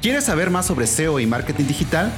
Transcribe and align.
¿Quieres 0.00 0.24
saber 0.24 0.50
más 0.50 0.66
sobre 0.66 0.86
SEO 0.86 1.18
y 1.18 1.26
marketing 1.26 1.64
digital? 1.64 2.12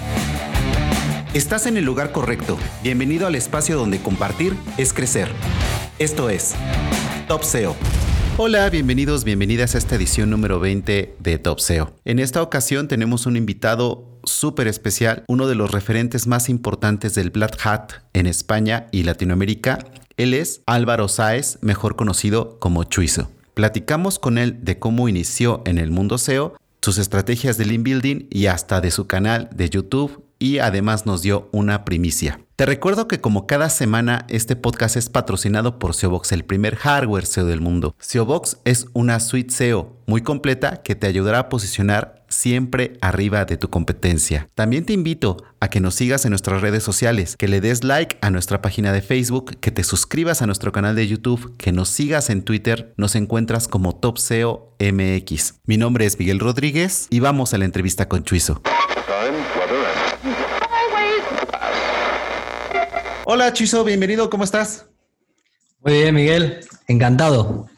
Estás 1.34 1.67
en 1.67 1.77
el 1.77 1.84
lugar 1.84 2.11
correcto. 2.11 2.59
Bienvenido 2.83 3.27
al 3.27 3.37
espacio 3.37 3.77
donde 3.77 4.01
compartir 4.01 4.56
es 4.79 4.93
crecer. 4.93 5.29
Esto 5.98 6.28
es 6.28 6.55
Top 7.28 7.45
SEO. 7.45 7.77
Hola, 8.39 8.69
bienvenidos, 8.69 9.25
bienvenidas 9.25 9.75
a 9.75 9.78
esta 9.78 9.95
edición 9.95 10.28
número 10.31 10.61
20 10.61 11.15
de 11.19 11.39
Top 11.39 11.61
SEO. 11.61 11.95
En 12.05 12.19
esta 12.19 12.42
ocasión 12.42 12.89
tenemos 12.89 13.25
un 13.27 13.37
invitado 13.37 14.16
súper 14.27 14.69
especial, 14.69 15.25
uno 15.29 15.48
de 15.48 15.55
los 15.55 15.71
referentes 15.71 16.27
más 16.27 16.48
importantes 16.48 17.15
del 17.15 17.30
Black 17.30 17.59
Hat 17.65 17.93
en 18.12 18.27
España 18.27 18.89
y 18.93 19.05
Latinoamérica. 19.05 19.79
Él 20.17 20.34
es 20.34 20.62
Álvaro 20.67 21.09
Sáez, 21.09 21.59
mejor 21.62 21.97
conocido 21.97 22.59
como 22.59 22.84
Chuizo. 22.84 23.31
Platicamos 23.55 24.19
con 24.19 24.37
él 24.37 24.65
de 24.65 24.78
cómo 24.78 25.09
inició 25.09 25.62
en 25.65 25.78
el 25.78 25.91
mundo 25.91 26.19
SEO 26.19 26.56
sus 26.83 26.98
estrategias 26.98 27.56
de 27.59 27.65
Lean 27.65 27.83
Building 27.83 28.28
y 28.31 28.47
hasta 28.47 28.81
de 28.81 28.92
su 28.92 29.06
canal 29.06 29.48
de 29.53 29.69
YouTube 29.69 30.23
y 30.39 30.59
además 30.59 31.06
nos 31.06 31.22
dio 31.22 31.48
una 31.53 31.84
primicia. 31.84 32.41
Te 32.56 32.67
recuerdo 32.67 33.09
que 33.09 33.20
como 33.20 33.47
cada 33.47 33.70
semana 33.70 34.25
este 34.28 34.56
podcast 34.56 34.97
es 34.97 35.09
patrocinado 35.09 35.78
por 35.78 35.95
SEObox, 35.95 36.33
el 36.33 36.45
primer 36.45 36.77
hardware 36.77 37.27
SEO 37.27 37.47
del 37.47 37.61
mundo. 37.61 37.95
SEObox 37.98 38.59
es 38.65 38.87
una 38.93 39.20
suite 39.20 39.53
SEO 39.53 39.97
muy 40.06 40.22
completa 40.22 40.83
que 40.83 40.95
te 40.95 41.06
ayudará 41.06 41.41
a 41.41 41.48
posicionar 41.48 42.16
siempre 42.28 42.98
arriba 43.00 43.44
de 43.44 43.56
tu 43.56 43.70
competencia. 43.70 44.48
También 44.55 44.84
te 44.84 44.92
invito 44.92 45.44
a 45.60 45.69
que 45.69 45.80
nos 45.80 45.94
sigas 45.94 46.24
en 46.24 46.30
nuestras 46.30 46.60
redes 46.60 46.82
sociales, 46.82 47.36
que 47.36 47.48
le 47.48 47.60
des 47.60 47.84
like 47.84 48.19
a 48.20 48.30
nuestra 48.30 48.62
página 48.62 48.92
de 48.92 49.02
Facebook, 49.02 49.58
que 49.60 49.70
te 49.70 49.84
suscribas 49.84 50.42
a 50.42 50.47
nuestro 50.47 50.72
canal 50.72 50.97
de 50.97 51.06
YouTube, 51.06 51.56
que 51.56 51.72
nos 51.72 51.88
sigas 51.88 52.30
en 52.30 52.42
Twitter, 52.42 52.92
nos 52.97 53.14
encuentras 53.14 53.69
como 53.69 53.94
Top 53.94 54.16
MX. 54.19 55.54
Mi 55.64 55.77
nombre 55.77 56.06
es 56.06 56.19
Miguel 56.19 56.41
Rodríguez 56.41 57.06
y 57.10 57.20
vamos 57.20 57.54
a 57.54 57.58
la 57.58 57.64
entrevista 57.64 58.08
con 58.08 58.24
Chuizo. 58.24 58.62
Hola 63.24 63.52
Chuizo, 63.52 63.84
bienvenido, 63.84 64.30
¿cómo 64.30 64.44
estás? 64.44 64.86
Muy 65.80 65.94
bien, 65.94 66.14
Miguel, 66.14 66.60
encantado. 66.86 67.69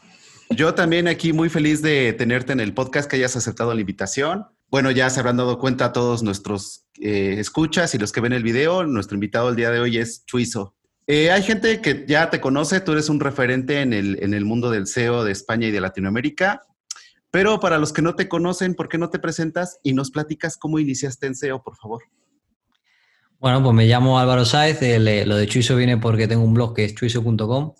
Yo 0.49 0.73
también 0.73 1.07
aquí 1.07 1.31
muy 1.31 1.47
feliz 1.47 1.81
de 1.83 2.11
tenerte 2.13 2.53
en 2.53 2.59
el 2.59 2.73
podcast, 2.73 3.09
que 3.09 3.17
hayas 3.17 3.35
aceptado 3.35 3.73
la 3.73 3.81
invitación. 3.81 4.47
Bueno, 4.69 4.89
ya 4.89 5.09
se 5.09 5.19
habrán 5.19 5.37
dado 5.37 5.59
cuenta 5.59 5.93
todos 5.93 6.23
nuestros 6.23 6.85
eh, 6.99 7.35
escuchas 7.37 7.93
y 7.93 7.99
los 7.99 8.11
que 8.11 8.19
ven 8.19 8.33
el 8.33 8.43
video. 8.43 8.83
Nuestro 8.83 9.15
invitado 9.15 9.49
el 9.49 9.55
día 9.55 9.69
de 9.69 9.79
hoy 9.79 9.97
es 9.97 10.25
Chuizo. 10.25 10.75
Eh, 11.05 11.31
hay 11.31 11.43
gente 11.43 11.81
que 11.81 12.03
ya 12.07 12.29
te 12.31 12.41
conoce, 12.41 12.81
tú 12.81 12.93
eres 12.93 13.09
un 13.09 13.19
referente 13.19 13.81
en 13.81 13.93
el, 13.93 14.21
en 14.23 14.33
el 14.33 14.43
mundo 14.43 14.71
del 14.71 14.87
SEO 14.87 15.23
de 15.23 15.31
España 15.31 15.67
y 15.67 15.71
de 15.71 15.81
Latinoamérica. 15.81 16.61
Pero 17.31 17.59
para 17.59 17.77
los 17.77 17.93
que 17.93 18.01
no 18.01 18.15
te 18.15 18.27
conocen, 18.27 18.73
¿por 18.73 18.89
qué 18.89 18.97
no 18.97 19.11
te 19.11 19.19
presentas 19.19 19.79
y 19.83 19.93
nos 19.93 20.09
platicas 20.09 20.57
cómo 20.57 20.79
iniciaste 20.79 21.27
en 21.27 21.35
SEO, 21.35 21.61
por 21.61 21.75
favor? 21.77 22.03
Bueno, 23.39 23.63
pues 23.63 23.75
me 23.75 23.85
llamo 23.85 24.19
Álvaro 24.19 24.45
Sáez. 24.45 24.81
Eh, 24.81 25.25
lo 25.25 25.35
de 25.35 25.47
Chuizo 25.47 25.75
viene 25.75 25.97
porque 25.97 26.27
tengo 26.27 26.43
un 26.43 26.55
blog 26.55 26.75
que 26.75 26.85
es 26.85 26.95
chuizo.com 26.95 27.73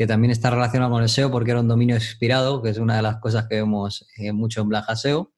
que 0.00 0.06
también 0.06 0.30
está 0.30 0.48
relacionado 0.48 0.92
con 0.92 1.02
el 1.02 1.10
SEO 1.10 1.30
porque 1.30 1.50
era 1.50 1.60
un 1.60 1.68
dominio 1.68 1.94
expirado, 1.94 2.62
que 2.62 2.70
es 2.70 2.78
una 2.78 2.96
de 2.96 3.02
las 3.02 3.16
cosas 3.16 3.46
que 3.46 3.56
vemos 3.56 4.08
eh, 4.16 4.32
mucho 4.32 4.62
en 4.62 4.70
Blaja 4.70 4.96
SEO. 4.96 5.34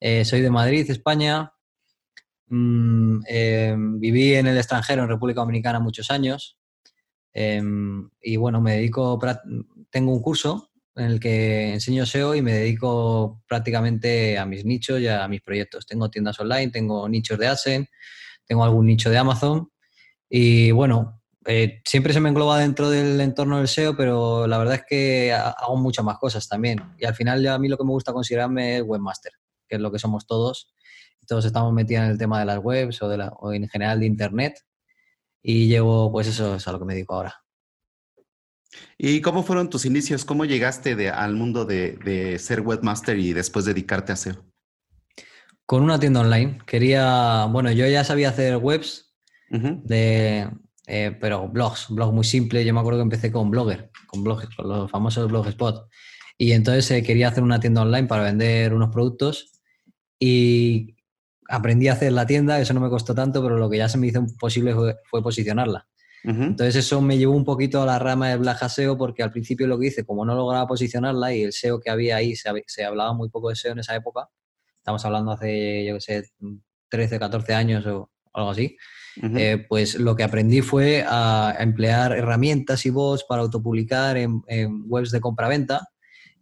Eh, 0.00 0.24
soy 0.24 0.40
de 0.40 0.48
Madrid, 0.48 0.90
España. 0.90 1.52
Mm, 2.46 3.18
eh, 3.28 3.76
viví 3.76 4.32
en 4.32 4.46
el 4.46 4.56
extranjero, 4.56 5.02
en 5.02 5.10
República 5.10 5.42
Dominicana, 5.42 5.78
muchos 5.78 6.10
años. 6.10 6.56
y 7.34 8.36
bueno, 8.38 8.62
me 8.62 8.76
dedico, 8.76 9.20
tengo 9.90 10.14
un 10.14 10.22
curso 10.22 10.70
en 10.96 11.04
el 11.04 11.20
que 11.20 11.74
enseño 11.74 12.06
SEO 12.06 12.34
y 12.34 12.40
me 12.40 12.54
dedico 12.54 13.42
prácticamente 13.46 14.38
a 14.38 14.46
mis 14.46 14.64
nichos 14.64 15.00
y 15.00 15.08
a 15.08 15.28
mis 15.28 15.42
proyectos. 15.42 15.84
Tengo 15.84 16.08
tiendas 16.08 16.40
online, 16.40 16.70
tengo 16.70 17.06
nichos 17.10 17.38
de 17.38 17.46
AdSense, 17.46 17.90
tengo 18.46 18.64
algún 18.64 18.86
nicho 18.86 19.10
de 19.10 19.18
Amazon. 19.18 19.70
Y 20.30 20.70
bueno, 20.70 21.17
eh, 21.46 21.80
siempre 21.84 22.12
se 22.12 22.20
me 22.20 22.28
engloba 22.28 22.58
dentro 22.58 22.90
del 22.90 23.20
entorno 23.20 23.58
del 23.58 23.68
SEO, 23.68 23.96
pero 23.96 24.46
la 24.46 24.58
verdad 24.58 24.76
es 24.76 24.84
que 24.88 25.32
hago 25.32 25.76
muchas 25.76 26.04
más 26.04 26.18
cosas 26.18 26.48
también. 26.48 26.82
Y 26.98 27.06
al 27.06 27.14
final 27.14 27.46
a 27.46 27.58
mí 27.58 27.68
lo 27.68 27.76
que 27.76 27.84
me 27.84 27.90
gusta 27.90 28.12
considerarme 28.12 28.78
es 28.78 28.82
webmaster, 28.82 29.32
que 29.68 29.76
es 29.76 29.80
lo 29.80 29.90
que 29.92 29.98
somos 29.98 30.26
todos. 30.26 30.74
Todos 31.26 31.44
estamos 31.44 31.72
metidos 31.72 32.04
en 32.04 32.10
el 32.10 32.18
tema 32.18 32.40
de 32.40 32.46
las 32.46 32.58
webs 32.58 33.02
o, 33.02 33.08
de 33.08 33.18
la, 33.18 33.28
o 33.28 33.52
en 33.52 33.68
general 33.68 34.00
de 34.00 34.06
Internet. 34.06 34.64
Y 35.42 35.68
llevo, 35.68 36.10
pues 36.10 36.26
eso 36.26 36.56
es 36.56 36.66
a 36.66 36.72
lo 36.72 36.78
que 36.78 36.84
me 36.84 36.94
dedico 36.94 37.14
ahora. 37.14 37.34
¿Y 38.96 39.20
cómo 39.20 39.42
fueron 39.42 39.70
tus 39.70 39.84
inicios? 39.84 40.24
¿Cómo 40.24 40.44
llegaste 40.44 41.10
al 41.10 41.34
mundo 41.34 41.64
de, 41.64 42.36
ser 42.38 42.60
webmaster 42.60 43.18
y 43.18 43.32
después 43.32 43.64
dedicarte 43.64 44.12
a 44.12 44.16
SEO? 44.16 44.44
Con 45.66 45.82
una 45.82 46.00
tienda 46.00 46.20
online. 46.20 46.58
Quería, 46.66 47.46
bueno, 47.46 47.70
yo 47.72 47.86
ya 47.86 48.04
sabía 48.04 48.30
hacer 48.30 48.56
webs 48.56 49.14
de, 49.50 50.48
eh, 50.90 51.14
pero 51.20 51.46
blogs, 51.48 51.88
blogs 51.90 52.14
muy 52.14 52.24
simples. 52.24 52.64
Yo 52.64 52.72
me 52.72 52.80
acuerdo 52.80 53.00
que 53.00 53.02
empecé 53.02 53.30
con 53.30 53.50
Blogger, 53.50 53.90
con, 54.06 54.24
blogs, 54.24 54.48
con 54.56 54.68
los 54.68 54.90
famosos 54.90 55.28
Blogspot. 55.28 55.86
Y 56.38 56.52
entonces 56.52 56.90
eh, 56.90 57.02
quería 57.02 57.28
hacer 57.28 57.42
una 57.42 57.60
tienda 57.60 57.82
online 57.82 58.08
para 58.08 58.22
vender 58.22 58.72
unos 58.72 58.88
productos 58.88 59.52
y 60.18 60.96
aprendí 61.46 61.88
a 61.88 61.92
hacer 61.92 62.12
la 62.12 62.26
tienda, 62.26 62.58
eso 62.58 62.72
no 62.72 62.80
me 62.80 62.88
costó 62.88 63.14
tanto, 63.14 63.42
pero 63.42 63.58
lo 63.58 63.68
que 63.68 63.76
ya 63.76 63.88
se 63.88 63.98
me 63.98 64.06
hizo 64.06 64.24
posible 64.40 64.74
fue, 64.74 65.22
posicionarla. 65.22 65.86
Entonces 66.24 66.76
eso 66.76 67.00
me 67.00 67.16
llevó 67.16 67.34
un 67.34 67.44
poquito 67.44 67.80
a 67.80 67.86
la 67.86 67.98
rama 67.98 68.28
de 68.28 68.36
Black 68.36 68.66
SEO 68.68 68.98
porque 68.98 69.22
al 69.22 69.30
principio 69.30 69.66
lo 69.66 69.78
que 69.78 69.86
hice, 69.86 70.04
como 70.04 70.24
no 70.24 70.34
lograba 70.34 70.66
posicionarla 70.66 71.32
y 71.32 71.42
el 71.42 71.52
SEO 71.52 71.80
que 71.80 71.90
había 71.90 72.16
ahí, 72.16 72.34
se, 72.34 72.50
se 72.66 72.84
hablaba 72.84 73.12
muy 73.12 73.28
poco 73.28 73.50
de 73.50 73.56
SEO 73.56 73.72
en 73.72 73.78
esa 73.78 73.94
época, 73.94 74.28
estamos 74.78 75.04
hablando 75.04 75.32
hace, 75.32 75.86
yo 75.86 75.94
qué 75.94 76.00
sé, 76.00 76.30
13, 76.88 77.18
14 77.18 77.54
años 77.54 77.86
o 77.86 78.10
algo 78.32 78.50
así, 78.50 78.76
eh, 79.22 79.64
pues 79.68 79.96
lo 79.96 80.14
que 80.14 80.22
aprendí 80.22 80.60
fue 80.60 81.04
a, 81.06 81.54
emplear 81.58 82.12
herramientas 82.12 82.86
y 82.86 82.90
bots 82.90 83.24
para 83.24 83.42
autopublicar 83.42 84.16
en, 84.16 84.42
webs 84.86 85.10
de 85.10 85.20
compra-venta 85.20 85.88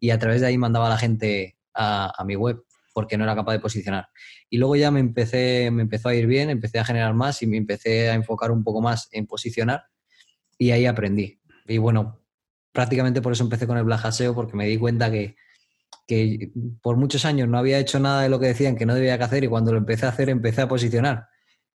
y 0.00 0.10
a 0.10 0.18
través 0.18 0.40
de 0.40 0.48
ahí 0.48 0.58
mandaba 0.58 0.86
a 0.86 0.90
la 0.90 0.98
gente 0.98 1.56
a, 1.74 2.12
mi 2.26 2.36
web 2.36 2.62
porque 2.92 3.16
no 3.16 3.24
era 3.24 3.34
capaz 3.34 3.52
de 3.52 3.60
posicionar. 3.60 4.08
Y 4.48 4.58
luego 4.58 4.76
ya 4.76 4.90
me, 4.90 5.00
empecé, 5.00 5.70
me 5.70 5.82
empezó 5.82 6.08
a 6.08 6.14
ir 6.14 6.26
bien, 6.26 6.50
empecé 6.50 6.78
a 6.78 6.84
generar 6.84 7.14
más 7.14 7.42
y 7.42 7.46
me 7.46 7.56
empecé 7.56 8.10
a 8.10 8.14
enfocar 8.14 8.50
un 8.50 8.64
poco 8.64 8.80
más 8.80 9.08
en 9.12 9.26
posicionar 9.26 9.84
y 10.58 10.70
ahí 10.70 10.86
aprendí. 10.86 11.40
Y 11.66 11.78
bueno, 11.78 12.22
prácticamente 12.72 13.20
por 13.20 13.32
eso 13.32 13.44
empecé 13.44 13.66
con 13.66 13.76
el 13.76 13.84
blajaseo 13.84 14.34
porque 14.34 14.56
me 14.56 14.66
di 14.66 14.78
cuenta 14.78 15.10
que, 15.10 15.36
que 16.06 16.52
por 16.80 16.96
muchos 16.96 17.24
años 17.24 17.48
no 17.48 17.58
había 17.58 17.78
hecho 17.78 17.98
nada 18.00 18.22
de 18.22 18.28
lo 18.28 18.40
que 18.40 18.46
decían 18.46 18.76
que 18.76 18.86
no 18.86 18.94
debía 18.94 19.14
hacer 19.16 19.44
y 19.44 19.48
cuando 19.48 19.72
lo 19.72 19.78
empecé 19.78 20.06
a 20.06 20.10
hacer 20.10 20.30
empecé 20.30 20.62
a 20.62 20.68
posicionar. 20.68 21.28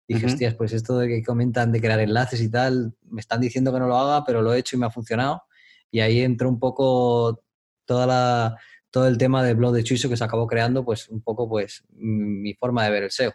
Y 0.09 0.16
dije, 0.16 0.25
hostias, 0.25 0.56
pues 0.56 0.74
esto 0.74 0.97
de 0.97 1.08
que 1.08 1.24
comentan 1.24 1.72
de 1.72 1.80
crear 1.80 2.00
enlaces 2.00 2.42
y 2.42 2.50
tal, 2.50 2.96
me 3.12 3.22
están 3.22 3.40
diciendo 3.40 3.72
que 3.72 3.80
no 3.80 3.88
lo 3.88 3.96
haga, 3.96 4.25
pero 4.25 4.42
lo 4.42 4.52
he 4.52 4.58
hecho 4.58 4.75
y 4.75 4.79
me 4.79 4.88
ha 4.88 4.90
funcionado. 4.90 5.44
Y 5.91 6.00
ahí 6.00 6.22
entró 6.22 6.50
un 6.50 6.59
poco 6.59 7.44
toda 7.85 8.08
la, 8.08 8.58
todo 8.90 9.08
el 9.08 9.20
tema 9.20 9.44
del 9.44 9.58
blog 9.58 9.72
de 9.76 9.84
Chuiso 9.84 10.09
que 10.09 10.17
se 10.17 10.23
acabó 10.23 10.47
creando, 10.47 10.84
pues 10.84 11.09
un 11.09 11.22
poco 11.22 11.47
pues 11.47 11.84
mi 11.91 12.56
forma 12.56 12.85
de 12.85 12.90
ver 12.90 13.03
el 13.03 13.11
SEO. 13.11 13.34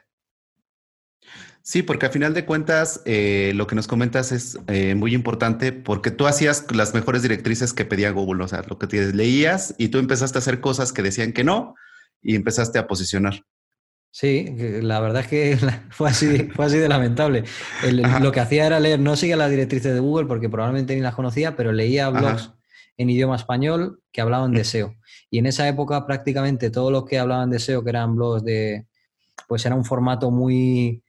Sí, 1.62 1.84
porque 1.84 2.06
a 2.06 2.10
final 2.10 2.34
de 2.34 2.44
cuentas 2.44 3.02
eh, 3.04 3.52
lo 3.54 3.68
que 3.68 3.76
nos 3.76 3.86
comentas 3.86 4.32
es 4.32 4.58
eh, 4.66 4.96
muy 4.96 5.14
importante 5.14 5.72
porque 5.72 6.10
tú 6.10 6.26
hacías 6.26 6.66
las 6.74 6.92
mejores 6.92 7.22
directrices 7.22 7.72
que 7.72 7.84
pedía 7.84 8.10
Google, 8.10 8.42
o 8.42 8.48
sea, 8.48 8.64
lo 8.68 8.80
que 8.80 8.88
te 8.88 9.12
leías 9.12 9.76
y 9.78 9.90
tú 9.90 9.98
empezaste 9.98 10.38
a 10.38 10.40
hacer 10.40 10.60
cosas 10.60 10.92
que 10.92 11.02
decían 11.02 11.32
que 11.32 11.44
no 11.44 11.76
y 12.20 12.34
empezaste 12.34 12.80
a 12.80 12.88
posicionar. 12.88 13.44
Sí, 14.16 14.46
la 14.80 15.00
verdad 15.00 15.22
es 15.22 15.26
que 15.26 15.58
fue 15.90 16.08
así, 16.08 16.44
fue 16.50 16.66
así 16.66 16.76
de 16.76 16.88
lamentable. 16.88 17.42
lo 18.20 18.30
que 18.30 18.38
hacía 18.38 18.64
era 18.64 18.78
leer, 18.78 19.00
no 19.00 19.16
seguía 19.16 19.36
las 19.36 19.50
directrices 19.50 19.92
de 19.92 19.98
Google 19.98 20.26
porque 20.26 20.48
probablemente 20.48 20.94
ni 20.94 21.00
las 21.00 21.16
conocía, 21.16 21.56
pero 21.56 21.72
leía 21.72 22.10
blogs 22.10 22.52
en 22.96 23.10
idioma 23.10 23.34
español 23.34 24.02
que 24.12 24.20
hablaban 24.20 24.52
de 24.52 24.60
mm. 24.60 24.66
SEO. 24.66 24.94
Y 25.30 25.38
en 25.38 25.46
esa 25.46 25.66
época 25.66 26.06
prácticamente 26.06 26.70
todos 26.70 26.92
los 26.92 27.06
que 27.06 27.18
hablaban 27.18 27.50
de 27.50 27.58
SEO, 27.58 27.82
que 27.82 27.90
eran 27.90 28.14
blogs 28.14 28.44
de, 28.44 28.86
pues 29.48 29.66
era 29.66 29.74
un 29.74 29.84
formato 29.84 30.30
muy 30.30 31.02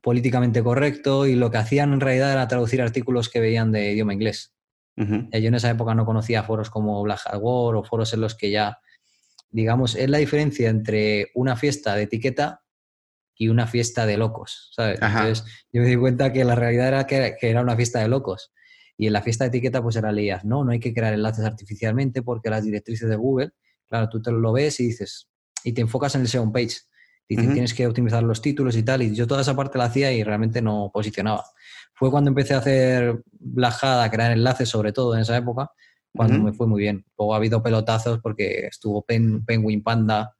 políticamente 0.00 0.62
correcto 0.62 1.26
y 1.26 1.34
lo 1.34 1.50
que 1.50 1.58
hacían 1.58 1.92
en 1.92 2.00
realidad 2.00 2.32
era 2.32 2.48
traducir 2.48 2.80
artículos 2.80 3.28
que 3.28 3.40
veían 3.40 3.72
de 3.72 3.92
idioma 3.92 4.14
inglés. 4.14 4.54
Yo 4.96 5.28
en 5.30 5.54
esa 5.54 5.68
época 5.68 5.94
no 5.94 6.06
conocía 6.06 6.44
foros 6.44 6.70
como 6.70 7.02
Black 7.02 7.20
Hat 7.26 7.40
War 7.42 7.76
o 7.76 7.84
foros 7.84 8.14
en 8.14 8.22
los 8.22 8.34
que 8.34 8.50
ya, 8.50 8.78
digamos, 9.50 9.94
es 9.94 10.08
la 10.08 10.18
diferencia 10.18 10.68
entre 10.68 11.30
una 11.34 11.56
fiesta 11.56 11.94
de 11.94 12.02
etiqueta 12.02 12.62
y 13.36 13.48
una 13.48 13.66
fiesta 13.66 14.04
de 14.04 14.16
locos, 14.16 14.70
¿sabes? 14.74 14.98
Entonces 15.00 15.44
yo 15.72 15.82
me 15.82 15.88
di 15.88 15.96
cuenta 15.96 16.32
que 16.32 16.44
la 16.44 16.54
realidad 16.54 16.88
era 16.88 17.06
que, 17.06 17.36
era 17.40 17.62
una 17.62 17.76
fiesta 17.76 18.00
de 18.00 18.08
locos. 18.08 18.52
Y 18.96 19.06
en 19.06 19.12
la 19.12 19.22
fiesta 19.22 19.44
de 19.44 19.48
etiqueta 19.48 19.80
pues 19.80 19.94
era 19.94 20.10
leías, 20.10 20.44
no, 20.44 20.64
no 20.64 20.72
hay 20.72 20.80
que 20.80 20.92
crear 20.92 21.14
enlaces 21.14 21.44
artificialmente 21.44 22.22
porque 22.22 22.50
las 22.50 22.64
directrices 22.64 23.08
de 23.08 23.14
Google, 23.14 23.50
claro, 23.86 24.08
tú 24.08 24.20
te 24.20 24.32
lo 24.32 24.52
ves 24.52 24.80
y 24.80 24.86
dices, 24.86 25.28
y 25.62 25.72
te 25.72 25.80
enfocas 25.80 26.16
en 26.16 26.22
el 26.22 26.28
SEO 26.28 26.52
page. 26.52 26.78
Dicen, 27.28 27.52
tienes 27.52 27.74
que 27.74 27.86
optimizar 27.86 28.22
los 28.22 28.40
títulos 28.40 28.74
y 28.74 28.82
tal, 28.82 29.02
y 29.02 29.14
yo 29.14 29.26
toda 29.26 29.42
esa 29.42 29.54
parte 29.54 29.76
la 29.76 29.84
hacía 29.84 30.10
y 30.10 30.24
realmente 30.24 30.62
no 30.62 30.90
posicionaba. 30.92 31.44
Fue 31.92 32.10
cuando 32.10 32.30
empecé 32.30 32.54
a 32.54 32.58
hacer 32.58 33.22
blajada, 33.32 34.04
a 34.04 34.10
crear 34.10 34.32
enlaces 34.32 34.70
sobre 34.70 34.92
todo 34.92 35.14
en 35.14 35.20
esa 35.20 35.36
época, 35.36 35.70
cuando 36.18 36.38
me 36.40 36.52
fue 36.52 36.66
muy 36.66 36.82
bien. 36.82 37.06
Luego 37.16 37.32
ha 37.32 37.38
habido 37.38 37.62
pelotazos 37.62 38.18
porque 38.18 38.66
estuvo 38.66 39.06
Penguin 39.06 39.82
Panda, 39.82 40.34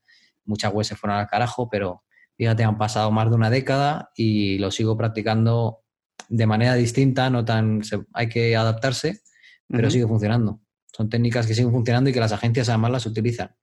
muchas 0.44 0.74
webs 0.74 0.88
se 0.88 0.96
fueron 0.96 1.18
al 1.18 1.26
carajo, 1.26 1.70
pero 1.70 2.02
fíjate, 2.36 2.64
han 2.64 2.76
pasado 2.76 3.10
más 3.10 3.30
de 3.30 3.36
una 3.36 3.48
década 3.48 4.10
y 4.14 4.58
lo 4.58 4.70
sigo 4.70 4.96
practicando 4.98 5.80
de 6.28 6.46
manera 6.46 6.74
distinta, 6.74 7.30
no 7.30 7.44
tan 7.44 7.80
hay 8.12 8.28
que 8.28 8.54
adaptarse, 8.54 9.20
pero 9.66 9.90
sigue 9.90 10.06
funcionando. 10.06 10.60
Son 10.92 11.08
técnicas 11.08 11.46
que 11.46 11.54
siguen 11.54 11.72
funcionando 11.72 12.10
y 12.10 12.12
que 12.12 12.20
las 12.20 12.32
agencias 12.32 12.68
además 12.68 12.90
las 12.90 13.06
utilizan, 13.06 13.54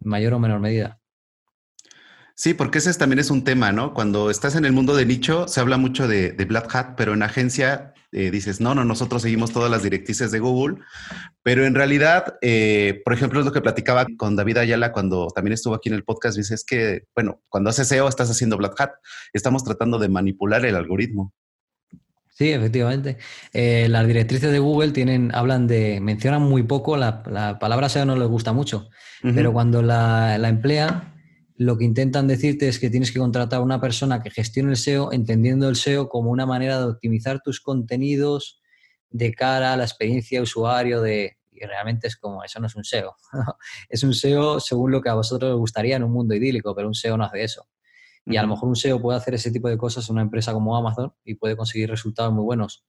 en 0.00 0.08
mayor 0.08 0.34
o 0.34 0.38
menor 0.38 0.60
medida. 0.60 1.00
Sí, 2.36 2.52
porque 2.52 2.78
ese 2.78 2.92
también 2.94 3.20
es 3.20 3.30
un 3.30 3.44
tema, 3.44 3.70
¿no? 3.70 3.94
Cuando 3.94 4.28
estás 4.28 4.56
en 4.56 4.64
el 4.64 4.72
mundo 4.72 4.96
de 4.96 5.06
nicho, 5.06 5.46
se 5.46 5.60
habla 5.60 5.76
mucho 5.76 6.08
de, 6.08 6.32
Black 6.48 6.74
Hat, 6.74 6.94
pero 6.96 7.14
en 7.14 7.22
agencia 7.22 7.94
eh, 8.14 8.30
dices, 8.30 8.60
no, 8.60 8.74
no, 8.74 8.84
nosotros 8.84 9.22
seguimos 9.22 9.52
todas 9.52 9.70
las 9.70 9.82
directrices 9.82 10.30
de 10.30 10.38
Google, 10.38 10.76
pero 11.42 11.66
en 11.66 11.74
realidad, 11.74 12.36
eh, 12.42 13.02
por 13.04 13.12
ejemplo, 13.12 13.40
es 13.40 13.46
lo 13.46 13.52
que 13.52 13.60
platicaba 13.60 14.06
con 14.16 14.36
David 14.36 14.58
Ayala 14.58 14.92
cuando 14.92 15.28
también 15.34 15.52
estuvo 15.52 15.74
aquí 15.74 15.88
en 15.88 15.96
el 15.96 16.04
podcast, 16.04 16.36
dices 16.36 16.64
que, 16.64 17.02
bueno, 17.14 17.40
cuando 17.48 17.70
haces 17.70 17.88
SEO 17.88 18.08
estás 18.08 18.30
haciendo 18.30 18.56
Black 18.56 18.80
Hat, 18.80 18.90
estamos 19.32 19.64
tratando 19.64 19.98
de 19.98 20.08
manipular 20.08 20.64
el 20.64 20.76
algoritmo. 20.76 21.32
Sí, 22.30 22.50
efectivamente. 22.50 23.18
Eh, 23.52 23.86
las 23.88 24.06
directrices 24.06 24.50
de 24.50 24.58
Google 24.58 24.92
tienen, 24.92 25.34
hablan 25.34 25.66
de, 25.66 26.00
mencionan 26.00 26.42
muy 26.42 26.62
poco, 26.62 26.96
la, 26.96 27.22
palabra 27.60 27.88
SEO 27.88 28.04
no 28.04 28.16
les 28.16 28.28
gusta 28.28 28.52
mucho, 28.52 28.88
pero 29.22 29.52
cuando 29.52 29.82
la, 29.82 30.38
la 30.38 30.48
emplean, 30.48 31.13
lo 31.56 31.78
que 31.78 31.84
intentan 31.84 32.26
decirte 32.26 32.68
es 32.68 32.78
que 32.78 32.90
tienes 32.90 33.12
que 33.12 33.20
contratar 33.20 33.60
a 33.60 33.62
una 33.62 33.80
persona 33.80 34.22
que 34.22 34.30
gestione 34.30 34.70
el 34.70 34.76
SEO, 34.76 35.12
entendiendo 35.12 35.68
el 35.68 35.76
SEO 35.76 36.08
como 36.08 36.30
una 36.30 36.46
manera 36.46 36.78
de 36.80 36.86
optimizar 36.86 37.40
tus 37.40 37.60
contenidos 37.60 38.60
de 39.10 39.32
cara 39.32 39.72
a 39.72 39.76
la 39.76 39.84
experiencia 39.84 40.38
de 40.38 40.42
usuario 40.42 41.00
de... 41.00 41.38
Y 41.52 41.64
realmente 41.64 42.08
es 42.08 42.16
como, 42.16 42.42
eso 42.42 42.58
no 42.58 42.66
es 42.66 42.74
un 42.74 42.82
SEO. 42.82 43.14
es 43.88 44.02
un 44.02 44.12
SEO 44.12 44.58
según 44.58 44.90
lo 44.90 45.00
que 45.00 45.08
a 45.08 45.14
vosotros 45.14 45.52
os 45.52 45.58
gustaría 45.58 45.94
en 45.94 46.02
un 46.02 46.10
mundo 46.10 46.34
idílico, 46.34 46.74
pero 46.74 46.88
un 46.88 46.94
SEO 46.94 47.16
no 47.16 47.24
hace 47.24 47.44
eso. 47.44 47.68
Y 48.26 48.36
a 48.36 48.42
lo 48.42 48.48
mejor 48.48 48.68
un 48.68 48.76
SEO 48.76 49.00
puede 49.00 49.18
hacer 49.18 49.34
ese 49.34 49.52
tipo 49.52 49.68
de 49.68 49.76
cosas 49.76 50.08
en 50.08 50.14
una 50.14 50.22
empresa 50.22 50.52
como 50.52 50.76
Amazon 50.76 51.12
y 51.24 51.34
puede 51.34 51.56
conseguir 51.56 51.90
resultados 51.90 52.32
muy 52.32 52.42
buenos 52.42 52.84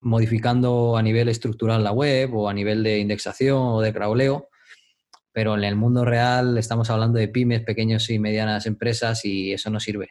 modificando 0.00 0.96
a 0.96 1.02
nivel 1.02 1.28
estructural 1.28 1.84
la 1.84 1.92
web 1.92 2.34
o 2.34 2.48
a 2.48 2.54
nivel 2.54 2.82
de 2.82 2.98
indexación 2.98 3.58
o 3.58 3.80
de 3.80 3.92
crawleo 3.92 4.49
pero 5.32 5.56
en 5.56 5.64
el 5.64 5.76
mundo 5.76 6.04
real 6.04 6.58
estamos 6.58 6.90
hablando 6.90 7.18
de 7.18 7.28
pymes, 7.28 7.62
pequeños 7.62 8.08
y 8.10 8.18
medianas 8.18 8.66
empresas 8.66 9.24
y 9.24 9.52
eso 9.52 9.70
no 9.70 9.80
sirve. 9.80 10.10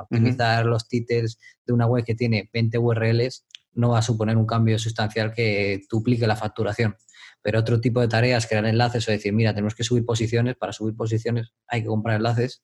optimizar 0.00 0.66
los 0.66 0.88
títulos 0.88 1.38
de 1.66 1.72
una 1.72 1.86
web 1.86 2.04
que 2.04 2.14
tiene 2.14 2.48
20 2.52 2.78
URLs 2.78 3.46
no 3.72 3.90
va 3.90 3.98
a 3.98 4.02
suponer 4.02 4.36
un 4.36 4.46
cambio 4.46 4.78
sustancial 4.78 5.32
que 5.32 5.82
duplique 5.90 6.26
la 6.26 6.36
facturación. 6.36 6.96
Pero 7.42 7.60
otro 7.60 7.80
tipo 7.80 8.00
de 8.00 8.08
tareas, 8.08 8.46
crear 8.46 8.66
enlaces 8.66 9.08
o 9.08 9.12
decir, 9.12 9.32
mira, 9.32 9.54
tenemos 9.54 9.74
que 9.74 9.84
subir 9.84 10.04
posiciones, 10.04 10.56
para 10.56 10.72
subir 10.72 10.94
posiciones 10.94 11.52
hay 11.68 11.82
que 11.82 11.88
comprar 11.88 12.16
enlaces. 12.16 12.62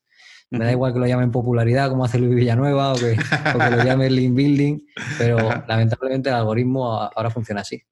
Me 0.51 0.65
da 0.65 0.73
igual 0.73 0.93
que 0.93 1.01
lo 1.01 1.07
llamen 1.07 1.31
popularidad, 1.31 1.89
como 1.89 2.05
hace 2.05 2.19
Luis 2.19 2.37
Villanueva, 2.37 2.93
o 2.93 2.97
que, 2.97 3.13
o 3.55 3.59
que 3.59 3.71
lo 3.71 3.85
llamen 3.85 4.15
link 4.15 4.35
building, 4.35 4.79
pero 5.19 5.39
lamentablemente 5.69 6.29
el 6.29 6.37
algoritmo 6.37 7.01
ahora 7.01 7.31
funciona 7.31 7.63
así. 7.63 7.83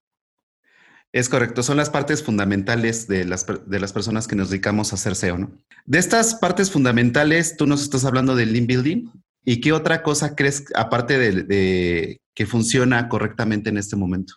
Es 1.15 1.29
correcto, 1.29 1.63
son 1.63 1.77
las 1.77 1.91
partes 1.91 2.25
fundamentales 2.25 3.07
de 3.07 3.25
las, 3.25 3.47
de 3.47 3.79
las 3.79 3.93
personas 3.93 4.27
que 4.27 4.35
nos 4.35 4.51
dedicamos 4.51 4.91
a 4.91 4.97
hacer 4.97 5.15
SEO, 5.15 5.39
¿no? 5.39 5.53
De 5.87 6.01
estas 6.01 6.35
partes 6.35 6.73
fundamentales, 6.73 7.57
tú 7.57 7.69
nos 7.69 7.83
estás 7.83 8.05
hablando 8.05 8.35
del 8.35 8.53
link 8.53 8.67
building. 8.67 9.11
¿Y 9.45 9.61
qué 9.61 9.73
otra 9.73 10.03
cosa 10.03 10.35
crees, 10.35 10.65
aparte 10.75 11.17
de, 11.17 12.21
que 12.35 12.47
funciona 12.47 13.09
correctamente 13.09 13.71
en 13.71 13.79
este 13.79 13.95
momento? 13.95 14.35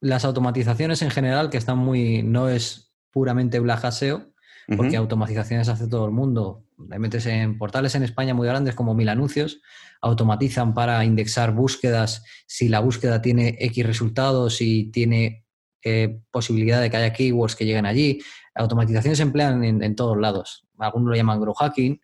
Las 0.00 0.24
automatizaciones 0.24 1.02
en 1.02 1.10
general, 1.10 1.50
que 1.50 1.58
están 1.58 1.78
muy, 1.78 2.22
no 2.22 2.48
es 2.48 2.92
puramente 3.10 3.58
blaja 3.58 3.90
SEO, 3.90 4.32
porque 4.76 4.96
automatizaciones 4.96 5.68
hace 5.68 5.88
todo 5.88 6.04
el 6.04 6.12
mundo. 6.12 6.66
Le 6.88 7.00
metes 7.00 7.26
en 7.26 7.58
portales 7.58 7.96
en 7.96 8.04
España 8.04 8.32
muy 8.32 8.46
grandes 8.46 8.76
como 8.76 8.94
Mil 8.94 9.08
Anuncios, 9.08 9.60
automatizan 10.02 10.72
para 10.72 11.04
indexar 11.04 11.50
búsquedas 11.50 12.22
si 12.46 12.68
la 12.68 12.78
búsqueda 12.78 13.20
tiene 13.20 13.56
X 13.58 13.84
resultados 13.84 14.60
y 14.60 14.92
tiene 14.92 15.47
eh, 15.84 16.20
posibilidad 16.30 16.80
de 16.80 16.90
que 16.90 16.96
haya 16.96 17.12
keywords 17.12 17.54
que 17.54 17.64
lleguen 17.64 17.86
allí. 17.86 18.20
Automatizaciones 18.54 19.18
se 19.18 19.22
emplean 19.22 19.62
en, 19.62 19.96
todos 19.96 20.18
lados. 20.18 20.66
Algunos 20.78 21.10
lo 21.10 21.16
llaman 21.16 21.40
grow 21.40 21.54
hacking, 21.54 22.00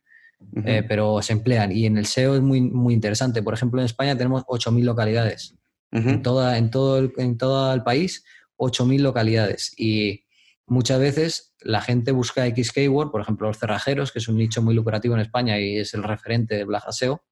eh, 0.64 0.84
pero 0.86 1.20
se 1.22 1.32
emplean. 1.32 1.72
Y 1.72 1.86
en 1.86 1.96
el 1.96 2.06
SEO 2.06 2.36
es 2.36 2.42
muy, 2.42 2.60
muy 2.60 2.94
interesante. 2.94 3.42
Por 3.42 3.54
ejemplo, 3.54 3.80
en 3.80 3.86
España 3.86 4.16
tenemos 4.16 4.44
8.000 4.44 4.84
localidades. 4.84 5.56
en, 5.90 6.22
toda, 6.22 6.58
en, 6.58 6.70
todo 6.70 6.98
el, 6.98 7.12
en 7.16 7.36
todo 7.36 7.72
el 7.72 7.82
país, 7.82 8.24
8.000 8.56 9.00
localidades. 9.00 9.74
Y 9.76 10.24
muchas 10.66 11.00
veces 11.00 11.54
la 11.60 11.80
gente 11.80 12.12
busca 12.12 12.46
X 12.46 12.72
keyword, 12.72 13.10
por 13.10 13.20
ejemplo, 13.20 13.48
los 13.48 13.58
cerrajeros, 13.58 14.12
que 14.12 14.20
es 14.20 14.28
un 14.28 14.36
nicho 14.36 14.62
muy 14.62 14.74
lucrativo 14.74 15.14
en 15.14 15.20
España 15.20 15.58
y 15.58 15.78
es 15.78 15.94
el 15.94 16.02
referente 16.02 16.54
de 16.54 16.64
Blaja 16.64 16.92
SEO. 16.92 17.24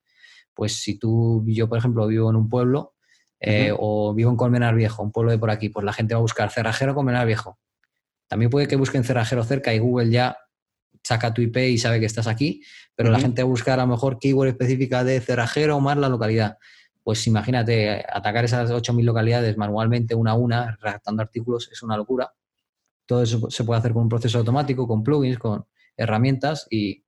Pues 0.54 0.80
si 0.80 0.98
tú, 0.98 1.44
yo 1.46 1.68
por 1.68 1.78
ejemplo, 1.78 2.06
vivo 2.06 2.30
en 2.30 2.36
un 2.36 2.48
pueblo 2.48 2.91
eh, 3.44 3.74
o 3.76 4.14
vivo 4.14 4.30
en 4.30 4.36
Colmenar 4.36 4.76
Viejo, 4.76 5.02
un 5.02 5.10
pueblo 5.10 5.32
de 5.32 5.38
por 5.38 5.50
aquí, 5.50 5.68
pues 5.68 5.84
la 5.84 5.92
gente 5.92 6.14
va 6.14 6.18
a 6.18 6.22
buscar 6.22 6.50
cerrajero 6.50 6.94
Colmenar 6.94 7.26
Viejo. 7.26 7.58
También 8.28 8.50
puede 8.50 8.68
que 8.68 8.76
busquen 8.76 9.02
cerrajero 9.02 9.42
cerca 9.42 9.74
y 9.74 9.80
Google 9.80 10.10
ya 10.10 10.38
saca 11.02 11.34
tu 11.34 11.42
IP 11.42 11.56
y 11.56 11.78
sabe 11.78 11.98
que 11.98 12.06
estás 12.06 12.28
aquí, 12.28 12.62
pero 12.94 13.10
la 13.10 13.18
gente 13.18 13.42
va 13.42 13.48
a 13.48 13.50
buscar 13.50 13.80
a 13.80 13.82
lo 13.82 13.88
mejor 13.88 14.20
keyword 14.20 14.50
específica 14.50 15.02
de 15.02 15.20
cerrajero 15.20 15.76
o 15.76 15.80
más 15.80 15.96
la 15.96 16.08
localidad. 16.08 16.56
Pues 17.02 17.26
imagínate, 17.26 18.06
atacar 18.08 18.44
esas 18.44 18.70
8.000 18.70 19.02
localidades 19.02 19.56
manualmente 19.56 20.14
una 20.14 20.30
a 20.30 20.34
una, 20.34 20.78
redactando 20.80 21.20
artículos, 21.20 21.68
es 21.72 21.82
una 21.82 21.96
locura. 21.96 22.32
Todo 23.06 23.24
eso 23.24 23.50
se 23.50 23.64
puede 23.64 23.80
hacer 23.80 23.92
con 23.92 24.04
un 24.04 24.08
proceso 24.08 24.38
automático, 24.38 24.86
con 24.86 25.02
plugins, 25.02 25.38
con 25.38 25.66
herramientas 25.96 26.68
y, 26.70 27.04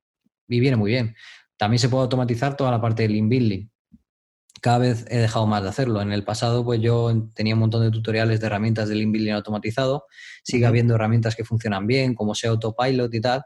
y 0.49 0.59
viene 0.59 0.77
muy 0.77 0.91
bien. 0.91 1.15
También 1.57 1.79
se 1.79 1.89
puede 1.89 2.03
automatizar 2.03 2.57
toda 2.57 2.73
la 2.73 2.81
parte 2.81 3.05
del 3.05 3.13
link 3.13 3.29
building 3.29 3.69
cada 4.65 4.79
vez 4.79 5.05
he 5.11 5.19
dejado 5.19 5.47
más 5.47 5.63
de 5.63 5.69
hacerlo. 5.69 6.01
En 6.01 6.11
el 6.11 6.25
pasado, 6.25 6.65
pues 6.65 6.81
yo 6.81 7.13
tenía 7.35 7.53
un 7.53 7.61
montón 7.61 7.83
de 7.83 7.91
tutoriales 7.91 8.41
de 8.41 8.47
herramientas 8.47 8.89
de 8.89 8.95
building 8.95 9.33
automatizado. 9.33 10.07
Sigue 10.43 10.65
habiendo 10.65 10.95
herramientas 10.95 11.37
que 11.37 11.45
funcionan 11.45 11.87
bien, 11.87 12.15
como 12.15 12.35
sea 12.35 12.49
Autopilot 12.49 13.13
y 13.13 13.21
tal. 13.21 13.43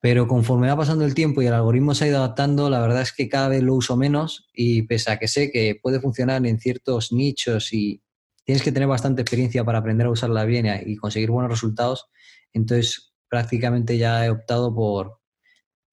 Pero 0.00 0.28
conforme 0.28 0.68
va 0.68 0.76
pasando 0.76 1.04
el 1.04 1.12
tiempo 1.12 1.42
y 1.42 1.46
el 1.46 1.54
algoritmo 1.54 1.92
se 1.92 2.04
ha 2.04 2.06
ido 2.06 2.18
adaptando, 2.18 2.70
la 2.70 2.78
verdad 2.78 3.02
es 3.02 3.12
que 3.12 3.28
cada 3.28 3.48
vez 3.48 3.64
lo 3.64 3.74
uso 3.74 3.96
menos 3.96 4.48
y 4.54 4.82
pese 4.82 5.10
a 5.10 5.18
que 5.18 5.26
sé 5.26 5.50
que 5.50 5.76
puede 5.82 5.98
funcionar 5.98 6.46
en 6.46 6.60
ciertos 6.60 7.10
nichos 7.10 7.72
y 7.72 8.00
tienes 8.44 8.62
que 8.62 8.70
tener 8.70 8.88
bastante 8.88 9.22
experiencia 9.22 9.64
para 9.64 9.78
aprender 9.78 10.06
a 10.06 10.10
usarla 10.10 10.44
bien 10.44 10.66
y 10.86 10.94
conseguir 10.94 11.32
buenos 11.32 11.50
resultados, 11.50 12.06
entonces 12.52 13.12
prácticamente 13.28 13.98
ya 13.98 14.24
he 14.24 14.30
optado 14.30 14.72
por, 14.72 15.18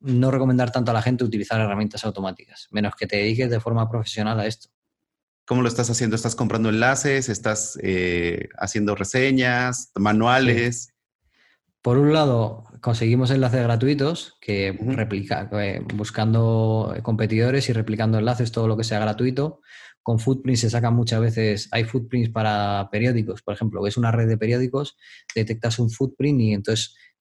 no 0.03 0.31
recomendar 0.31 0.71
tanto 0.71 0.91
a 0.91 0.93
la 0.93 1.01
gente 1.01 1.23
utilizar 1.23 1.59
herramientas 1.59 2.05
automáticas, 2.05 2.67
menos 2.71 2.93
que 2.95 3.07
te 3.07 3.17
dediques 3.17 3.49
de 3.49 3.59
forma 3.59 3.89
profesional 3.89 4.39
a 4.39 4.45
esto. 4.45 4.69
¿Cómo 5.45 5.61
lo 5.61 5.67
estás 5.67 5.89
haciendo? 5.89 6.15
¿Estás 6.15 6.35
comprando 6.35 6.69
enlaces? 6.69 7.27
¿Estás 7.27 7.77
eh, 7.81 8.49
haciendo 8.57 8.95
reseñas, 8.95 9.91
manuales? 9.95 10.93
Por 11.81 11.97
un 11.97 12.13
lado, 12.13 12.63
conseguimos 12.81 13.29
enlaces 13.29 13.61
gratuitos 13.61 14.37
que 14.39 14.77
replica, 14.79 15.49
buscando 15.95 16.95
competidores 17.01 17.67
y 17.67 17.73
replicando 17.73 18.19
enlaces, 18.19 18.53
todo 18.53 18.69
lo 18.69 18.77
que 18.77 18.85
sea 18.85 18.99
gratuito. 18.99 19.61
con 20.01 20.19
footprints 20.19 20.61
se 20.61 20.69
sacan 20.69 20.93
muchas 20.93 21.21
veces, 21.21 21.69
hay 21.71 21.85
footprints 21.85 22.29
para 22.29 22.89
periódicos, 22.91 23.41
por 23.41 23.53
ejemplo, 23.53 23.81
ves 23.81 23.95
una 23.95 24.11
red 24.11 24.27
de 24.27 24.37
periódicos, 24.37 24.97
detectas 25.33 25.79
un 25.79 25.89
footprint 25.89 26.41
y 26.41 26.53
entonces 26.53 26.95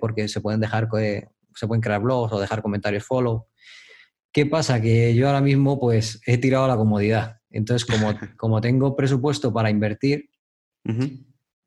porque 0.00 0.28
se 0.28 0.40
pueden 0.40 0.60
dejar, 0.60 0.88
se 0.90 1.66
pueden 1.66 1.80
crear 1.80 2.00
blogs 2.00 2.32
o 2.32 2.40
dejar 2.40 2.62
comentarios 2.62 3.04
follow. 3.04 3.46
¿Qué 4.32 4.46
pasa? 4.46 4.80
Que 4.80 5.14
yo 5.14 5.26
ahora 5.26 5.40
mismo 5.40 5.80
pues 5.80 6.20
he 6.26 6.38
tirado 6.38 6.64
a 6.64 6.68
la 6.68 6.76
comodidad. 6.76 7.38
Entonces, 7.50 7.86
como, 7.86 8.12
como 8.36 8.60
tengo 8.60 8.94
presupuesto 8.96 9.52
para 9.52 9.70
invertir, 9.70 10.28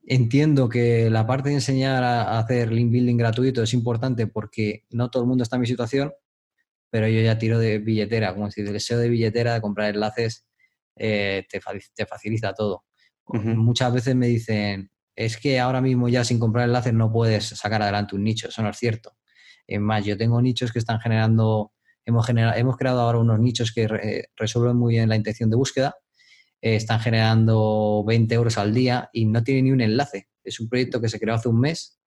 entiendo 0.04 0.70
que 0.70 1.10
la 1.10 1.28
parte 1.28 1.50
de 1.50 1.56
enseñar 1.56 2.04
a 2.04 2.40
hacer 2.40 2.72
link 2.72 2.92
building 2.92 3.18
gratuito 3.18 3.64
es 3.64 3.74
importante 3.74 4.28
porque 4.28 4.86
no 4.90 5.10
todo 5.10 5.24
el 5.24 5.30
mundo 5.30 5.44
está 5.44 5.58
en 5.58 5.62
mi 5.62 5.68
situación, 5.68 6.14
pero 6.90 7.08
yo 7.08 7.22
ya 7.22 7.38
tiro 7.38 7.60
de 7.60 7.80
billetera, 7.80 8.34
como 8.34 8.50
si 8.50 8.62
el 8.62 8.74
deseo 8.74 8.98
de 8.98 9.10
billetera, 9.10 9.54
de 9.54 9.62
comprar 9.62 9.94
enlaces, 9.94 10.46
eh, 10.96 11.46
te, 11.50 11.62
te, 11.96 12.06
facilita 12.06 12.54
todo. 12.54 12.84
Muchas 13.28 13.94
veces 13.94 14.16
me 14.16 14.28
dicen, 14.28 14.90
es 15.20 15.36
que 15.36 15.60
ahora 15.60 15.82
mismo 15.82 16.08
ya 16.08 16.24
sin 16.24 16.40
comprar 16.40 16.66
enlaces 16.66 16.94
no 16.94 17.12
puedes 17.12 17.50
sacar 17.50 17.82
adelante 17.82 18.16
un 18.16 18.24
nicho, 18.24 18.48
eso 18.48 18.64
no 18.64 18.70
es 18.70 18.78
cierto. 18.78 19.18
Es 19.68 19.78
más, 19.82 20.06
yo 20.06 20.18
tengo 20.18 20.42
nichos 20.42 20.72
que 20.72 20.80
están 20.80 21.02
generando, 21.02 21.74
hemos, 22.06 22.26
generado, 22.26 22.58
hemos 22.58 22.78
creado 22.78 23.02
ahora 23.02 23.20
unos 23.20 23.38
nichos 23.38 23.74
que 23.74 24.30
resuelven 24.38 24.78
muy 24.78 24.94
bien 24.94 25.10
la 25.10 25.18
intención 25.18 25.50
de 25.50 25.58
búsqueda, 25.58 25.98
eh, 26.62 26.78
están 26.78 27.02
generando 27.02 28.02
20 28.08 28.34
euros 28.34 28.58
al 28.58 28.74
día 28.74 29.10
y 29.12 29.26
no 29.26 29.44
tiene 29.44 29.64
ni 29.64 29.72
un 29.72 29.82
enlace. 29.82 30.30
Es 30.42 30.62
un 30.62 30.70
proyecto 30.70 31.02
que 31.02 31.10
se 31.10 31.20
creó 31.20 31.36
hace 31.36 31.50
un 31.50 31.60
mes, 31.60 32.00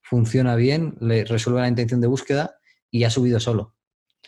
funciona 0.00 0.54
bien, 0.54 0.94
le 1.00 1.24
resuelve 1.24 1.62
la 1.62 1.68
intención 1.68 2.00
de 2.00 2.06
búsqueda 2.06 2.54
y 2.88 3.02
ha 3.02 3.10
subido 3.10 3.40
solo. 3.40 3.74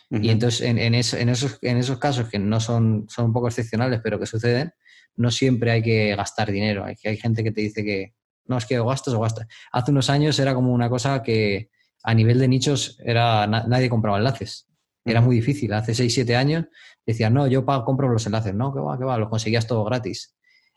Y 0.09 0.29
entonces 0.29 0.61
en, 0.61 0.93
esos, 0.93 1.59
en 1.61 1.77
esos 1.77 1.97
casos 1.97 2.27
que 2.27 2.39
no 2.39 2.59
son, 2.59 3.05
son 3.07 3.27
un 3.27 3.33
poco 3.33 3.47
excepcionales, 3.47 4.01
pero 4.03 4.19
que 4.19 4.25
suceden, 4.25 4.73
no 5.15 5.31
siempre 5.31 5.71
hay 5.71 5.81
que 5.81 6.13
gastar 6.15 6.51
dinero. 6.51 6.83
Hay, 6.83 6.95
hay 7.05 7.17
gente 7.17 7.41
que 7.43 7.51
te 7.51 7.61
dice 7.61 7.83
que, 7.83 8.13
no, 8.45 8.57
es 8.57 8.65
que 8.65 8.79
o 8.79 8.85
gastas 8.85 9.13
o 9.13 9.19
gastas. 9.19 9.47
Hace 9.71 9.91
unos 9.91 10.09
años 10.09 10.37
era 10.39 10.53
como 10.53 10.73
una 10.73 10.89
cosa 10.89 11.23
que 11.23 11.69
a 12.03 12.13
nivel 12.13 12.39
de 12.39 12.47
nichos 12.47 12.97
era 13.03 13.47
nadie 13.47 13.89
compraba 13.89 14.17
enlaces. 14.17 14.67
Era 15.05 15.21
muy 15.21 15.37
difícil. 15.37 15.73
Hace 15.73 15.95
6, 15.95 16.13
7 16.13 16.35
años 16.35 16.65
decían, 17.05 17.33
no, 17.33 17.47
yo 17.47 17.65
compro 17.65 18.09
los 18.09 18.25
enlaces. 18.25 18.53
No, 18.53 18.73
que 18.73 18.79
va, 18.79 18.97
que 18.97 19.05
va, 19.05 19.17
los 19.17 19.29
conseguías 19.29 19.67
todo 19.67 19.83
gratis. 19.83 20.35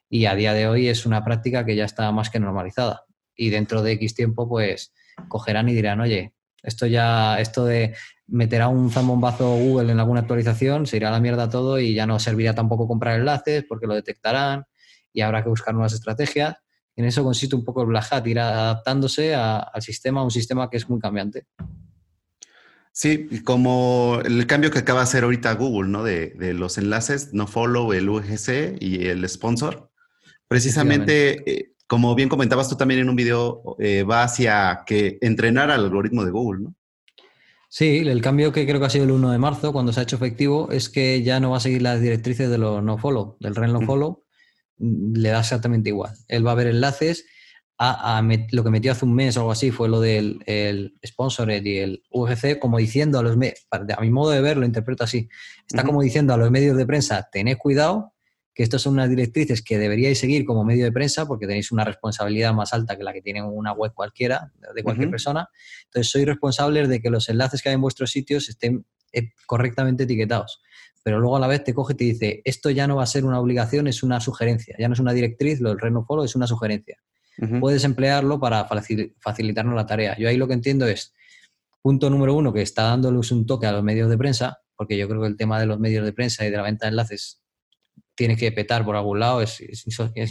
Y 0.09 0.27
a 0.27 0.35
día 0.35 0.53
de 0.53 0.69
hoy 0.69 0.89
es 0.89 1.07
una 1.07 1.25
práctica 1.25 1.65
que 1.65 1.77
ya 1.77 1.85
está 1.85 2.11
más 2.13 2.31
que 2.31 2.39
normalizada. 2.39 3.05
Y 3.35 3.51
dentro 3.51 3.83
de 3.83 3.93
X 3.93 4.15
tiempo, 4.15 4.49
pues 4.49 4.93
cogerán 5.29 5.69
y 5.69 5.75
dirán, 5.75 6.01
oye, 6.01 6.35
esto 6.63 6.87
ya, 6.87 7.41
esto 7.41 7.65
de 7.65 7.95
meter 8.27 8.63
a 8.63 8.69
un 8.69 8.91
zambombazo 8.91 9.57
Google 9.57 9.93
en 9.93 10.01
alguna 10.01 10.21
actualización, 10.21 10.87
se 10.87 10.97
irá 10.97 11.09
a 11.09 11.13
la 11.13 11.21
mierda 11.21 11.49
todo 11.49 11.79
y 11.79 11.95
ya 11.95 12.07
no 12.07 12.19
servirá 12.19 12.55
tampoco 12.55 12.89
comprar 12.89 13.19
enlaces 13.19 13.65
porque 13.69 13.87
lo 13.87 13.95
detectarán 13.95 14.65
y 15.13 15.21
habrá 15.21 15.43
que 15.43 15.49
buscar 15.49 15.75
nuevas 15.75 15.93
estrategias 15.93 16.57
en 16.97 17.05
eso 17.05 17.23
consiste 17.23 17.55
un 17.55 17.65
poco 17.65 17.83
el 17.83 17.89
Black 17.89 18.07
Hat, 18.11 18.27
ir 18.27 18.41
adaptándose 18.41 19.35
al 19.35 19.83
sistema, 19.83 20.21
a 20.21 20.25
un 20.25 20.31
sistema 20.31 20.71
que 20.71 20.79
es 20.79 20.89
muy 20.89 20.99
cambiante. 20.99 21.47
Sí, 22.91 23.29
como 23.45 24.21
el 24.25 24.47
cambio 24.47 24.71
que 24.71 24.79
acaba 24.79 25.01
de 25.01 25.05
hacer 25.05 25.25
ahorita 25.25 25.53
Google, 25.55 25.91
¿no? 25.91 26.03
De, 26.03 26.55
los 26.55 26.79
enlaces, 26.79 27.35
no 27.35 27.47
follow, 27.47 27.93
el 27.93 28.09
UGC 28.09 28.79
y 28.81 29.07
el 29.07 29.29
sponsor. 29.29 29.91
Precisamente, 30.49 31.43
eh, 31.51 31.73
como 31.87 32.15
bien 32.15 32.31
comentabas 32.31 32.71
tú 32.71 32.77
también 32.77 33.01
en 33.01 33.11
un 33.11 33.17
video, 33.17 33.77
eh, 33.79 34.03
va 34.03 34.23
hacia 34.23 34.83
que 34.87 35.19
entrenar 35.21 35.71
al 35.71 35.85
algoritmo 35.85 36.25
de 36.25 36.31
Google, 36.31 36.63
¿no? 36.63 36.75
Sí, 37.69 37.99
el 37.99 38.23
cambio 38.23 38.53
que 38.53 38.67
creo 38.67 38.81
que 38.81 38.87
ha 38.87 38.91
sido 38.91 39.05
el 39.05 39.11
1 39.11 39.33
de 39.33 39.39
marzo, 39.39 39.75
cuando 39.75 39.93
se 39.93 40.01
ha 40.01 40.05
hecho 40.05 40.17
efectivo, 40.17 40.71
es 40.71 40.89
que 40.89 41.23
ya 41.23 41.41
no 41.41 41.51
va 41.51 41.59
a 41.59 41.61
seguir 41.61 41.83
las 41.83 42.01
directrices 42.01 42.49
de 42.49 42.57
los 42.57 42.83
no 42.83 42.97
follow, 42.97 43.37
del 43.41 43.55
ren 43.55 43.75
no 43.75 43.83
follow, 43.83 44.25
le 44.79 45.31
da 45.31 45.41
exactamente 45.41 45.91
igual. 45.91 46.15
Él 46.29 46.47
va 46.47 46.53
a 46.53 46.57
ver 46.57 46.69
enlaces. 46.69 47.27
A, 47.79 48.23
lo 48.53 48.65
que 48.65 48.71
metió 48.71 48.91
hace 48.91 49.05
un 49.05 49.15
mes 49.15 49.37
o 49.37 49.41
algo 49.41 49.53
así 49.53 49.71
fue 49.71 49.87
lo 49.91 50.01
del 50.01 50.43
el 50.47 50.99
Sponsored 51.07 51.63
y 51.63 51.77
el 51.77 52.03
UGC, 52.11 52.59
como 52.59 52.79
diciendo 52.79 53.19
a 53.19 53.23
los 53.23 53.37
a 53.37 54.01
mi 54.01 54.11
modo 54.11 54.31
de 54.31 54.41
ver, 54.41 54.57
lo 54.57 54.65
interpreto 54.65 55.05
así. 55.05 55.29
Está 55.69 55.85
como 55.85 56.01
diciendo 56.01 56.33
a 56.33 56.39
los 56.39 56.51
medios 56.51 56.75
de 56.79 56.87
prensa: 56.87 57.29
tened 57.31 57.59
cuidado, 57.59 58.15
que 58.55 58.63
estas 58.63 58.81
son 58.81 58.95
unas 58.95 59.11
directrices 59.11 59.61
que 59.61 59.77
deberíais 59.77 60.19
seguir 60.19 60.47
como 60.47 60.65
medio 60.65 60.87
de 60.87 60.93
prensa 60.93 61.27
porque 61.27 61.47
tenéis 61.47 61.71
una 61.71 61.85
responsabilidad 61.85 62.55
más 62.55 62.73
alta 62.73 62.97
que 62.97 63.05
la 63.05 63.13
que 63.13 63.21
tiene 63.21 63.43
una 63.43 63.73
web 63.73 63.93
cualquiera, 63.93 64.51
de 64.75 64.83
cualquier 64.83 65.11
persona. 65.11 65.51
Entonces, 65.85 66.11
soy 66.11 66.25
responsable 66.25 66.89
de 66.89 67.03
que 67.03 67.11
los 67.11 67.29
enlaces 67.29 67.61
que 67.61 67.69
hay 67.69 67.75
en 67.75 67.83
vuestros 67.83 68.11
sitios 68.11 68.49
estén 68.49 68.87
eh, 69.13 69.33
correctamente 69.47 70.05
etiquetados 70.05 70.63
pero 71.07 71.21
luego 71.21 71.37
a 71.37 71.39
la 71.39 71.47
vez 71.47 71.63
te 71.63 71.73
coge 71.73 71.93
y 71.93 71.97
te 71.97 72.05
dice, 72.05 72.43
esto 72.45 72.69
ya 72.69 72.89
no 72.89 72.97
va 72.97 73.05
a 73.05 73.07
ser 73.07 73.25
una 73.25 73.39
obligación, 73.39 73.87
es 73.87 74.03
una 74.03 74.19
sugerencia, 74.19 74.75
ya 74.77 74.89
no 74.89 74.95
es 74.95 74.99
una 74.99 75.13
directriz, 75.13 75.61
lo 75.61 75.69
del 75.69 75.79
Reno 75.79 76.05
Follow 76.05 76.25
es 76.25 76.35
una 76.35 76.49
sugerencia. 76.49 76.99
Puedes 77.61 77.85
emplearlo 77.85 78.41
para 78.41 78.67
facilitarnos 79.21 79.77
la 79.77 79.87
tarea. 79.87 80.19
Yo 80.19 80.29
ahí 80.29 80.37
lo 80.37 80.49
que 80.49 80.55
entiendo 80.55 80.85
es, 80.89 81.15
punto 81.81 82.11
número 82.11 82.35
uno, 82.35 82.53
que 82.53 82.61
está 82.61 82.83
dándoles 82.83 83.31
un 83.31 83.47
toque 83.47 83.69
a 83.69 83.73
los 83.73 83.85
medios 83.85 84.11
de 84.11 84.19
prensa, 84.19 84.59
porque 84.75 84.99
yo 84.99 85.09
creo 85.09 85.21
que 85.21 85.29
el 85.29 85.37
tema 85.37 85.61
de 85.61 85.67
los 85.67 85.79
medios 85.79 86.05
de 86.05 86.13
prensa 86.13 86.45
y 86.45 86.51
de 86.51 86.57
la 86.57 86.65
venta 86.65 86.87
de 86.87 86.91
enlaces 86.91 87.41
tiene 88.17 88.37
que 88.37 88.51
petar 88.51 88.85
por 88.85 88.97
algún 88.97 89.21
lado, 89.21 89.43
es, 89.43 89.61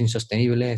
insostenible, 0.01 0.75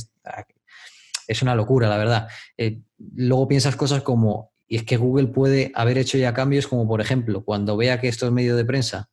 es, 1.28 1.42
una 1.42 1.56
locura, 1.56 1.90
la 1.90 1.98
verdad. 1.98 2.28
Eh, 2.56 2.82
luego 3.16 3.48
piensas 3.48 3.76
cosas 3.76 4.04
como, 4.04 4.52
y 4.68 4.76
es 4.76 4.84
que 4.84 4.98
Google 4.98 5.30
puede 5.30 5.72
haber 5.74 5.98
hecho 5.98 6.20
ya 6.20 6.36
cambios 6.36 6.68
como, 6.68 6.88
por 6.88 7.02
ejemplo, 7.02 7.44
cuando 7.44 7.76
vea 7.76 8.00
que 8.00 8.10
estos 8.10 8.32
medios 8.32 8.58
de 8.58 8.64
prensa 8.64 9.10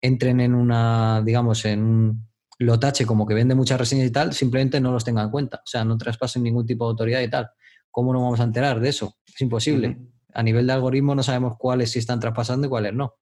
entren 0.00 0.40
en 0.40 0.54
una, 0.54 1.22
digamos, 1.24 1.64
en 1.64 1.82
un 1.82 2.30
lotache 2.58 3.06
como 3.06 3.26
que 3.26 3.34
vende 3.34 3.54
muchas 3.54 3.78
reseñas 3.78 4.06
y 4.06 4.10
tal, 4.10 4.32
simplemente 4.32 4.80
no 4.80 4.92
los 4.92 5.04
tengan 5.04 5.26
en 5.26 5.30
cuenta. 5.30 5.58
O 5.58 5.66
sea, 5.66 5.84
no 5.84 5.96
traspasen 5.96 6.42
ningún 6.42 6.66
tipo 6.66 6.84
de 6.84 6.90
autoridad 6.90 7.20
y 7.20 7.30
tal. 7.30 7.50
¿Cómo 7.90 8.12
nos 8.12 8.22
vamos 8.22 8.40
a 8.40 8.44
enterar 8.44 8.80
de 8.80 8.88
eso? 8.88 9.16
Es 9.26 9.40
imposible. 9.40 9.98
A 10.32 10.42
nivel 10.42 10.66
de 10.66 10.74
algoritmo 10.74 11.14
no 11.14 11.22
sabemos 11.22 11.54
cuáles 11.58 11.90
sí 11.90 11.98
están 11.98 12.20
traspasando 12.20 12.66
y 12.66 12.70
cuáles 12.70 12.94
no. 12.94 13.16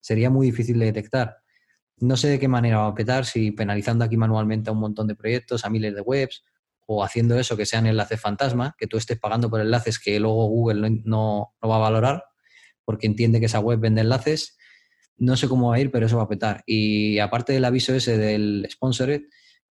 Sería 0.00 0.30
muy 0.30 0.46
difícil 0.46 0.78
de 0.78 0.86
detectar. 0.86 1.38
No 1.98 2.16
sé 2.16 2.28
de 2.28 2.38
qué 2.38 2.48
manera 2.48 2.78
va 2.78 2.86
a 2.86 2.94
petar, 2.94 3.26
si 3.26 3.50
penalizando 3.50 4.04
aquí 4.04 4.16
manualmente 4.16 4.70
a 4.70 4.72
un 4.72 4.80
montón 4.80 5.06
de 5.06 5.16
proyectos, 5.16 5.64
a 5.64 5.70
miles 5.70 5.94
de 5.94 6.00
webs, 6.00 6.44
o 6.86 7.04
haciendo 7.04 7.38
eso 7.38 7.56
que 7.56 7.66
sean 7.66 7.86
enlaces 7.86 8.20
fantasma, 8.20 8.74
que 8.78 8.86
tú 8.86 8.96
estés 8.96 9.18
pagando 9.18 9.50
por 9.50 9.60
enlaces 9.60 9.98
que 9.98 10.18
luego 10.18 10.46
Google 10.46 11.02
no, 11.04 11.54
no 11.60 11.68
va 11.68 11.76
a 11.76 11.78
valorar, 11.78 12.24
porque 12.84 13.06
entiende 13.06 13.38
que 13.38 13.46
esa 13.46 13.60
web 13.60 13.78
vende 13.78 14.00
enlaces 14.00 14.56
no 15.20 15.36
sé 15.36 15.48
cómo 15.48 15.68
va 15.68 15.76
a 15.76 15.80
ir, 15.80 15.90
pero 15.90 16.06
eso 16.06 16.16
va 16.16 16.24
a 16.24 16.28
petar. 16.28 16.64
Y 16.66 17.18
aparte 17.18 17.52
del 17.52 17.64
aviso 17.64 17.94
ese 17.94 18.16
del 18.16 18.66
sponsored, 18.70 19.22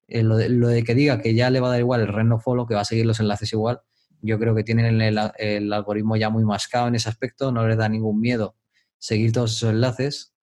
eh, 0.08 0.24
lo, 0.24 0.38
de, 0.38 0.84
que 0.84 0.96
diga 0.96 1.22
que 1.22 1.34
ya 1.34 1.50
le 1.50 1.60
va 1.60 1.68
a 1.68 1.72
dar 1.72 1.80
igual 1.80 2.02
el 2.02 2.08
Reno 2.08 2.40
Follow, 2.40 2.68
que 2.68 2.76
va 2.76 2.82
a 2.82 2.86
seguir 2.86 3.06
los 3.06 3.20
enlaces 3.20 3.52
igual, 3.52 3.82
yo 4.22 4.38
creo 4.38 4.54
que 4.54 4.64
tienen 4.64 5.02
el, 5.02 5.74
algoritmo 5.74 6.16
ya 6.18 6.30
muy 6.30 6.46
mascado 6.46 6.88
en 6.88 6.96
ese 6.96 7.10
aspecto, 7.10 7.52
no 7.52 7.68
les 7.68 7.78
da 7.78 7.90
ningún 7.90 8.20
miedo 8.20 8.56
seguir 8.98 9.32
todos 9.32 9.56
esos 9.56 9.72
enlaces. 9.72 10.34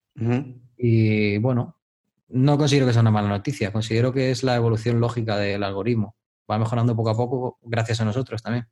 Y 0.77 1.39
bueno, 1.39 1.77
no 2.29 2.59
considero 2.59 2.87
que 2.87 2.93
sea 2.93 3.03
una 3.03 3.11
mala 3.11 3.29
noticia, 3.29 3.73
considero 3.73 4.13
que 4.13 4.31
es 4.31 4.43
la 4.43 4.57
evolución 4.57 4.99
lógica 4.99 5.37
del 5.37 5.63
algoritmo. 5.63 6.17
Va 6.51 6.59
mejorando 6.59 6.97
poco 6.97 7.11
a 7.11 7.17
poco 7.17 7.59
gracias 7.63 8.01
a 8.01 8.05
nosotros 8.05 8.43
también. 8.43 8.67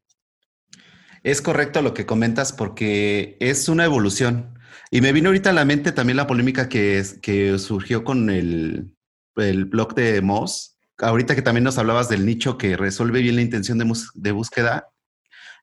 Es 1.23 1.43
correcto 1.43 1.81
lo 1.81 1.95
que 1.95 2.07
comentas 2.07 2.53
porque 2.53 3.37
es 3.41 3.69
una 3.69 3.85
evolución. 3.85 4.59
Y 4.91 5.01
me 5.01 5.13
vino 5.13 5.29
ahorita 5.29 5.51
a 5.51 5.55
la 5.55 5.65
mente 5.65 5.93
también 5.93 6.17
la 6.17 6.27
polémica 6.27 6.69
que, 6.69 7.03
que 7.23 7.59
surgió 7.59 8.05
con 8.05 8.31
el, 8.31 8.95
el 9.37 9.65
blog 9.65 9.95
de 9.95 10.21
Moss. 10.21 10.79
Ahorita 10.99 11.35
que 11.35 11.43
también 11.43 11.65
nos 11.65 11.79
hablabas 11.79 12.09
del 12.09 12.25
nicho 12.25 12.59
que 12.59 12.77
resuelve 12.77 13.21
bien 13.21 13.37
la 13.37 13.43
intención 13.43 13.79
de, 13.79 13.93
de 14.15 14.33
búsqueda. 14.33 14.89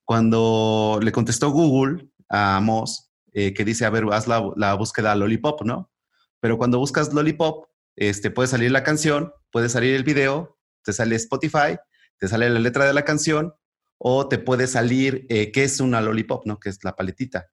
Cuando 0.03 0.99
le 1.01 1.11
contestó 1.11 1.51
Google 1.51 2.09
a 2.29 2.59
Moss, 2.61 3.11
eh, 3.33 3.53
que 3.53 3.63
dice, 3.63 3.85
a 3.85 3.89
ver, 3.89 4.05
haz 4.11 4.27
la, 4.27 4.51
la, 4.57 4.73
búsqueda 4.73 5.15
Lollipop, 5.15 5.61
¿no? 5.63 5.89
Pero 6.41 6.57
cuando 6.57 6.79
buscas 6.79 7.13
Lollipop, 7.13 7.67
este, 7.95 8.29
puede 8.29 8.47
salir 8.47 8.71
la 8.71 8.83
canción, 8.83 9.31
puede 9.51 9.69
salir 9.69 9.95
el 9.95 10.03
video, 10.03 10.57
te 10.83 10.91
sale 10.91 11.15
Spotify, 11.15 11.77
te 12.17 12.27
sale 12.27 12.49
la 12.49 12.59
letra 12.59 12.85
de 12.85 12.93
la 12.93 13.05
canción, 13.05 13.53
o 13.97 14.27
te 14.27 14.39
puede 14.39 14.67
salir 14.67 15.25
eh, 15.29 15.51
qué 15.51 15.63
es 15.63 15.79
una 15.79 16.01
Lollipop, 16.01 16.45
¿no? 16.45 16.59
Que 16.59 16.69
es 16.69 16.83
la 16.83 16.95
paletita. 16.95 17.51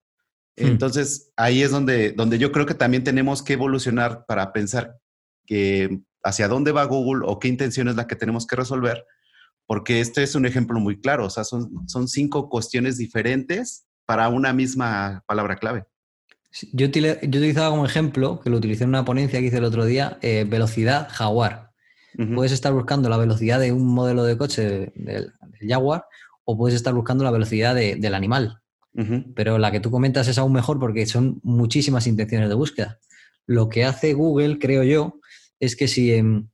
Hmm. 0.59 0.67
Entonces, 0.67 1.33
ahí 1.37 1.63
es 1.63 1.71
donde, 1.71 2.13
donde 2.13 2.39
yo 2.39 2.53
creo 2.53 2.67
que 2.67 2.75
también 2.75 3.05
tenemos 3.05 3.43
que 3.43 3.55
evolucionar 3.55 4.25
para 4.27 4.53
pensar 4.53 4.99
que 5.47 6.01
hacia 6.23 6.49
dónde 6.49 6.73
va 6.73 6.85
Google 6.85 7.25
o 7.27 7.39
qué 7.39 7.49
intención 7.49 7.89
es 7.89 7.97
la 7.97 8.07
que 8.07 8.17
tenemos 8.17 8.47
que 8.47 8.57
resolver, 8.57 9.05
porque 9.67 10.01
este 10.01 10.23
es 10.23 10.35
un 10.35 10.47
ejemplo 10.47 10.79
muy 10.81 11.01
claro, 11.01 11.27
o 11.27 11.31
sea, 11.31 11.45
son, 11.45 11.89
son 11.89 12.09
cinco 12.09 12.49
cuestiones 12.49 12.99
diferentes 12.99 13.87
para 14.05 14.29
una 14.29 14.53
misma 14.53 15.23
palabra 15.27 15.57
clave. 15.57 15.85
Yo, 16.73 16.87
yo 16.87 17.13
utilizaba 17.23 17.71
como 17.71 17.85
ejemplo, 17.85 18.41
que 18.41 18.51
lo 18.51 18.57
utilicé 18.57 18.85
en 18.85 18.91
una 18.91 19.05
ponencia 19.05 19.39
que 19.39 19.47
hice 19.47 19.59
el 19.59 19.65
otro 19.65 19.85
día, 19.85 20.19
eh, 20.23 20.47
velocidad 20.49 21.09
Jaguar. 21.11 21.69
Puedes 22.35 22.51
estar 22.51 22.73
buscando 22.73 23.09
la 23.09 23.17
velocidad 23.17 23.61
de 23.61 23.71
un 23.71 23.87
modelo 23.87 24.25
de 24.25 24.37
coche 24.37 24.93
del, 24.97 25.33
Jaguar 25.61 26.05
o 26.45 26.57
puedes 26.59 26.75
estar 26.75 26.93
buscando 26.93 27.23
la 27.23 27.31
velocidad 27.31 27.77
del 27.77 28.15
animal. 28.15 28.61
Pero 29.37 29.59
la 29.59 29.71
que 29.71 29.79
tú 29.79 29.93
comentas 29.93 30.27
es 30.27 30.39
aún 30.39 30.53
mejor 30.53 30.81
porque 30.81 31.07
son 31.07 31.39
muchísimas 31.45 32.09
intenciones 32.09 32.49
de 32.49 32.57
búsqueda. 32.57 32.99
Lo 33.47 33.69
que 33.69 33.85
hace 33.85 34.13
Google, 34.13 34.59
creo 34.59 34.83
yo, 34.83 35.21
es 35.61 35.77
que 35.77 35.87
si 35.87 36.13
em, 36.13 36.49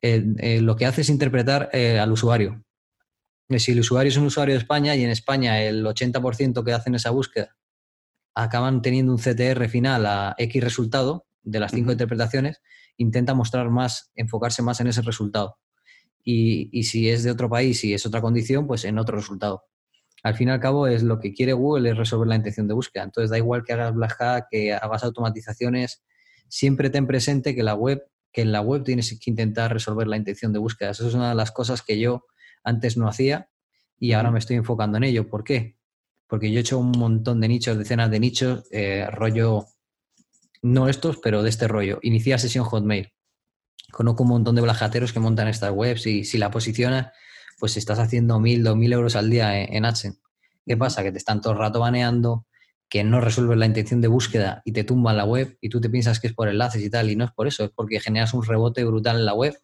lo 0.00 0.76
que 0.76 0.86
hace 0.86 1.00
es 1.00 1.08
interpretar 1.08 1.70
eh, 1.72 1.98
al 1.98 2.12
usuario. 2.12 2.64
Si 3.56 3.72
el 3.72 3.80
usuario 3.80 4.10
es 4.10 4.16
un 4.16 4.26
usuario 4.26 4.54
de 4.54 4.60
España 4.60 4.94
y 4.94 5.02
en 5.02 5.10
España 5.10 5.60
el 5.60 5.84
80% 5.84 6.64
que 6.64 6.72
hacen 6.72 6.94
esa 6.94 7.10
búsqueda 7.10 7.56
acaban 8.34 8.82
teniendo 8.82 9.10
un 9.10 9.18
CTR 9.18 9.68
final 9.68 10.06
a 10.06 10.34
X 10.38 10.62
resultado 10.62 11.26
de 11.42 11.58
las 11.58 11.72
cinco 11.72 11.90
interpretaciones, 11.90 12.62
intenta 12.96 13.34
mostrar 13.34 13.68
más, 13.70 14.12
enfocarse 14.14 14.62
más 14.62 14.80
en 14.80 14.86
ese 14.86 15.02
resultado. 15.02 15.58
Y, 16.22 16.68
y, 16.72 16.84
si 16.84 17.08
es 17.08 17.24
de 17.24 17.30
otro 17.30 17.48
país 17.48 17.82
y 17.84 17.94
es 17.94 18.06
otra 18.06 18.20
condición, 18.20 18.66
pues 18.66 18.84
en 18.84 18.98
otro 18.98 19.16
resultado. 19.16 19.64
Al 20.22 20.34
fin 20.34 20.48
y 20.48 20.50
al 20.50 20.60
cabo 20.60 20.86
es 20.86 21.02
lo 21.02 21.20
que 21.20 21.32
quiere 21.32 21.52
Google 21.52 21.90
es 21.90 21.96
resolver 21.96 22.28
la 22.28 22.36
intención 22.36 22.66
de 22.66 22.74
búsqueda. 22.74 23.04
Entonces 23.04 23.30
da 23.30 23.38
igual 23.38 23.64
que 23.64 23.72
hagas 23.72 23.94
Black 23.94 24.20
Hat, 24.20 24.44
que 24.50 24.74
hagas 24.74 25.04
automatizaciones, 25.04 26.02
siempre 26.48 26.90
ten 26.90 27.06
presente 27.06 27.54
que 27.54 27.62
la 27.62 27.74
web, 27.74 28.02
que 28.32 28.42
en 28.42 28.52
la 28.52 28.60
web 28.60 28.84
tienes 28.84 29.16
que 29.18 29.30
intentar 29.30 29.72
resolver 29.72 30.06
la 30.06 30.16
intención 30.16 30.52
de 30.52 30.58
búsqueda. 30.58 30.90
Eso 30.90 31.06
es 31.06 31.14
una 31.14 31.30
de 31.30 31.34
las 31.34 31.52
cosas 31.52 31.82
que 31.82 31.98
yo 31.98 32.26
antes 32.64 32.96
no 32.96 33.08
hacía 33.08 33.48
y 33.98 34.12
ahora 34.12 34.30
me 34.30 34.38
estoy 34.38 34.56
enfocando 34.56 34.96
en 34.98 35.04
ello. 35.04 35.28
¿Por 35.28 35.44
qué? 35.44 35.78
porque 36.28 36.52
yo 36.52 36.58
he 36.58 36.60
hecho 36.60 36.78
un 36.78 36.92
montón 36.92 37.40
de 37.40 37.48
nichos, 37.48 37.78
decenas 37.78 38.10
de 38.10 38.20
nichos, 38.20 38.64
eh, 38.70 39.08
rollo, 39.10 39.66
no 40.62 40.88
estos, 40.88 41.16
pero 41.18 41.42
de 41.42 41.48
este 41.48 41.66
rollo. 41.66 41.98
Inicia 42.02 42.38
sesión 42.38 42.64
Hotmail. 42.64 43.12
Conozco 43.90 44.24
un 44.24 44.28
montón 44.28 44.54
de 44.54 44.60
blajateros 44.60 45.12
que 45.12 45.20
montan 45.20 45.48
estas 45.48 45.72
webs 45.72 46.06
y 46.06 46.24
si 46.24 46.36
la 46.36 46.50
posicionas, 46.50 47.12
pues 47.58 47.76
estás 47.76 47.98
haciendo 47.98 48.38
mil, 48.40 48.62
dos 48.62 48.76
mil 48.76 48.92
euros 48.92 49.16
al 49.16 49.30
día 49.30 49.60
en, 49.60 49.84
AdSense. 49.84 50.20
¿Qué 50.66 50.76
pasa? 50.76 51.02
Que 51.02 51.12
te 51.12 51.18
están 51.18 51.40
todo 51.40 51.54
el 51.54 51.58
rato 51.58 51.80
baneando, 51.80 52.46
que 52.88 53.04
no 53.04 53.20
resuelves 53.20 53.58
la 53.58 53.66
intención 53.66 54.00
de 54.00 54.08
búsqueda 54.08 54.62
y 54.64 54.72
te 54.72 54.84
tumban 54.84 55.16
la 55.16 55.24
web 55.24 55.58
y 55.60 55.68
tú 55.68 55.80
te 55.80 55.90
piensas 55.90 56.20
que 56.20 56.28
es 56.28 56.34
por 56.34 56.48
enlaces 56.48 56.82
y 56.82 56.90
tal, 56.90 57.10
y 57.10 57.16
no 57.16 57.24
es 57.24 57.32
por 57.32 57.46
eso, 57.46 57.64
es 57.64 57.70
porque 57.70 58.00
generas 58.00 58.32
un 58.34 58.44
rebote 58.44 58.84
brutal 58.84 59.16
en 59.16 59.24
la 59.24 59.34
web. 59.34 59.58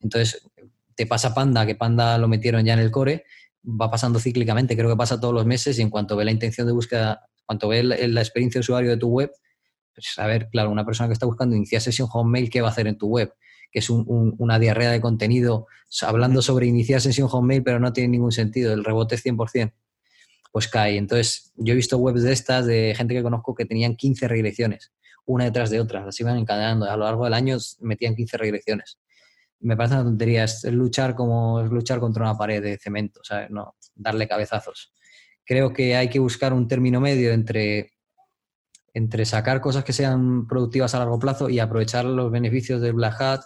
Entonces, 0.00 0.48
te 0.94 1.06
pasa 1.06 1.34
Panda, 1.34 1.66
que 1.66 1.74
Panda 1.74 2.18
lo 2.18 2.28
metieron 2.28 2.64
ya 2.64 2.74
en 2.74 2.80
el 2.80 2.90
core, 2.90 3.24
va 3.64 3.90
pasando 3.90 4.18
cíclicamente, 4.18 4.76
creo 4.76 4.90
que 4.90 4.96
pasa 4.96 5.20
todos 5.20 5.34
los 5.34 5.46
meses 5.46 5.78
y 5.78 5.82
en 5.82 5.90
cuanto 5.90 6.16
ve 6.16 6.24
la 6.24 6.30
intención 6.30 6.66
de 6.66 6.72
búsqueda, 6.72 7.26
cuanto 7.46 7.68
ve 7.68 7.82
la, 7.82 8.20
experiencia 8.20 8.58
de 8.58 8.60
usuario 8.60 8.90
de 8.90 8.96
tu 8.96 9.08
web, 9.08 9.30
pues 9.94 10.18
a 10.18 10.26
ver, 10.26 10.48
claro, 10.50 10.70
una 10.70 10.84
persona 10.84 11.08
que 11.08 11.14
está 11.14 11.26
buscando 11.26 11.56
iniciar 11.56 11.80
sesión 11.80 12.08
Homemail, 12.12 12.50
¿qué 12.50 12.60
va 12.60 12.68
a 12.68 12.70
hacer 12.70 12.86
en 12.86 12.98
tu 12.98 13.08
web? 13.08 13.32
Que 13.70 13.80
es 13.80 13.90
una 13.90 14.58
diarrea 14.58 14.90
de 14.90 15.00
contenido 15.00 15.66
hablando 16.02 16.42
sobre 16.42 16.66
iniciar 16.66 17.00
sesión 17.00 17.28
Homemail, 17.30 17.62
pero 17.62 17.80
no 17.80 17.92
tiene 17.92 18.08
ningún 18.08 18.32
sentido, 18.32 18.72
el 18.72 18.84
rebote 18.84 19.14
es 19.14 19.24
100%, 19.24 19.72
pues 20.52 20.68
cae. 20.68 20.96
Entonces, 20.96 21.52
yo 21.56 21.72
he 21.72 21.76
visto 21.76 21.98
webs 21.98 22.22
de 22.22 22.32
estas 22.32 22.66
de 22.66 22.94
gente 22.96 23.14
que 23.14 23.22
conozco 23.22 23.54
que 23.54 23.64
tenían 23.64 23.96
15 23.96 24.28
redirecciones, 24.28 24.92
una 25.24 25.44
detrás 25.44 25.70
de 25.70 25.80
otra, 25.80 26.04
las 26.04 26.18
iban 26.20 26.36
encadenando, 26.36 26.90
a 26.90 26.96
lo 26.96 27.04
largo 27.04 27.24
del 27.24 27.34
año 27.34 27.56
metían 27.80 28.14
15 28.14 28.36
redirecciones 28.36 28.98
me 29.64 29.76
parece 29.76 29.94
una 29.94 30.04
tontería. 30.04 30.44
Es 30.44 30.64
luchar 30.64 31.14
como 31.14 31.60
es 31.60 31.70
luchar 31.70 31.98
contra 31.98 32.22
una 32.24 32.38
pared 32.38 32.62
de 32.62 32.78
cemento, 32.78 33.20
¿sabes? 33.24 33.50
No, 33.50 33.74
darle 33.94 34.28
cabezazos. 34.28 34.92
Creo 35.44 35.72
que 35.72 35.96
hay 35.96 36.08
que 36.08 36.18
buscar 36.18 36.52
un 36.52 36.68
término 36.68 37.00
medio 37.00 37.32
entre, 37.32 37.92
entre 38.92 39.24
sacar 39.24 39.60
cosas 39.60 39.84
que 39.84 39.92
sean 39.92 40.46
productivas 40.46 40.94
a 40.94 40.98
largo 40.98 41.18
plazo 41.18 41.48
y 41.48 41.58
aprovechar 41.58 42.04
los 42.04 42.30
beneficios 42.30 42.80
del 42.80 42.92
Black 42.94 43.20
Hat, 43.20 43.42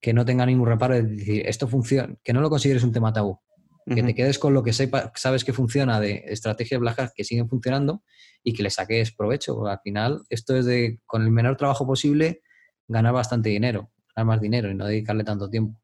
que 0.00 0.12
no 0.12 0.24
tenga 0.24 0.46
ningún 0.46 0.66
reparo 0.66 0.94
de 0.94 1.02
decir, 1.02 1.46
esto 1.46 1.68
funciona, 1.68 2.14
que 2.24 2.32
no 2.32 2.40
lo 2.40 2.50
consideres 2.50 2.82
un 2.82 2.92
tema 2.92 3.12
tabú. 3.12 3.40
Que 3.86 4.04
te 4.04 4.14
quedes 4.14 4.38
con 4.38 4.54
lo 4.54 4.62
que 4.62 4.72
sepa, 4.72 5.10
sabes 5.16 5.42
que 5.42 5.52
funciona 5.52 5.98
de 5.98 6.22
estrategias 6.26 6.80
Black 6.80 7.00
Hat 7.00 7.10
que 7.12 7.24
siguen 7.24 7.48
funcionando 7.48 8.04
y 8.44 8.52
que 8.52 8.62
le 8.62 8.70
saques 8.70 9.10
provecho. 9.10 9.66
Al 9.66 9.80
final, 9.82 10.22
esto 10.28 10.56
es 10.56 10.64
de, 10.64 11.00
con 11.06 11.22
el 11.22 11.30
menor 11.32 11.56
trabajo 11.56 11.84
posible, 11.84 12.42
ganar 12.86 13.14
bastante 13.14 13.48
dinero 13.48 13.90
más 14.24 14.40
dinero 14.40 14.70
y 14.70 14.74
no 14.74 14.86
dedicarle 14.86 15.24
tanto 15.24 15.48
tiempo. 15.48 15.76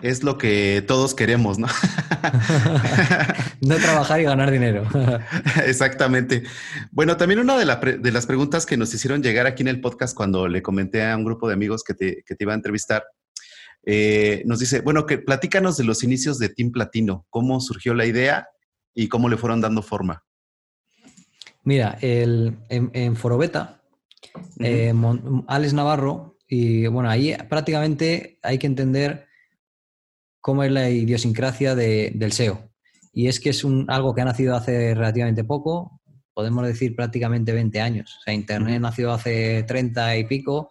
Es 0.00 0.22
lo 0.22 0.38
que 0.38 0.82
todos 0.86 1.14
queremos, 1.14 1.58
¿no? 1.58 1.68
no 3.60 3.76
trabajar 3.76 4.20
y 4.20 4.24
ganar 4.24 4.50
dinero. 4.50 4.84
Exactamente. 5.66 6.44
Bueno, 6.90 7.16
también 7.16 7.40
una 7.40 7.58
de, 7.58 7.66
las 7.66 8.26
preguntas 8.26 8.64
que 8.64 8.76
nos 8.76 8.92
hicieron 8.94 9.22
llegar 9.22 9.46
aquí 9.46 9.62
en 9.62 9.68
el 9.68 9.80
podcast 9.80 10.16
cuando 10.16 10.48
le 10.48 10.62
comenté 10.62 11.04
a 11.04 11.16
un 11.16 11.24
grupo 11.24 11.46
de 11.46 11.54
amigos 11.54 11.84
que 11.84 11.94
te, 11.94 12.24
iba 12.38 12.52
a 12.52 12.56
entrevistar, 12.56 13.04
eh, 13.84 14.42
nos 14.46 14.60
dice, 14.60 14.80
bueno, 14.80 15.06
que 15.06 15.18
platícanos 15.18 15.76
de 15.76 15.84
los 15.84 16.02
inicios 16.04 16.38
de 16.38 16.48
Team 16.48 16.70
Platino, 16.70 17.26
cómo 17.30 17.60
surgió 17.60 17.94
la 17.94 18.06
idea 18.06 18.48
y 18.94 19.08
cómo 19.08 19.28
le 19.28 19.36
fueron 19.36 19.60
dando 19.60 19.82
forma. 19.82 20.24
Mira, 21.64 21.98
el, 22.00 22.56
en, 22.68 23.16
Forobeta, 23.16 23.82
eh, 24.58 24.92
Alex 25.46 25.74
Navarro 25.74 26.36
y 26.46 26.86
bueno, 26.86 27.08
ahí 27.08 27.36
prácticamente 27.48 28.38
hay 28.42 28.58
que 28.58 28.66
entender 28.66 29.26
cómo 30.40 30.64
es 30.64 30.72
la 30.72 30.90
idiosincrasia 30.90 31.74
del 31.74 32.32
SEO. 32.32 32.68
Y 33.14 33.28
es 33.28 33.40
que 33.40 33.50
es 33.50 33.62
un, 33.64 33.86
algo 33.88 34.14
que 34.14 34.22
ha 34.22 34.24
nacido 34.24 34.56
hace 34.56 34.94
relativamente 34.94 35.44
poco, 35.44 36.00
podemos 36.34 36.66
decir 36.66 36.96
prácticamente 36.96 37.52
20 37.52 37.80
años. 37.80 38.16
O 38.18 38.22
sea, 38.22 38.34
Internet 38.34 38.80
nació 38.80 39.12
hace 39.12 39.62
30 39.64 40.16
y 40.16 40.24
pico. 40.24 40.70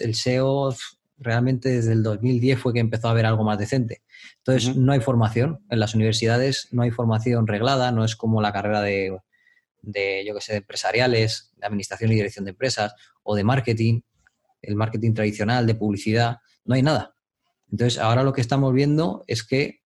El 0.00 0.14
SEO 0.14 0.74
realmente 1.16 1.68
desde 1.68 1.92
el 1.92 2.02
2010 2.02 2.58
fue 2.58 2.72
que 2.72 2.80
empezó 2.80 3.08
a 3.08 3.12
haber 3.12 3.26
algo 3.26 3.44
más 3.44 3.58
decente. 3.58 4.02
Entonces, 4.38 4.76
no 4.76 4.92
hay 4.92 5.00
formación. 5.00 5.64
En 5.70 5.80
las 5.80 5.94
universidades 5.94 6.68
no 6.72 6.82
hay 6.82 6.90
formación 6.90 7.46
reglada, 7.46 7.92
no 7.92 8.04
es 8.04 8.16
como 8.16 8.42
la 8.42 8.52
carrera 8.52 8.80
de, 8.82 9.18
de 9.82 10.24
yo 10.26 10.34
que 10.34 10.40
sé, 10.40 10.52
de 10.52 10.58
empresariales, 10.58 11.52
de 11.56 11.66
administración 11.66 12.12
y 12.12 12.14
dirección 12.14 12.44
de 12.44 12.52
empresas 12.52 12.94
o 13.22 13.34
de 13.34 13.44
marketing 13.44 14.02
el 14.66 14.76
marketing 14.76 15.14
tradicional 15.14 15.66
de 15.66 15.74
publicidad, 15.74 16.38
no 16.64 16.74
hay 16.74 16.82
nada. 16.82 17.14
Entonces, 17.70 17.98
ahora 17.98 18.22
lo 18.22 18.32
que 18.32 18.40
estamos 18.40 18.72
viendo 18.72 19.24
es 19.26 19.44
que, 19.44 19.80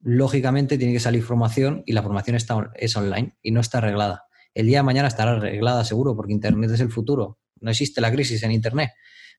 lógicamente, 0.00 0.78
tiene 0.78 0.92
que 0.92 1.00
salir 1.00 1.22
formación 1.22 1.82
y 1.86 1.92
la 1.92 2.02
formación 2.02 2.36
está, 2.36 2.70
es 2.74 2.96
online 2.96 3.36
y 3.42 3.52
no 3.52 3.60
está 3.60 3.78
arreglada. 3.78 4.24
El 4.54 4.66
día 4.66 4.78
de 4.78 4.82
mañana 4.84 5.08
estará 5.08 5.32
arreglada 5.32 5.84
seguro 5.84 6.14
porque 6.14 6.32
Internet 6.32 6.70
es 6.70 6.80
el 6.80 6.90
futuro. 6.90 7.38
No 7.60 7.70
existe 7.70 8.00
la 8.00 8.10
crisis 8.10 8.42
en 8.42 8.52
Internet, 8.52 8.90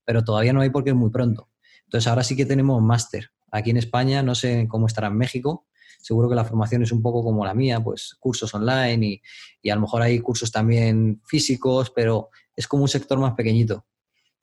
pero 0.06 0.24
todavía 0.24 0.54
no 0.54 0.62
hay 0.62 0.70
porque 0.70 0.92
es 0.92 0.96
muy 0.96 1.10
pronto. 1.10 1.50
Entonces, 1.86 2.08
ahora 2.08 2.24
sí 2.24 2.36
que 2.36 2.46
tenemos 2.46 2.82
máster. 2.82 3.32
Aquí 3.52 3.70
en 3.70 3.78
España, 3.78 4.24
no 4.24 4.36
sé 4.36 4.68
cómo 4.68 4.88
estará 4.88 5.08
en 5.08 5.18
México, 5.18 5.68
seguro 6.02 6.28
que 6.28 6.36
la 6.36 6.44
formación 6.44 6.84
es 6.84 6.92
un 6.92 7.02
poco 7.02 7.24
como 7.24 7.46
la 7.46 7.54
mía, 7.54 7.80
pues 7.80 8.16
cursos 8.20 8.54
online 8.54 9.06
y, 9.06 9.22
y, 9.62 9.70
a 9.70 9.76
lo 9.76 9.82
mejor 9.82 10.02
hay 10.02 10.20
cursos 10.20 10.52
también 10.52 11.22
físicos, 11.26 11.92
pero 11.92 12.30
es 12.56 12.68
como 12.68 12.84
un 12.84 12.90
sector 12.90 13.20
más 13.20 13.34
pequeñito. 13.34 13.86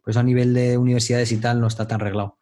Pues 0.02 0.16
a 0.16 0.22
nivel 0.22 0.54
de 0.54 0.78
universidades 0.78 1.32
y 1.32 1.36
tal 1.38 1.60
no 1.60 1.66
está 1.66 1.86
tan 1.86 2.00
arreglado. 2.00 2.38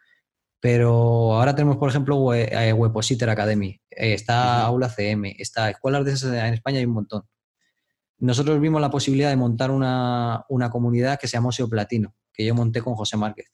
Pero 0.61 1.35
ahora 1.35 1.54
tenemos, 1.54 1.76
por 1.76 1.88
ejemplo, 1.88 2.35
eh, 2.35 2.72
Webpositor 2.72 3.31
Academy, 3.31 3.81
eh, 3.90 4.14
está 4.14 4.64
Aula 4.64 4.88
CM, 4.88 5.37
está 5.38 5.70
escuelas 5.70 6.04
de 6.04 6.12
esas 6.12 6.35
en 6.35 6.54
España 6.54 6.78
hay 6.78 6.85
un 6.85 6.94
montón. 6.94 7.22
Nosotros 8.18 8.61
vimos 8.61 8.81
la 8.81 8.90
posibilidad 8.90 9.31
de 9.31 9.37
montar 9.37 9.70
una, 9.70 10.44
comunidad 10.72 11.18
que 11.20 11.28
se 11.28 11.37
llamó 11.37 11.52
SEO 11.52 11.68
Platino, 11.68 12.14
que 12.38 12.44
yo 12.44 12.55
monté 12.55 12.81
con 12.81 12.94
José 12.94 13.16
Márquez. 13.16 13.51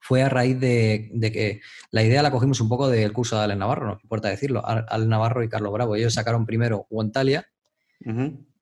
Fue 0.00 0.20
a 0.20 0.28
raíz 0.28 0.58
de, 0.58 1.12
que 1.32 1.60
la 1.92 2.02
idea 2.02 2.22
la 2.22 2.32
cogimos 2.32 2.60
un 2.60 2.68
poco 2.68 2.88
del 2.88 3.12
curso 3.12 3.36
de 3.36 3.44
Ale 3.44 3.54
Navarro, 3.54 3.86
no 3.86 3.98
importa 4.02 4.28
decirlo, 4.28 4.66
Ale 4.66 5.06
Navarro 5.06 5.44
y 5.44 5.48
Carlos 5.48 5.72
Bravo. 5.72 5.94
Ellos 5.94 6.12
sacaron 6.12 6.44
primero 6.44 6.88
Guantalia, 6.90 7.46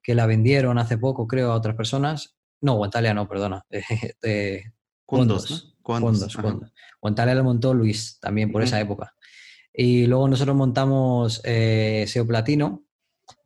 que 0.03 0.15
la 0.15 0.27
vendieron 0.27 0.77
hace 0.77 0.99
poco, 0.99 1.27
creo, 1.27 1.51
a 1.51 1.55
otras 1.55 1.77
personas, 1.77 2.37
no, 2.61 2.75
Guantalia 2.75 3.15
no, 3.15 3.27
perdona. 3.27 3.65
Eh, 4.23 4.65
Condos, 5.07 5.79
Condos, 5.83 6.37
Guantalia 7.01 7.35
lo 7.35 7.43
montó 7.43 7.73
Luis 7.73 8.21
también 8.21 8.53
por 8.53 8.63
esa 8.63 8.79
época. 8.79 9.15
Y 9.73 10.07
luego 10.07 10.29
nosotros 10.29 10.55
montamos 10.55 11.41
eh, 11.45 12.05
SEO 12.07 12.27
Platino 12.27 12.85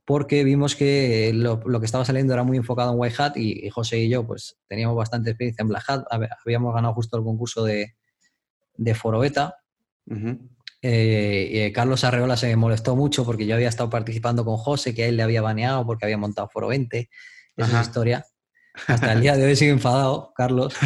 porque 0.04 0.44
vimos 0.44 0.76
que 0.76 1.32
lo, 1.34 1.60
que 1.60 1.86
estaba 1.86 2.04
saliendo 2.04 2.34
era 2.34 2.42
muy 2.42 2.56
enfocado 2.56 2.92
en 2.92 2.98
White 3.00 3.14
Hat 3.18 3.36
y, 3.36 3.70
José 3.70 3.98
y 4.00 4.08
yo 4.08 4.26
pues 4.26 4.58
teníamos 4.68 4.96
bastante 4.96 5.30
experiencia 5.30 5.62
en 5.62 5.68
Black 5.68 5.84
Hat. 5.88 6.04
Habíamos 6.44 6.74
ganado 6.74 6.94
justo 6.94 7.16
el 7.16 7.24
concurso 7.24 7.64
de, 7.64 7.94
de 8.76 8.94
Foro 8.94 9.20
Beta. 9.20 9.56
Eh, 10.82 11.66
y 11.68 11.72
Carlos 11.72 12.04
Arreola 12.04 12.36
se 12.36 12.54
molestó 12.56 12.94
mucho 12.94 13.24
porque 13.24 13.46
yo 13.46 13.54
había 13.54 13.70
estado 13.70 13.88
participando 13.88 14.44
con 14.44 14.58
José, 14.58 14.94
que 14.94 15.04
a 15.04 15.06
él 15.06 15.16
le 15.16 15.22
había 15.22 15.40
baneado 15.40 15.86
porque 15.86 16.04
había 16.04 16.18
montado 16.18 16.50
Foro 16.52 16.68
20. 16.68 17.08
Esa 17.56 17.80
es 17.80 17.86
historia. 17.86 18.26
Hasta 18.88 19.12
el 19.12 19.20
día 19.20 19.36
de 19.36 19.46
hoy 19.46 19.56
sigue 19.56 19.70
enfadado, 19.70 20.32
Carlos. 20.34 20.74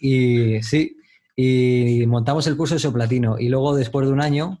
Y, 0.00 0.62
sí, 0.62 0.96
y 1.36 2.04
montamos 2.06 2.46
el 2.46 2.56
curso 2.56 2.74
de 2.74 2.80
Soplatino. 2.80 3.38
Y 3.38 3.48
luego, 3.48 3.74
después 3.74 4.06
de 4.06 4.12
un 4.12 4.20
año, 4.20 4.60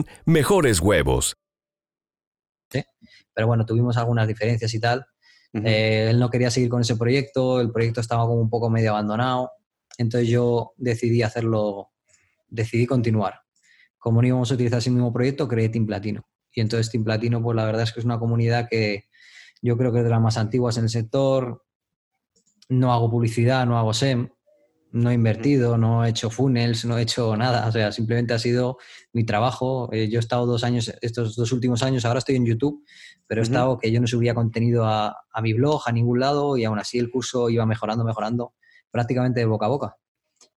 mejores 0.25 0.79
huevos. 0.79 1.35
Pero 3.33 3.47
bueno, 3.47 3.65
tuvimos 3.65 3.97
algunas 3.97 4.27
diferencias 4.27 4.73
y 4.73 4.79
tal. 4.79 5.05
Eh, 5.53 6.07
él 6.09 6.19
no 6.19 6.29
quería 6.29 6.49
seguir 6.49 6.69
con 6.69 6.81
ese 6.81 6.95
proyecto, 6.95 7.59
el 7.59 7.71
proyecto 7.71 7.99
estaba 7.99 8.25
como 8.25 8.41
un 8.41 8.49
poco 8.49 8.69
medio 8.69 8.91
abandonado, 8.91 9.51
entonces 9.97 10.29
yo 10.29 10.71
decidí 10.77 11.23
hacerlo, 11.23 11.89
decidí 12.47 12.85
continuar. 12.85 13.41
Como 13.97 14.21
no 14.21 14.27
íbamos 14.27 14.49
a 14.51 14.53
utilizar 14.53 14.79
ese 14.79 14.91
mismo 14.91 15.11
proyecto, 15.11 15.47
creé 15.47 15.69
Team 15.69 15.85
Platino. 15.85 16.25
Y 16.53 16.61
entonces 16.61 16.89
Team 16.89 17.03
Platino, 17.03 17.41
pues 17.41 17.55
la 17.55 17.65
verdad 17.65 17.83
es 17.83 17.91
que 17.91 17.99
es 17.99 18.05
una 18.05 18.17
comunidad 18.17 18.67
que 18.69 19.05
yo 19.61 19.77
creo 19.77 19.91
que 19.91 19.99
es 19.99 20.03
de 20.03 20.09
las 20.09 20.21
más 20.21 20.37
antiguas 20.37 20.77
en 20.77 20.85
el 20.85 20.89
sector. 20.89 21.65
No 22.69 22.93
hago 22.93 23.11
publicidad, 23.11 23.65
no 23.65 23.77
hago 23.77 23.93
SEM, 23.93 24.29
no 24.91 25.09
he 25.09 25.13
invertido, 25.13 25.77
no 25.77 26.05
he 26.05 26.09
hecho 26.09 26.29
funnels, 26.29 26.85
no 26.85 26.97
he 26.97 27.03
hecho 27.03 27.35
nada. 27.37 27.67
O 27.67 27.71
sea, 27.71 27.91
simplemente 27.91 28.33
ha 28.33 28.39
sido 28.39 28.77
mi 29.13 29.25
trabajo. 29.25 29.89
Eh, 29.93 30.09
yo 30.09 30.19
he 30.19 30.19
estado 30.19 30.45
dos 30.45 30.63
años, 30.63 30.93
estos 31.01 31.35
dos 31.35 31.51
últimos 31.51 31.81
años, 31.83 32.05
ahora 32.05 32.19
estoy 32.19 32.35
en 32.35 32.45
YouTube, 32.45 32.83
pero 33.27 33.41
he 33.41 33.43
estado 33.43 33.77
que 33.77 33.91
yo 33.91 34.01
no 34.01 34.07
subía 34.07 34.33
contenido 34.33 34.85
a, 34.85 35.15
mi 35.41 35.53
blog, 35.53 35.83
a 35.85 35.91
ningún 35.91 36.19
lado, 36.19 36.57
y 36.57 36.65
aún 36.65 36.79
así 36.79 36.99
el 36.99 37.09
curso 37.09 37.49
iba 37.49 37.65
mejorando, 37.65 38.03
mejorando, 38.03 38.53
prácticamente 38.91 39.39
de 39.39 39.45
boca 39.45 39.65
a 39.67 39.69
boca. 39.69 39.97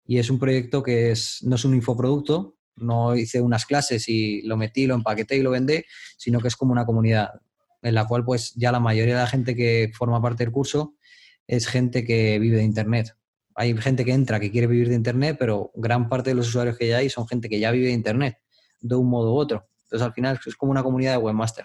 Y 0.05 0.19
es 0.19 0.31
un 0.31 0.39
proyecto 0.39 0.83
que 0.83 1.11
es, 1.11 1.41
no 1.43 1.57
es 1.57 1.65
un 1.65 1.75
infoproducto, 1.75 2.57
no 2.77 3.15
hice 3.15 3.41
unas 3.43 3.67
clases 3.67 4.09
y 4.09 4.43
lo 4.43 4.57
metí, 4.57 4.87
lo 4.87 4.95
empaqueté 4.95 5.37
y 5.37 5.43
lo 5.43 5.51
vendé, 5.51 5.85
sino 6.17 6.41
que 6.41 6.49
es 6.49 6.57
como 6.57 6.73
una 6.73 6.87
comunidad 6.87 7.31
en 7.83 7.95
la 7.95 8.07
cual 8.07 8.25
pues 8.25 8.55
ya 8.55 8.73
la 8.73 8.81
mayoría 8.81 9.15
de 9.15 9.21
la 9.21 9.27
gente 9.27 9.55
que 9.55 9.91
forma 9.93 10.23
parte 10.23 10.45
del 10.45 10.53
curso 10.53 10.95
es 11.47 11.67
gente 11.67 12.05
que 12.05 12.39
vive 12.39 12.57
de 12.57 12.63
Internet 12.63 13.15
hay 13.55 13.77
gente 13.77 14.05
que 14.05 14.13
entra 14.13 14.41
que 14.41 14.51
quiere 14.51 14.67
vivir 14.67 14.89
de 14.89 14.95
Internet, 14.95 15.37
pero 15.39 15.71
gran 15.75 16.09
parte 16.09 16.31
de 16.31 16.35
los 16.35 16.49
usuarios 16.49 16.77
que 16.77 16.89
ya 16.89 16.99
hay 16.99 17.11
son 17.11 17.27
gente 17.27 17.49
que 17.49 17.59
ya 17.59 17.71
vive 17.71 17.87
de 17.87 17.93
Internet, 17.93 18.39
de 18.81 18.95
un 18.95 19.09
modo 19.09 19.33
u 19.35 19.37
otro. 19.37 19.69
Entonces, 19.85 20.07
al 20.07 20.13
final 20.13 20.41
es 20.45 20.57
como 20.57 20.73
una 20.73 20.83
comunidad 20.83 21.13
de 21.13 21.19
webmaster. 21.19 21.65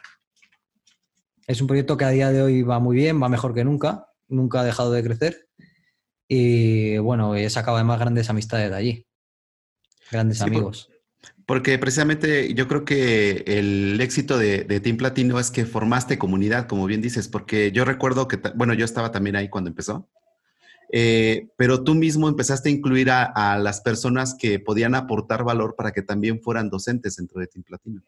Es 1.46 1.62
un 1.62 1.68
proyecto 1.68 1.96
que 1.96 2.06
a 2.06 2.10
día 2.10 2.32
de 2.32 2.42
hoy 2.42 2.62
va 2.62 2.80
muy 2.80 2.98
bien, 2.98 3.22
va 3.22 3.30
mejor 3.30 3.54
que 3.54 3.64
nunca, 3.64 4.08
nunca 4.28 4.62
ha 4.62 4.64
dejado 4.66 4.92
de 4.92 5.04
crecer. 5.04 5.48
Y 6.28 6.98
bueno, 6.98 7.36
he 7.36 7.50
sacado 7.50 7.78
además 7.78 8.00
grandes 8.00 8.30
amistades 8.30 8.70
de 8.70 8.76
allí, 8.76 9.08
grandes 10.12 10.42
amigos. 10.42 10.90
Porque 11.46 11.78
precisamente 11.80 12.54
yo 12.54 12.68
creo 12.68 12.84
que 12.84 13.46
el 13.48 14.00
éxito 14.02 14.38
de, 14.38 14.66
de, 14.66 14.82
Team 14.82 14.98
Platino 14.98 15.40
es 15.40 15.50
que 15.50 15.66
formaste 15.66 16.18
comunidad, 16.18 16.68
como 16.68 16.86
bien 16.86 17.02
dices, 17.02 17.30
porque 17.30 17.72
yo 17.72 17.86
recuerdo 17.86 18.28
que, 18.28 18.38
bueno, 18.56 18.74
yo 18.74 18.84
estaba 18.84 19.14
también 19.14 19.38
ahí 19.38 19.48
cuando 19.48 19.70
empezó 19.70 20.10
eh, 20.90 21.50
pero 21.58 21.84
tú 21.84 21.96
mismo 21.96 22.30
empezaste 22.30 22.70
a 22.70 22.72
incluir 22.72 23.10
a, 23.12 23.58
las 23.58 23.82
personas 23.82 24.36
que 24.36 24.60
podían 24.60 24.96
aportar 24.96 25.44
valor 25.44 25.76
para 25.76 25.92
que 25.92 26.02
también 26.02 26.42
fueran 26.42 26.70
docentes 26.70 27.18
dentro 27.18 27.42
de 27.42 27.48
Team 27.48 27.64
Platino. 27.64 28.02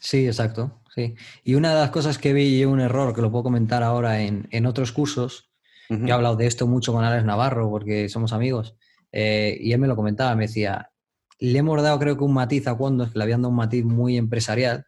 Sí, 0.00 0.26
exacto. 0.26 0.80
Sí. 0.94 1.14
Y 1.44 1.54
una 1.54 1.70
de 1.70 1.80
las 1.80 1.90
cosas 1.90 2.18
que 2.18 2.32
vi 2.32 2.60
y 2.60 2.64
un 2.64 2.80
error 2.80 3.14
que 3.14 3.22
lo 3.22 3.30
puedo 3.30 3.44
comentar 3.44 3.82
ahora 3.82 4.20
en, 4.20 4.66
otros 4.66 4.92
cursos, 4.92 5.50
yo 5.88 6.06
he 6.06 6.12
hablado 6.12 6.36
de 6.36 6.46
esto 6.46 6.66
mucho 6.66 6.92
con 6.92 7.04
Alex 7.04 7.24
Navarro 7.24 7.68
porque 7.68 8.08
somos 8.08 8.32
amigos, 8.32 8.76
eh, 9.12 9.58
y 9.60 9.72
él 9.72 9.78
me 9.78 9.86
lo 9.86 9.94
comentaba, 9.94 10.34
me 10.34 10.46
decía, 10.46 10.90
le 11.38 11.58
hemos 11.58 11.82
dado 11.82 11.98
creo 11.98 12.16
que 12.16 12.24
un 12.24 12.32
matiz 12.32 12.66
a 12.66 12.74
cuando, 12.74 13.04
es 13.04 13.10
que 13.10 13.18
le 13.18 13.24
habían 13.24 13.42
dado 13.42 13.50
un 13.50 13.56
matiz 13.56 13.84
muy 13.84 14.16
empresarial, 14.16 14.86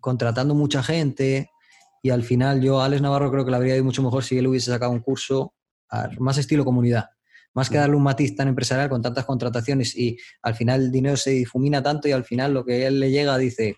contratando 0.00 0.54
mucha 0.54 0.82
gente, 0.82 1.50
y 2.02 2.10
al 2.10 2.24
final 2.24 2.60
yo 2.60 2.80
a 2.80 2.86
Alex 2.86 3.02
Navarro 3.02 3.30
creo 3.30 3.44
que 3.44 3.50
le 3.52 3.56
habría 3.56 3.74
ido 3.76 3.84
mucho 3.84 4.02
mejor 4.02 4.24
si 4.24 4.38
él 4.38 4.46
hubiese 4.48 4.70
sacado 4.70 4.90
un 4.90 5.00
curso 5.00 5.54
más 6.18 6.38
estilo 6.38 6.64
comunidad. 6.64 7.10
Más 7.52 7.68
que 7.68 7.78
darle 7.78 7.96
un 7.96 8.04
matiz 8.04 8.36
tan 8.36 8.46
empresarial 8.46 8.88
con 8.88 9.02
tantas 9.02 9.24
contrataciones 9.24 9.96
y 9.96 10.16
al 10.42 10.54
final 10.54 10.82
el 10.82 10.92
dinero 10.92 11.16
se 11.16 11.30
difumina 11.30 11.82
tanto 11.82 12.06
y 12.06 12.12
al 12.12 12.24
final 12.24 12.54
lo 12.54 12.64
que 12.64 12.86
él 12.86 13.00
le 13.00 13.10
llega 13.10 13.36
dice, 13.38 13.76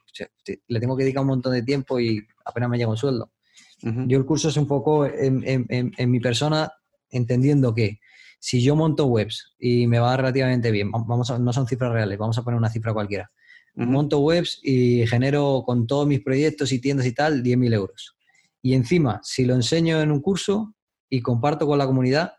le 0.69 0.81
tengo 0.81 0.95
que 0.95 1.05
dedicar 1.05 1.23
un 1.23 1.29
montón 1.29 1.55
de 1.55 1.63
tiempo 1.63 1.99
y 1.99 2.23
apenas 2.45 2.69
me 2.69 2.77
llega 2.77 2.91
un 2.91 2.99
sueldo. 2.99 3.33
Yo 3.81 4.19
el 4.19 4.25
curso 4.25 4.49
es 4.49 4.57
un 4.57 4.67
poco 4.69 5.07
en, 5.07 5.43
en, 5.69 6.11
mi 6.11 6.21
persona 6.21 6.71
entendiendo 7.11 7.75
que 7.75 7.99
si 8.39 8.63
yo 8.63 8.77
monto 8.77 9.07
webs 9.07 9.55
y 9.59 9.87
me 9.89 9.99
va 9.99 10.17
relativamente 10.17 10.71
bien, 10.71 10.91
vamos 10.91 11.37
no 11.41 11.53
son 11.53 11.67
cifras 11.67 11.93
reales, 11.93 12.17
vamos 12.19 12.39
a 12.39 12.43
poner 12.43 12.59
una 12.59 12.71
cifra 12.71 12.93
cualquiera. 12.93 13.31
Monto 13.75 14.21
webs 14.21 14.61
y 14.63 15.07
genero 15.07 15.63
con 15.65 15.87
todos 15.87 16.07
mis 16.07 16.21
proyectos 16.21 16.73
y 16.73 16.79
tiendas 16.79 17.07
y 17.07 17.13
tal 17.13 17.43
10.000 17.43 17.75
euros. 17.75 18.17
Y 18.61 18.75
encima, 18.75 19.21
si 19.23 19.45
lo 19.45 19.55
enseño 19.55 20.01
en 20.01 20.13
un 20.13 20.21
curso, 20.21 20.75
y 21.13 21.21
comparto 21.21 21.67
con 21.67 21.77
la 21.77 21.85
comunidad, 21.85 22.37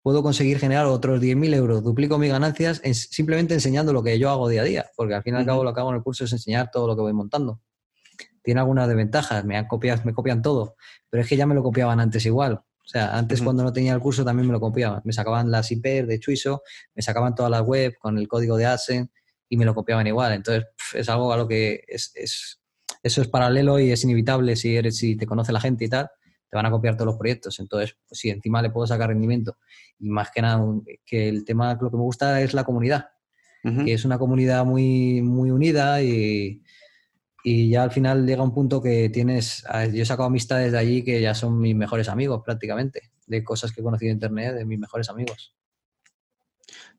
puedo 0.00 0.22
conseguir 0.22 0.60
generar 0.60 0.86
otros 0.86 1.20
10.000 1.20 1.52
euros. 1.52 1.82
Duplico 1.82 2.16
mis 2.16 2.30
ganancias 2.30 2.80
simplemente 2.92 3.54
enseñando 3.54 3.92
lo 3.92 4.04
que 4.04 4.20
yo 4.20 4.30
hago 4.30 4.48
día 4.48 4.60
a 4.60 4.64
día, 4.64 4.86
porque 4.96 5.14
al 5.14 5.24
fin 5.24 5.34
y 5.34 5.38
al 5.38 5.44
cabo 5.44 5.64
lo 5.64 5.74
que 5.74 5.80
hago 5.80 5.90
en 5.90 5.96
el 5.96 6.02
curso 6.04 6.22
es 6.22 6.32
enseñar 6.32 6.70
todo 6.70 6.86
lo 6.86 6.94
que 6.94 7.02
voy 7.02 7.12
montando. 7.12 7.60
Tiene 8.40 8.60
algunas 8.60 8.86
desventajas, 8.86 9.44
me, 9.44 9.56
han 9.56 9.66
copiado, 9.66 10.02
me 10.04 10.14
copian 10.14 10.42
todo, 10.42 10.76
pero 11.10 11.24
es 11.24 11.28
que 11.28 11.36
ya 11.36 11.44
me 11.44 11.56
lo 11.56 11.64
copiaban 11.64 11.98
antes 11.98 12.24
igual. 12.24 12.52
O 12.52 12.86
sea, 12.88 13.18
antes 13.18 13.42
cuando 13.42 13.64
no 13.64 13.72
tenía 13.72 13.94
el 13.94 14.00
curso 14.00 14.24
también 14.24 14.46
me 14.46 14.52
lo 14.52 14.60
copiaban. 14.60 15.02
Me 15.04 15.12
sacaban 15.12 15.50
las 15.50 15.72
IP 15.72 15.84
de 16.06 16.20
Chuiso, 16.20 16.62
me 16.94 17.02
sacaban 17.02 17.34
todas 17.34 17.50
las 17.50 17.62
web 17.62 17.96
con 17.98 18.16
el 18.16 18.28
código 18.28 18.56
de 18.56 18.66
AdSense 18.66 19.10
y 19.48 19.56
me 19.56 19.64
lo 19.64 19.74
copiaban 19.74 20.06
igual. 20.06 20.34
Entonces, 20.34 20.66
es 20.94 21.08
algo 21.08 21.32
a 21.32 21.36
lo 21.36 21.48
que 21.48 21.82
es, 21.88 22.12
es, 22.14 22.60
eso 23.02 23.22
es 23.22 23.26
paralelo 23.26 23.80
y 23.80 23.90
es 23.90 24.04
inevitable 24.04 24.54
si, 24.54 24.76
eres, 24.76 24.98
si 24.98 25.16
te 25.16 25.26
conoce 25.26 25.50
la 25.50 25.60
gente 25.60 25.86
y 25.86 25.88
tal 25.88 26.08
van 26.56 26.66
a 26.66 26.70
copiar 26.70 26.96
todos 26.96 27.06
los 27.06 27.16
proyectos. 27.16 27.58
Entonces, 27.60 27.96
pues 28.08 28.18
sí, 28.18 28.30
encima 28.30 28.62
le 28.62 28.70
puedo 28.70 28.86
sacar 28.86 29.08
rendimiento. 29.08 29.58
Y 29.98 30.08
más 30.08 30.30
que 30.30 30.42
nada, 30.42 30.62
que 31.04 31.28
el 31.28 31.44
tema, 31.44 31.78
lo 31.80 31.90
que 31.90 31.96
me 31.96 32.02
gusta 32.02 32.40
es 32.40 32.54
la 32.54 32.64
comunidad, 32.64 33.10
que 33.62 33.94
es 33.94 34.04
una 34.04 34.18
comunidad 34.18 34.66
muy, 34.66 35.22
muy 35.22 35.50
unida 35.50 36.02
y, 36.02 36.62
y 37.44 37.70
ya 37.70 37.82
al 37.82 37.90
final 37.90 38.26
llega 38.26 38.42
un 38.42 38.52
punto 38.52 38.82
que 38.82 39.08
tienes, 39.10 39.64
yo 39.92 40.02
he 40.02 40.06
sacado 40.06 40.26
amistades 40.26 40.72
de 40.72 40.78
allí 40.78 41.02
que 41.02 41.20
ya 41.20 41.34
son 41.34 41.58
mis 41.58 41.74
mejores 41.74 42.08
amigos 42.08 42.42
prácticamente, 42.44 43.12
de 43.26 43.42
cosas 43.42 43.72
que 43.72 43.80
he 43.80 43.84
conocido 43.84 44.10
en 44.10 44.16
internet, 44.16 44.54
de 44.54 44.64
mis 44.64 44.78
mejores 44.78 45.08
amigos. 45.08 45.54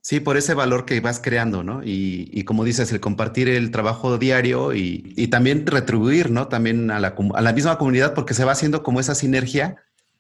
Sí, 0.07 0.19
por 0.19 0.37
ese 0.37 0.53
valor 0.53 0.85
que 0.85 0.99
vas 0.99 1.19
creando, 1.19 1.63
¿no? 1.63 1.81
Y, 1.83 2.43
como 2.43 2.63
dices, 2.63 2.91
el 2.91 2.99
compartir 2.99 3.49
el 3.49 3.71
trabajo 3.71 4.19
diario 4.19 4.75
y, 4.75 5.27
también 5.31 5.65
retribuir, 5.65 6.29
¿no? 6.29 6.47
También 6.47 6.91
a 6.91 6.99
la, 6.99 7.15
a 7.33 7.41
la, 7.41 7.53
misma 7.53 7.79
comunidad 7.79 8.13
porque 8.13 8.35
se 8.35 8.45
va 8.45 8.51
haciendo 8.51 8.83
como 8.83 8.99
esa 8.99 9.15
sinergia 9.15 9.77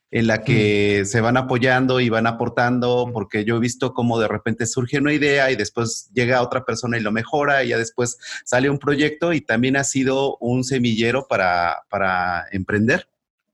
en 0.09 0.25
la 0.25 0.41
que 0.41 1.03
se 1.05 1.21
van 1.21 1.37
apoyando 1.37 1.99
y 1.99 2.09
van 2.09 2.25
aportando, 2.25 3.11
porque 3.13 3.45
yo 3.45 3.57
he 3.57 3.59
visto 3.59 3.93
cómo 3.93 4.17
de 4.17 4.27
repente 4.27 4.65
surge 4.65 4.97
una 4.97 5.13
idea 5.13 5.51
y 5.51 5.55
después 5.55 6.09
llega 6.15 6.41
otra 6.41 6.65
persona 6.65 6.97
y 6.97 7.01
lo 7.01 7.11
mejora 7.11 7.63
y 7.63 7.67
ya 7.67 7.77
después 7.77 8.17
sale 8.43 8.71
un 8.71 8.79
proyecto 8.79 9.33
y 9.33 9.41
también 9.41 9.77
ha 9.77 9.83
sido 9.83 10.35
un 10.37 10.63
semillero 10.63 11.27
para, 11.27 11.83
para 11.91 12.45
emprender. 12.51 13.07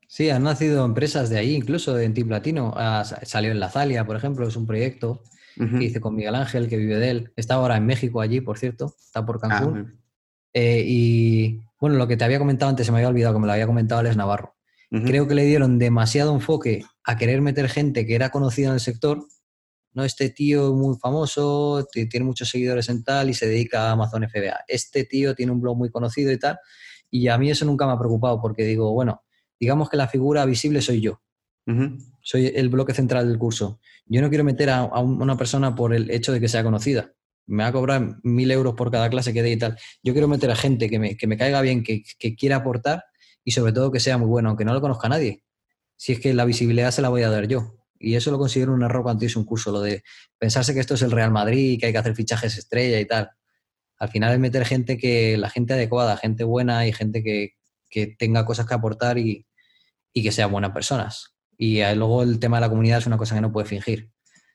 Sí, 0.08 0.30
han 0.30 0.44
nacido 0.44 0.86
empresas 0.86 1.30
de 1.30 1.40
ahí, 1.40 1.56
incluso 1.56 1.94
de 1.94 2.10
Team 2.12 2.30
Latino. 2.30 2.74
Ah, 2.78 3.04
salió 3.24 3.52
en 3.52 3.60
La 3.60 3.70
Zalia, 3.70 4.06
por 4.06 4.16
ejemplo, 4.16 4.48
es 4.48 4.56
un 4.56 4.66
proyecto 4.66 5.24
que 5.70 5.84
hice 5.84 6.02
con 6.02 6.16
Miguel 6.16 6.36
Ángel, 6.36 6.68
que 6.68 6.78
vive 6.78 6.98
de 6.98 7.10
él. 7.12 7.34
Está 7.36 7.56
ahora 7.56 7.78
en 7.78 7.86
México 7.86 8.22
allí, 8.22 8.42
por 8.42 8.58
cierto, 8.58 8.96
está 9.00 9.26
por 9.26 9.40
Cancún. 9.40 9.94
Ah, 9.96 10.02
eh, 10.54 10.84
y 10.86 11.62
bueno, 11.80 11.98
lo 11.98 12.08
que 12.08 12.18
te 12.18 12.24
había 12.24 12.40
comentado 12.40 12.70
antes, 12.70 12.86
se 12.86 12.92
me 12.92 12.98
había 12.98 13.10
olvidado 13.10 13.36
que 13.36 13.40
me 13.40 13.48
lo 13.48 13.54
había 13.54 13.68
comentado 13.68 14.00
Alex 14.00 14.18
Navarro. 14.18 14.56
Creo 15.06 15.26
que 15.26 15.36
le 15.36 15.46
dieron 15.46 15.80
demasiado 15.80 16.34
enfoque 16.36 16.84
a 17.06 17.16
querer 17.16 17.40
meter 17.40 17.70
gente 17.70 18.06
que 18.06 18.14
era 18.14 18.30
conocida 18.30 18.68
en 18.68 18.74
el 18.74 18.82
sector. 18.82 19.26
No, 19.94 20.04
este 20.04 20.30
tío 20.30 20.74
muy 20.74 20.98
famoso, 20.98 21.88
tiene 21.94 22.26
muchos 22.26 22.50
seguidores 22.50 22.90
en 22.90 23.02
tal 23.02 23.30
y 23.30 23.34
se 23.34 23.48
dedica 23.48 23.88
a 23.88 23.92
Amazon 23.92 24.28
FBA. 24.28 24.66
Este 24.68 25.06
tío 25.06 25.34
tiene 25.34 25.54
un 25.54 25.62
blog 25.62 25.78
muy 25.78 25.90
conocido 25.90 26.30
y 26.34 26.38
tal. 26.38 26.60
Y 27.10 27.30
a 27.30 27.38
mí 27.38 27.50
eso 27.50 27.64
nunca 27.64 27.86
me 27.86 27.94
ha 27.94 27.98
preocupado 27.98 28.42
porque 28.42 28.66
digo, 28.66 28.92
bueno, 28.92 29.24
digamos 29.58 29.90
que 29.90 29.96
la 29.96 30.10
figura 30.10 30.46
visible 30.46 30.82
soy 30.82 31.00
yo. 31.00 31.22
Soy 32.24 32.52
el 32.56 32.70
bloque 32.70 32.94
central 32.94 33.28
del 33.28 33.38
curso. 33.38 33.80
Yo 34.06 34.22
no 34.22 34.30
quiero 34.30 34.44
meter 34.44 34.70
a, 34.70 34.84
una 34.84 35.38
persona 35.38 35.76
por 35.76 35.94
el 35.94 36.10
hecho 36.12 36.32
de 36.32 36.40
que 36.40 36.48
sea 36.48 36.64
conocida. 36.64 37.14
Me 37.48 37.64
va 37.64 37.70
a 37.70 37.72
cobrar 37.72 38.18
mil 38.24 38.52
euros 38.52 38.76
por 38.76 38.92
cada 38.92 39.10
clase 39.10 39.34
que 39.34 39.42
dé 39.42 39.52
y 39.52 39.58
tal. 39.58 39.78
Yo 40.04 40.14
quiero 40.14 40.28
meter 40.28 40.52
a 40.52 40.56
gente 40.56 40.90
que 40.90 41.00
me, 41.00 41.38
caiga 41.38 41.62
bien, 41.62 41.84
que, 41.84 42.04
quiera 42.38 42.58
aportar 42.58 43.06
y 43.44 43.52
sobre 43.52 43.74
todo 43.74 43.92
que 43.92 44.00
sea 44.00 44.18
muy 44.18 44.28
bueno, 44.28 44.50
aunque 44.50 44.66
no 44.66 44.74
lo 44.74 44.82
conozca 44.82 45.10
nadie. 45.10 45.44
si 45.96 46.14
es 46.14 46.20
que 46.20 46.34
la 46.34 46.46
visibilidad 46.46 46.92
se 46.92 47.02
la 47.02 47.10
voy 47.10 47.24
a 47.24 47.30
dar 47.30 47.48
yo. 47.48 47.78
Y 48.00 48.16
eso 48.16 48.32
lo 48.32 48.40
considero 48.40 48.74
un 48.74 48.82
error 48.84 49.04
cuando 49.04 49.26
hice 49.26 49.38
un 49.38 49.46
curso, 49.46 49.72
lo 49.72 49.82
de 49.82 50.04
pensarse 50.40 50.74
que 50.74 50.80
esto 50.80 50.96
es 50.96 51.04
el 51.04 51.12
Real 51.12 51.32
Madrid, 51.32 51.80
que 51.80 51.88
hay 51.88 51.92
que 51.92 52.00
hacer 52.00 52.16
fichajes 52.16 52.58
estrella 52.58 53.00
y 53.00 53.06
tal. 53.06 53.30
Al 54.02 54.10
final 54.10 54.34
es 54.34 54.40
meter 54.40 54.66
gente 54.66 54.98
que, 54.98 55.38
la 55.38 55.52
gente 55.52 55.74
adecuada, 55.74 56.18
gente 56.18 56.44
buena 56.44 56.88
y 56.88 56.92
gente 56.92 57.22
que, 57.22 57.54
tenga 58.18 58.46
cosas 58.46 58.66
que 58.66 58.74
aportar 58.74 59.20
y, 59.20 59.46
que 60.12 60.32
sean 60.32 60.52
buenas 60.52 60.72
personas. 60.72 61.36
Y 61.64 61.80
luego 61.94 62.24
el 62.24 62.40
tema 62.40 62.58
de 62.58 62.62
la 62.62 62.70
comunidad 62.70 62.98
es 62.98 63.06
una 63.06 63.18
cosa 63.18 63.36
que 63.36 63.42
no 63.42 63.52
puede 63.52 63.68
fingir. 63.68 64.10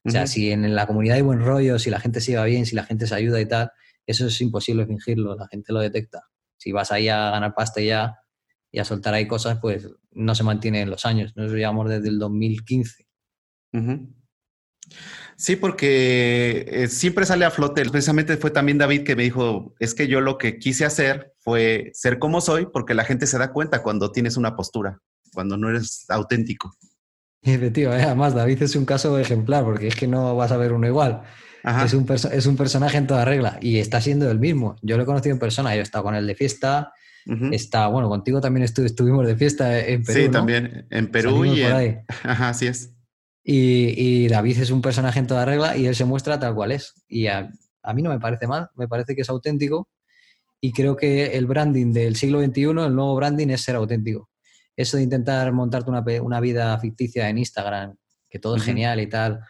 O 0.04 0.10
sea, 0.10 0.26
si 0.26 0.50
en 0.50 0.74
la 0.74 0.88
comunidad 0.88 1.14
hay 1.14 1.22
buen 1.22 1.38
rollo, 1.38 1.78
si 1.78 1.88
la 1.88 2.00
gente 2.00 2.20
se 2.20 2.34
va 2.34 2.44
bien, 2.44 2.66
si 2.66 2.74
la 2.74 2.82
gente 2.82 3.06
se 3.06 3.14
ayuda 3.14 3.40
y 3.40 3.46
tal, 3.46 3.70
eso 4.06 4.26
es 4.26 4.40
imposible 4.40 4.86
fingirlo, 4.86 5.36
la 5.36 5.46
gente 5.46 5.72
lo 5.72 5.78
detecta. 5.78 6.24
Si 6.56 6.72
vas 6.72 6.90
ahí 6.90 7.08
a 7.08 7.30
ganar 7.30 7.54
pasta 7.54 7.80
y 7.80 7.86
ya 7.86 8.16
y 8.72 8.80
a 8.80 8.84
soltar 8.84 9.14
ahí 9.14 9.28
cosas, 9.28 9.58
pues 9.62 9.88
no 10.10 10.34
se 10.34 10.42
mantiene 10.42 10.80
en 10.80 10.90
los 10.90 11.06
años. 11.06 11.32
Nos 11.36 11.52
llevamos 11.52 11.88
desde 11.88 12.08
el 12.08 12.18
2015. 12.18 13.06
Sí, 15.36 15.54
porque 15.54 16.66
eh, 16.68 16.88
siempre 16.88 17.24
sale 17.24 17.44
a 17.44 17.52
flote. 17.52 17.88
Precisamente 17.88 18.36
fue 18.36 18.50
también 18.50 18.78
David 18.78 19.04
que 19.04 19.14
me 19.14 19.22
dijo, 19.22 19.76
es 19.78 19.94
que 19.94 20.08
yo 20.08 20.20
lo 20.20 20.38
que 20.38 20.58
quise 20.58 20.84
hacer 20.84 21.34
fue 21.38 21.92
ser 21.94 22.18
como 22.18 22.40
soy, 22.40 22.66
porque 22.66 22.94
la 22.94 23.04
gente 23.04 23.28
se 23.28 23.38
da 23.38 23.52
cuenta 23.52 23.84
cuando 23.84 24.10
tienes 24.10 24.36
una 24.36 24.56
postura, 24.56 25.00
cuando 25.32 25.56
no 25.56 25.70
eres 25.70 26.04
auténtico. 26.08 26.76
Efectivamente, 27.46 28.04
¿eh? 28.04 28.06
además 28.06 28.34
David 28.34 28.62
es 28.62 28.76
un 28.76 28.84
caso 28.84 29.18
ejemplar, 29.18 29.64
porque 29.64 29.86
es 29.88 29.94
que 29.94 30.08
no 30.08 30.34
vas 30.36 30.52
a 30.52 30.56
ver 30.56 30.72
uno 30.72 30.86
igual. 30.86 31.22
Es 31.84 31.94
un, 31.94 32.06
es 32.10 32.46
un, 32.46 32.56
personaje 32.56 32.96
en 32.96 33.08
toda 33.08 33.24
regla 33.24 33.58
y 33.60 33.78
está 33.78 34.00
siendo 34.00 34.30
el 34.30 34.38
mismo. 34.38 34.76
Yo 34.82 34.96
lo 34.96 35.02
he 35.02 35.06
conocido 35.06 35.32
en 35.32 35.40
persona, 35.40 35.74
yo 35.74 35.80
he 35.80 35.82
estado 35.82 36.04
con 36.04 36.14
él 36.14 36.24
de 36.24 36.36
fiesta, 36.36 36.92
está, 37.50 37.88
bueno, 37.88 38.08
contigo 38.08 38.40
también 38.40 38.62
estuvimos 38.62 39.26
de 39.26 39.36
fiesta 39.36 39.80
en 39.80 40.04
Perú. 40.04 40.20
Sí, 40.20 40.28
también 40.28 40.86
en 40.90 41.10
Perú 41.10 41.44
y 41.44 41.62
en... 41.62 42.04
Ajá, 42.22 42.50
así 42.50 42.68
es. 42.68 42.92
Y, 43.42 44.28
David 44.28 44.58
es 44.58 44.70
un 44.70 44.82
personaje 44.82 45.18
en 45.18 45.26
toda 45.26 45.44
regla 45.44 45.76
y 45.76 45.86
él 45.86 45.94
se 45.94 46.04
muestra 46.04 46.38
tal 46.38 46.54
cual 46.54 46.72
es. 46.72 46.94
Y 47.08 47.26
a, 47.26 47.48
mí 47.94 48.02
no 48.02 48.10
me 48.10 48.20
parece 48.20 48.46
mal, 48.46 48.70
me 48.76 48.86
parece 48.86 49.14
que 49.14 49.22
es 49.22 49.28
auténtico 49.28 49.88
y 50.60 50.72
creo 50.72 50.96
que 50.96 51.36
el 51.36 51.46
branding 51.46 51.92
del 51.92 52.16
siglo 52.16 52.40
XXI, 52.40 52.62
el 52.62 52.94
nuevo 52.94 53.14
branding 53.14 53.48
es 53.48 53.62
ser 53.62 53.76
auténtico. 53.76 54.30
Eso 54.76 54.96
de 54.98 55.02
intentar 55.02 55.50
montarte 55.52 55.90
una, 55.90 56.40
vida 56.40 56.78
ficticia 56.78 57.28
en 57.28 57.38
Instagram, 57.38 57.96
que 58.28 58.38
todo 58.38 58.56
es 58.56 58.62
genial 58.62 59.00
y 59.00 59.08
tal, 59.08 59.40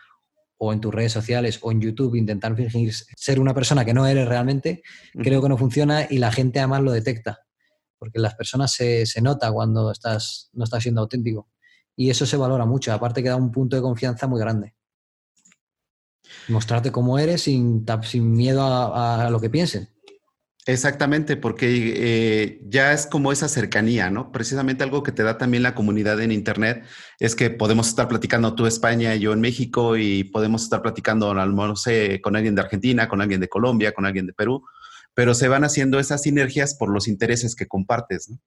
o 0.59 0.73
en 0.73 0.81
tus 0.81 0.95
redes 0.95 1.13
sociales 1.13 1.59
o 1.63 1.73
en 1.73 1.81
YouTube, 1.81 2.15
intentar 2.15 2.55
fingir 2.55 2.95
ser 3.17 3.41
una 3.41 3.53
persona 3.53 3.85
que 3.85 3.93
no 3.93 4.07
eres 4.07 4.29
realmente, 4.29 4.83
creo 5.13 5.43
que 5.43 5.49
no 5.49 5.59
funciona 5.59 6.07
y 6.09 6.19
la 6.19 6.33
gente 6.33 6.61
además 6.61 6.83
lo 6.83 6.93
detecta, 6.93 7.41
porque 7.99 8.21
las 8.21 8.35
personas 8.35 8.73
se, 8.73 9.05
se 9.05 9.21
nota 9.21 9.51
cuando 9.51 9.91
estás, 9.91 10.49
no 10.53 10.65
estás 10.65 10.83
siendo 10.83 11.01
auténtico 11.01 11.51
y 11.97 12.11
eso 12.11 12.27
se 12.27 12.37
valora 12.37 12.67
mucho. 12.67 12.93
Aparte 12.93 13.23
que 13.23 13.31
da 13.31 13.37
un 13.37 13.51
punto 13.51 13.75
de 13.75 13.83
confianza 13.83 14.27
muy 14.27 14.39
grande. 14.39 14.75
Mostrarte 16.49 16.93
cómo 16.93 17.19
eres 17.19 17.43
sin, 17.43 17.85
sin 18.03 18.31
miedo 18.33 18.63
a, 18.63 19.31
lo 19.31 19.41
que 19.41 19.51
piensen. 19.51 19.89
Exactamente, 20.69 21.37
porque 21.37 21.95
eh, 21.97 22.61
ya 22.65 22.93
es 22.93 23.07
como 23.07 23.31
esa 23.31 23.49
cercanía, 23.49 24.11
¿no? 24.11 24.33
Precisamente 24.33 24.83
algo 24.83 25.05
que 25.05 25.13
te 25.13 25.23
da 25.23 25.39
también 25.39 25.63
la 25.63 25.77
comunidad 25.77 26.21
en 26.21 26.33
Internet 26.33 26.85
es 27.21 27.37
que 27.37 27.51
podemos 27.51 27.87
estar 27.87 28.09
platicando 28.09 28.53
tú 28.57 28.67
España 28.67 29.15
y 29.15 29.21
yo 29.21 29.33
en 29.33 29.41
México 29.41 29.97
y 29.97 30.25
podemos 30.25 30.65
estar 30.65 30.83
platicando, 30.83 31.33
no 31.33 31.77
sé, 31.77 32.21
con 32.21 32.35
alguien 32.35 32.57
de 32.57 32.63
Argentina, 32.63 33.09
con 33.09 33.21
alguien 33.21 33.41
de 33.41 33.49
Colombia, 33.49 33.93
con 33.93 34.07
alguien 34.07 34.27
de 34.27 34.33
Perú, 34.33 34.65
pero 35.15 35.35
se 35.35 35.47
van 35.47 35.63
haciendo 35.63 36.01
esas 36.01 36.23
sinergias 36.23 36.75
por 36.75 36.91
los 36.91 37.07
intereses 37.07 37.55
que 37.55 37.69
compartes, 37.69 38.29
¿no? 38.29 38.41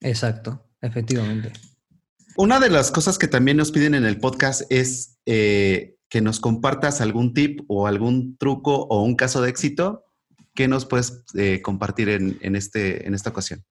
Exacto, 0.00 0.66
efectivamente. 0.80 1.52
Una 2.38 2.58
de 2.58 2.70
las 2.70 2.90
cosas 2.90 3.18
que 3.18 3.28
también 3.28 3.58
nos 3.58 3.70
piden 3.70 3.94
en 3.94 4.06
el 4.06 4.18
podcast 4.18 4.62
es 4.70 5.18
eh, 5.26 5.96
que 6.08 6.22
nos 6.22 6.40
compartas 6.40 7.02
algún 7.02 7.34
tip 7.34 7.60
o 7.68 7.86
algún 7.86 8.38
truco 8.38 8.86
o 8.88 9.02
un 9.02 9.14
caso 9.14 9.42
de 9.42 9.50
éxito 9.50 10.06
que 10.60 10.68
nos 10.68 10.84
puedes 10.84 11.24
eh, 11.34 11.62
compartir 11.62 12.08
en, 12.08 12.56
este, 12.56 13.06
en 13.06 13.14
esta 13.14 13.30
ocasión. 13.30 13.64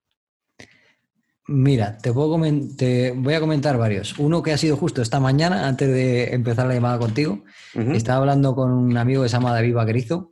Mira, 1.47 1.97
te, 1.97 2.11
puedo 2.13 2.27
voy 2.27 3.33
a 3.33 3.39
comentar 3.39 3.77
varios. 3.77 4.17
Uno 4.19 4.43
que 4.43 4.51
ha 4.51 4.57
sido 4.57 4.77
justo 4.77 5.01
esta 5.01 5.19
mañana, 5.19 5.67
antes 5.67 5.87
de 5.87 6.33
empezar 6.33 6.67
la 6.67 6.73
llamada 6.73 6.99
contigo. 6.99 7.43
Estaba 7.73 8.19
hablando 8.19 8.55
con 8.55 8.71
un 8.71 8.97
amigo 8.97 9.23
que 9.23 9.29
se 9.29 9.33
llama 9.33 9.53
David 9.53 9.73
Vaquerizo 9.73 10.31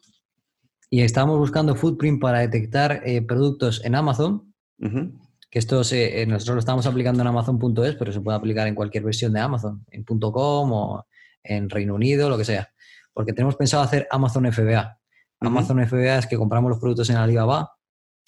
y 0.90 1.02
estábamos 1.02 1.38
buscando 1.40 1.76
footprint 1.76 2.22
para 2.22 2.40
detectar 2.40 3.02
eh, 3.06 3.22
productos 3.22 3.84
en 3.84 3.96
Amazon 3.96 4.54
que 5.50 5.60
esto 5.60 5.84
se, 5.84 6.22
eh, 6.22 6.26
nosotros 6.26 6.56
lo 6.56 6.60
estamos 6.60 6.86
aplicando 6.86 7.22
en 7.22 7.28
Amazon.es, 7.28 7.96
pero 7.96 8.12
se 8.12 8.22
puede 8.22 8.38
aplicar 8.38 8.68
en 8.68 8.76
cualquier 8.76 9.04
versión 9.04 9.34
de 9.34 9.40
Amazon, 9.40 9.86
en 9.92 10.04
.com 10.04 10.72
o 10.72 11.08
en 11.44 11.70
Reino 11.70 11.96
Unido, 11.96 12.30
lo 12.30 12.38
que 12.38 12.46
sea. 12.46 12.70
Porque 13.14 13.34
tenemos 13.34 13.56
pensado 13.56 13.84
hacer 13.84 14.08
Amazon 14.12 14.52
FBA. 14.52 15.00
Amazon 15.40 15.86
FBA 15.86 16.18
es 16.18 16.28
que 16.28 16.38
compramos 16.38 16.70
los 16.70 16.80
productos 16.80 17.10
en 17.10 17.18
Alibaba, 17.18 17.74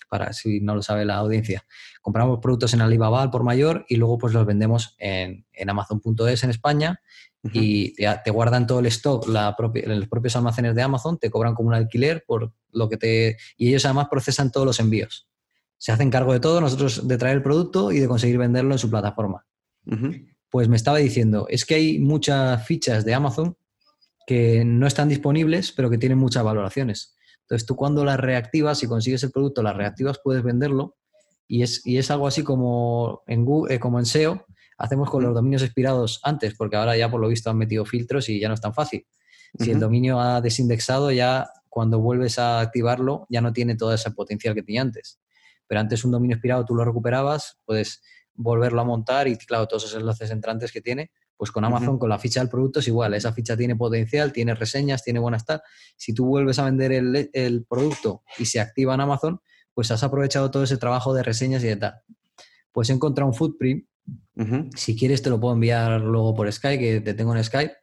para 0.09 0.33
si 0.33 0.59
no 0.59 0.75
lo 0.75 0.81
sabe 0.81 1.05
la 1.05 1.17
audiencia. 1.17 1.65
Compramos 2.01 2.39
productos 2.39 2.73
en 2.73 2.81
Alibaba 2.81 3.21
al 3.21 3.29
por 3.29 3.43
mayor 3.43 3.85
y 3.87 3.95
luego 3.95 4.17
pues 4.17 4.33
los 4.33 4.45
vendemos 4.45 4.95
en, 4.97 5.45
en 5.53 5.69
Amazon.es 5.69 6.43
en 6.43 6.49
España 6.49 7.01
y 7.43 7.93
te, 7.93 8.31
guardan 8.31 8.67
todo 8.67 8.79
el 8.79 8.87
stock 8.87 9.27
la 9.27 9.55
en 9.75 9.99
los 9.99 10.09
propios 10.09 10.35
almacenes 10.35 10.75
de 10.75 10.81
Amazon, 10.81 11.17
te 11.17 11.29
cobran 11.29 11.55
como 11.55 11.69
un 11.69 11.75
alquiler 11.75 12.23
por 12.27 12.51
lo 12.71 12.89
que 12.89 12.97
te... 12.97 13.37
Y 13.55 13.69
ellos 13.69 13.85
además 13.85 14.07
procesan 14.09 14.51
todos 14.51 14.65
los 14.65 14.79
envíos 14.79 15.29
se 15.79 15.93
hacen 15.93 16.11
cargo 16.11 16.33
de 16.33 16.41
todo, 16.41 16.61
nosotros 16.61 17.07
de 17.07 17.17
traer 17.17 17.37
el 17.37 17.41
producto 17.41 17.91
y 17.91 17.99
de 17.99 18.07
conseguir 18.07 18.37
venderlo 18.37 18.73
en 18.73 18.79
su 18.79 18.89
plataforma. 18.89 19.45
Pues 20.49 20.67
me 20.67 20.75
estaba 20.75 20.97
diciendo, 20.97 21.47
es 21.49 21.65
que 21.65 21.75
hay 21.75 21.99
muchas 21.99 22.65
fichas 22.67 23.05
de 23.05 23.13
Amazon 23.13 23.55
que 24.29 24.63
no 24.63 24.85
están 24.85 25.09
disponibles, 25.09 25.71
pero 25.71 25.89
que 25.89 25.97
tienen 25.97 26.19
muchas 26.19 26.43
valoraciones. 26.43 27.15
Entonces 27.41 27.65
tú 27.65 27.75
cuando 27.75 28.05
las 28.05 28.19
reactivas 28.19 28.83
y 28.83 28.87
consigues 28.87 29.23
el 29.23 29.31
producto, 29.31 29.63
las 29.63 29.75
reactivas, 29.75 30.19
puedes 30.23 30.43
venderlo 30.43 30.97
y 31.47 31.63
es, 31.63 31.83
y 31.83 31.97
es 31.97 32.11
algo 32.11 32.27
así 32.27 32.43
como 32.43 33.23
en, 33.25 33.43
Google, 33.43 33.73
eh, 33.73 33.79
como 33.79 33.97
en 33.97 34.05
SEO, 34.05 34.45
hacemos 34.77 35.09
con 35.09 35.23
los 35.23 35.33
dominios 35.33 35.63
expirados 35.63 36.19
antes, 36.21 36.53
porque 36.55 36.75
ahora 36.75 36.95
ya 36.95 37.09
por 37.09 37.19
lo 37.19 37.27
visto 37.27 37.49
han 37.49 37.57
metido 37.57 37.85
filtros 37.85 38.29
y 38.29 38.39
ya 38.39 38.49
no 38.49 38.53
es 38.53 38.61
tan 38.61 38.75
fácil. 38.75 39.07
Si 39.57 39.71
el 39.71 39.79
dominio 39.79 40.19
ha 40.21 40.41
desindexado, 40.41 41.11
ya 41.11 41.49
cuando 41.67 41.97
vuelves 41.97 42.37
a 42.37 42.59
activarlo, 42.59 43.25
ya 43.29 43.41
no 43.41 43.51
tiene 43.51 43.75
todo 43.75 43.95
ese 43.95 44.11
potencial 44.11 44.53
que 44.53 44.61
tenía 44.61 44.81
antes 44.81 45.19
pero 45.69 45.81
antes 45.81 46.03
un 46.03 46.11
dominio 46.11 46.35
expirado 46.35 46.65
tú 46.65 46.73
lo 46.73 46.83
recuperabas, 46.83 47.59
puedes 47.63 48.01
volverlo 48.33 48.81
a 48.81 48.83
montar 48.83 49.27
y 49.27 49.37
claro, 49.37 49.67
todos 49.67 49.85
esos 49.85 50.01
enlaces 50.01 50.31
entrantes 50.31 50.71
que 50.71 50.81
tiene, 50.81 51.11
pues 51.39 51.51
con 51.51 51.63
Amazon, 51.63 51.97
con 51.97 52.09
la 52.09 52.19
ficha 52.19 52.41
del 52.41 52.49
producto 52.49 52.81
es 52.81 52.87
igual, 52.89 53.13
esa 53.13 53.31
ficha 53.31 53.55
tiene 53.55 53.73
potencial, 53.73 54.33
tiene 54.33 54.55
reseñas, 54.55 55.05
tiene 55.05 55.19
buena 55.19 55.37
tal. 55.37 55.61
Si 55.95 56.13
tú 56.13 56.25
vuelves 56.25 56.59
a 56.59 56.65
vender 56.65 56.91
el, 56.91 57.65
producto 57.65 58.23
y 58.37 58.43
se 58.43 58.59
activa 58.59 58.93
en 58.93 58.99
Amazon, 58.99 59.39
pues 59.73 59.89
has 59.89 60.03
aprovechado 60.03 60.51
todo 60.51 60.63
ese 60.63 60.75
trabajo 60.75 61.13
de 61.13 61.23
reseñas 61.23 61.63
y 61.63 61.67
de 61.67 61.77
tal. 61.77 61.93
Pues 62.73 62.89
he 62.89 62.93
encontrado 62.93 63.29
un 63.31 63.33
footprint, 63.33 63.85
si 64.75 64.97
quieres 64.97 65.21
te 65.21 65.29
lo 65.29 65.39
puedo 65.39 65.53
enviar 65.53 66.01
luego 66.01 66.35
por 66.35 66.51
Skype, 66.51 66.77
que 66.77 66.99
te 66.99 67.13
tengo 67.13 67.33
en 67.33 67.41
Skype, 67.41 67.73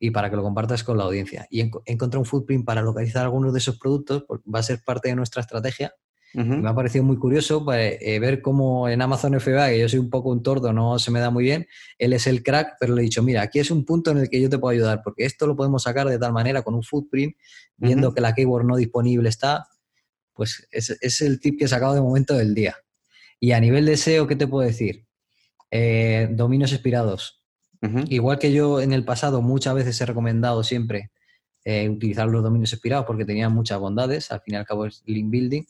y 0.00 0.10
para 0.10 0.28
que 0.28 0.34
lo 0.34 0.42
compartas 0.42 0.82
con 0.82 0.98
la 0.98 1.04
audiencia. 1.04 1.46
Y 1.50 1.60
he 1.60 1.70
encontrado 1.86 2.18
un 2.18 2.26
footprint 2.26 2.64
para 2.64 2.82
localizar 2.82 3.22
algunos 3.22 3.52
de 3.52 3.60
esos 3.60 3.78
productos, 3.78 4.24
porque 4.26 4.50
va 4.50 4.58
a 4.58 4.64
ser 4.64 4.82
parte 4.84 5.08
de 5.08 5.14
nuestra 5.14 5.40
estrategia 5.40 5.94
me 6.34 6.68
ha 6.68 6.74
parecido 6.74 7.04
muy 7.04 7.16
curioso 7.16 7.64
pues, 7.64 7.96
eh, 8.00 8.18
ver 8.18 8.42
cómo 8.42 8.88
en 8.88 9.00
Amazon 9.00 9.38
FBA, 9.40 9.70
que 9.70 9.80
yo 9.80 9.88
soy 9.88 9.98
un 9.98 10.10
poco 10.10 10.30
un 10.30 10.42
tordo, 10.42 10.72
no 10.72 10.98
se 10.98 11.10
me 11.10 11.20
da 11.20 11.30
muy 11.30 11.44
bien, 11.44 11.66
él 11.98 12.12
es 12.12 12.26
el 12.26 12.42
crack, 12.42 12.76
pero 12.78 12.94
le 12.94 13.02
he 13.02 13.04
dicho, 13.04 13.22
mira, 13.22 13.42
aquí 13.42 13.58
es 13.58 13.70
un 13.70 13.84
punto 13.84 14.10
en 14.10 14.18
el 14.18 14.28
que 14.28 14.40
yo 14.40 14.48
te 14.48 14.58
puedo 14.58 14.72
ayudar, 14.72 15.02
porque 15.02 15.24
esto 15.24 15.46
lo 15.46 15.56
podemos 15.56 15.82
sacar 15.82 16.06
de 16.08 16.18
tal 16.18 16.32
manera 16.32 16.62
con 16.62 16.74
un 16.74 16.82
footprint, 16.82 17.34
viendo 17.76 18.12
que 18.12 18.20
la 18.20 18.34
keyword 18.34 18.66
no 18.66 18.76
disponible 18.76 19.28
está, 19.28 19.68
pues 20.34 20.68
es, 20.70 20.96
es, 21.00 21.20
el 21.20 21.40
tip 21.40 21.58
que 21.58 21.64
he 21.64 21.68
sacado 21.68 21.94
de 21.94 22.00
momento 22.00 22.34
del 22.34 22.54
día. 22.54 22.76
Y 23.40 23.52
a 23.52 23.60
nivel 23.60 23.86
de 23.86 23.96
SEO, 23.96 24.26
¿qué 24.26 24.36
te 24.36 24.46
puedo 24.46 24.66
decir? 24.66 25.06
Eh, 25.70 26.28
dominios 26.30 26.72
expirados. 26.72 27.42
Igual 28.08 28.40
que 28.40 28.52
yo 28.52 28.80
en 28.80 28.92
el 28.92 29.04
pasado 29.04 29.40
muchas 29.40 29.72
veces 29.74 30.00
he 30.00 30.06
recomendado 30.06 30.64
siempre 30.64 31.12
eh, 31.64 31.88
utilizar 31.88 32.26
los 32.26 32.42
dominios 32.42 32.72
expirados 32.72 33.06
porque 33.06 33.24
tenían 33.24 33.52
muchas 33.52 33.78
bondades, 33.78 34.32
al 34.32 34.40
fin 34.40 34.54
y 34.54 34.56
al 34.56 34.66
cabo 34.66 34.86
es 34.86 35.02
link 35.06 35.30
building, 35.30 35.62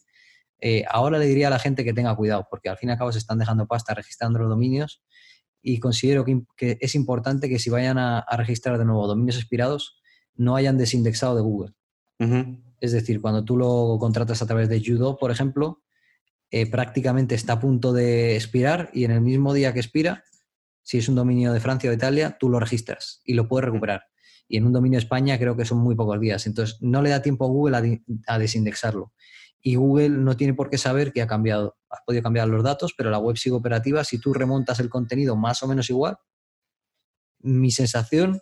eh, 0.60 0.84
ahora 0.90 1.18
le 1.18 1.26
diría 1.26 1.48
a 1.48 1.50
la 1.50 1.58
gente 1.58 1.84
que 1.84 1.92
tenga 1.92 2.14
cuidado, 2.16 2.46
porque 2.50 2.68
al 2.68 2.76
fin 2.76 2.88
y 2.88 2.92
al 2.92 2.98
cabo 2.98 3.12
se 3.12 3.18
están 3.18 3.38
dejando 3.38 3.66
pasta 3.66 3.94
registrando 3.94 4.38
los 4.38 4.48
dominios 4.48 5.02
y 5.62 5.78
considero 5.78 6.24
que, 6.24 6.78
es 6.80 6.94
importante 6.94 7.48
que 7.48 7.58
si 7.58 7.70
vayan 7.70 7.98
a, 7.98 8.24
registrar 8.36 8.78
de 8.78 8.84
nuevo 8.84 9.06
dominios 9.06 9.36
expirados, 9.36 10.00
no 10.34 10.56
hayan 10.56 10.78
desindexado 10.78 11.36
de 11.36 11.42
Google. 11.42 11.74
Es 12.80 12.92
decir, 12.92 13.20
cuando 13.20 13.44
tú 13.44 13.56
lo 13.56 13.96
contratas 14.00 14.42
a 14.42 14.46
través 14.46 14.68
de 14.68 14.82
Judo, 14.84 15.16
por 15.16 15.30
ejemplo, 15.30 15.82
eh, 16.50 16.68
prácticamente 16.68 17.34
está 17.34 17.54
a 17.54 17.60
punto 17.60 17.92
de 17.92 18.34
expirar 18.36 18.90
y 18.92 19.04
en 19.04 19.10
el 19.10 19.20
mismo 19.20 19.52
día 19.52 19.72
que 19.72 19.80
expira, 19.80 20.24
si 20.82 20.98
es 20.98 21.08
un 21.08 21.16
dominio 21.16 21.52
de 21.52 21.60
Francia 21.60 21.88
o 21.88 21.92
de 21.92 21.96
Italia, 21.96 22.36
tú 22.38 22.48
lo 22.48 22.58
registras 22.58 23.20
y 23.24 23.34
lo 23.34 23.46
puedes 23.46 23.66
recuperar. 23.66 24.04
Y 24.48 24.56
en 24.56 24.64
un 24.64 24.72
dominio 24.72 24.96
de 24.96 25.02
España 25.02 25.38
creo 25.38 25.56
que 25.56 25.64
son 25.64 25.78
muy 25.78 25.94
pocos 25.94 26.18
días. 26.18 26.46
Entonces, 26.46 26.78
no 26.80 27.02
le 27.02 27.10
da 27.10 27.20
tiempo 27.20 27.44
a 27.44 27.48
Google 27.48 28.00
a 28.26 28.38
desindexarlo 28.38 29.12
y 29.60 29.74
Google 29.74 30.10
no 30.10 30.36
tiene 30.36 30.54
por 30.54 30.70
qué 30.70 30.78
saber 30.78 31.12
que 31.12 31.22
ha 31.22 31.26
cambiado. 31.26 31.76
Has 31.90 32.00
podido 32.06 32.22
cambiar 32.22 32.48
los 32.48 32.62
datos, 32.62 32.94
pero 32.96 33.10
la 33.10 33.18
web 33.18 33.36
sigue 33.36 33.56
operativa. 33.56 34.04
Si 34.04 34.18
tú 34.18 34.32
remontas 34.32 34.80
el 34.80 34.88
contenido 34.88 35.36
más 35.36 35.62
o 35.62 35.68
menos 35.68 35.90
igual, 35.90 36.16
mi 37.40 37.70
sensación, 37.70 38.40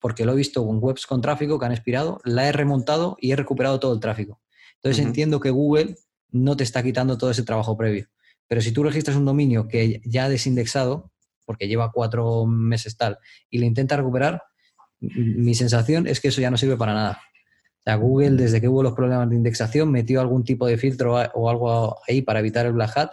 porque 0.00 0.24
lo 0.24 0.32
he 0.32 0.36
visto 0.36 0.64
con 0.64 0.78
webs 0.80 1.06
con 1.06 1.20
tráfico 1.20 1.58
que 1.58 1.66
han 1.66 1.72
expirado, 1.72 2.20
la 2.24 2.48
he 2.48 2.52
remontado 2.52 3.16
y 3.20 3.32
he 3.32 3.36
recuperado 3.36 3.80
todo 3.80 3.94
el 3.94 4.00
tráfico. 4.00 4.40
Entonces 4.76 5.04
entiendo 5.04 5.40
que 5.40 5.50
Google 5.50 5.96
no 6.30 6.56
te 6.56 6.64
está 6.64 6.82
quitando 6.82 7.18
todo 7.18 7.30
ese 7.30 7.42
trabajo 7.42 7.76
previo. 7.76 8.08
Pero 8.46 8.60
si 8.60 8.72
tú 8.72 8.82
registras 8.82 9.16
un 9.16 9.24
dominio 9.24 9.68
que 9.68 10.00
ya 10.04 10.24
ha 10.24 10.28
desindexado, 10.28 11.12
porque 11.44 11.68
lleva 11.68 11.92
cuatro 11.92 12.46
meses 12.46 12.96
tal, 12.96 13.18
y 13.50 13.58
le 13.58 13.66
intenta 13.66 13.96
recuperar, 13.96 14.42
mi 15.00 15.54
sensación 15.54 16.06
es 16.06 16.20
que 16.20 16.28
eso 16.28 16.40
ya 16.40 16.50
no 16.50 16.56
sirve 16.56 16.76
para 16.76 16.94
nada. 16.94 17.20
Sea, 17.88 17.96
Google, 17.96 18.32
desde 18.32 18.60
que 18.60 18.68
hubo 18.68 18.82
los 18.82 18.92
problemas 18.92 19.30
de 19.30 19.36
indexación, 19.36 19.90
metió 19.90 20.20
algún 20.20 20.44
tipo 20.44 20.66
de 20.66 20.76
filtro 20.76 21.14
o 21.14 21.48
algo 21.48 21.96
ahí 22.06 22.20
para 22.20 22.40
evitar 22.40 22.66
el 22.66 22.74
black 22.74 22.94
hat 22.98 23.12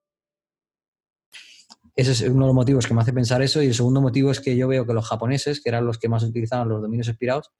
Ese 1.95 2.11
es 2.11 2.21
uno 2.21 2.45
de 2.45 2.47
los 2.47 2.55
motivos 2.55 2.87
que 2.87 2.93
me 2.93 3.01
hace 3.01 3.13
pensar 3.13 3.41
eso. 3.41 3.61
Y 3.61 3.67
el 3.67 3.73
segundo 3.73 4.01
motivo 4.01 4.31
es 4.31 4.39
que 4.39 4.55
yo 4.55 4.67
veo 4.67 4.85
que 4.85 4.93
los 4.93 5.07
japoneses, 5.07 5.61
que 5.61 5.69
eran 5.69 5.85
los 5.85 5.97
que 5.97 6.09
más 6.09 6.23
utilizaban 6.23 6.69
los 6.69 6.81
dominios 6.81 7.07
expirados, 7.07 7.51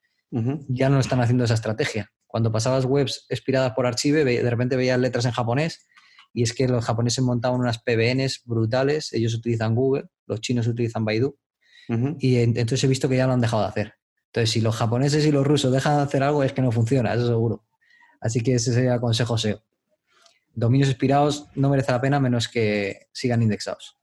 ya 0.69 0.89
no 0.89 0.99
están 0.99 1.19
haciendo 1.19 1.43
esa 1.43 1.55
estrategia. 1.55 2.11
Cuando 2.25 2.51
pasabas 2.51 2.85
webs 2.85 3.25
expiradas 3.27 3.73
por 3.73 3.85
Archive, 3.85 4.23
de 4.23 4.49
repente 4.49 4.77
veías 4.77 4.97
letras 4.97 5.25
en 5.25 5.31
japonés 5.31 5.85
y 6.33 6.43
es 6.43 6.53
que 6.53 6.67
los 6.69 6.85
japoneses 6.85 7.21
montaban 7.23 7.59
unas 7.59 7.79
PBNs 7.79 8.43
brutales, 8.45 9.11
ellos 9.11 9.33
utilizan 9.33 9.75
Google, 9.75 10.05
los 10.27 10.39
chinos 10.39 10.65
utilizan 10.67 11.03
Baidu, 11.03 11.37
y 12.19 12.37
entonces 12.37 12.81
he 12.85 12.87
visto 12.87 13.09
que 13.09 13.17
ya 13.17 13.27
lo 13.27 13.33
han 13.33 13.41
dejado 13.41 13.63
de 13.63 13.67
hacer. 13.67 13.95
Entonces, 14.27 14.51
si 14.51 14.61
los 14.61 14.73
japoneses 14.77 15.25
y 15.25 15.31
los 15.33 15.45
rusos 15.45 15.73
dejan 15.73 15.97
de 15.97 16.03
hacer 16.03 16.23
algo, 16.23 16.41
es 16.41 16.53
que 16.53 16.61
no 16.61 16.71
funciona, 16.71 17.13
eso 17.13 17.27
seguro. 17.27 17.65
Así 18.21 18.39
que 18.39 18.55
ese 18.55 18.71
sería 18.73 18.93
el 18.93 19.01
consejo 19.01 19.37
SEO. 19.37 19.61
Dominios 20.53 20.87
expirados 20.89 21.47
no 21.55 21.69
merece 21.69 21.91
la 21.91 21.99
pena 21.99 22.21
menos 22.21 22.47
que 22.47 23.07
sigan 23.11 23.41
indexados. 23.41 23.97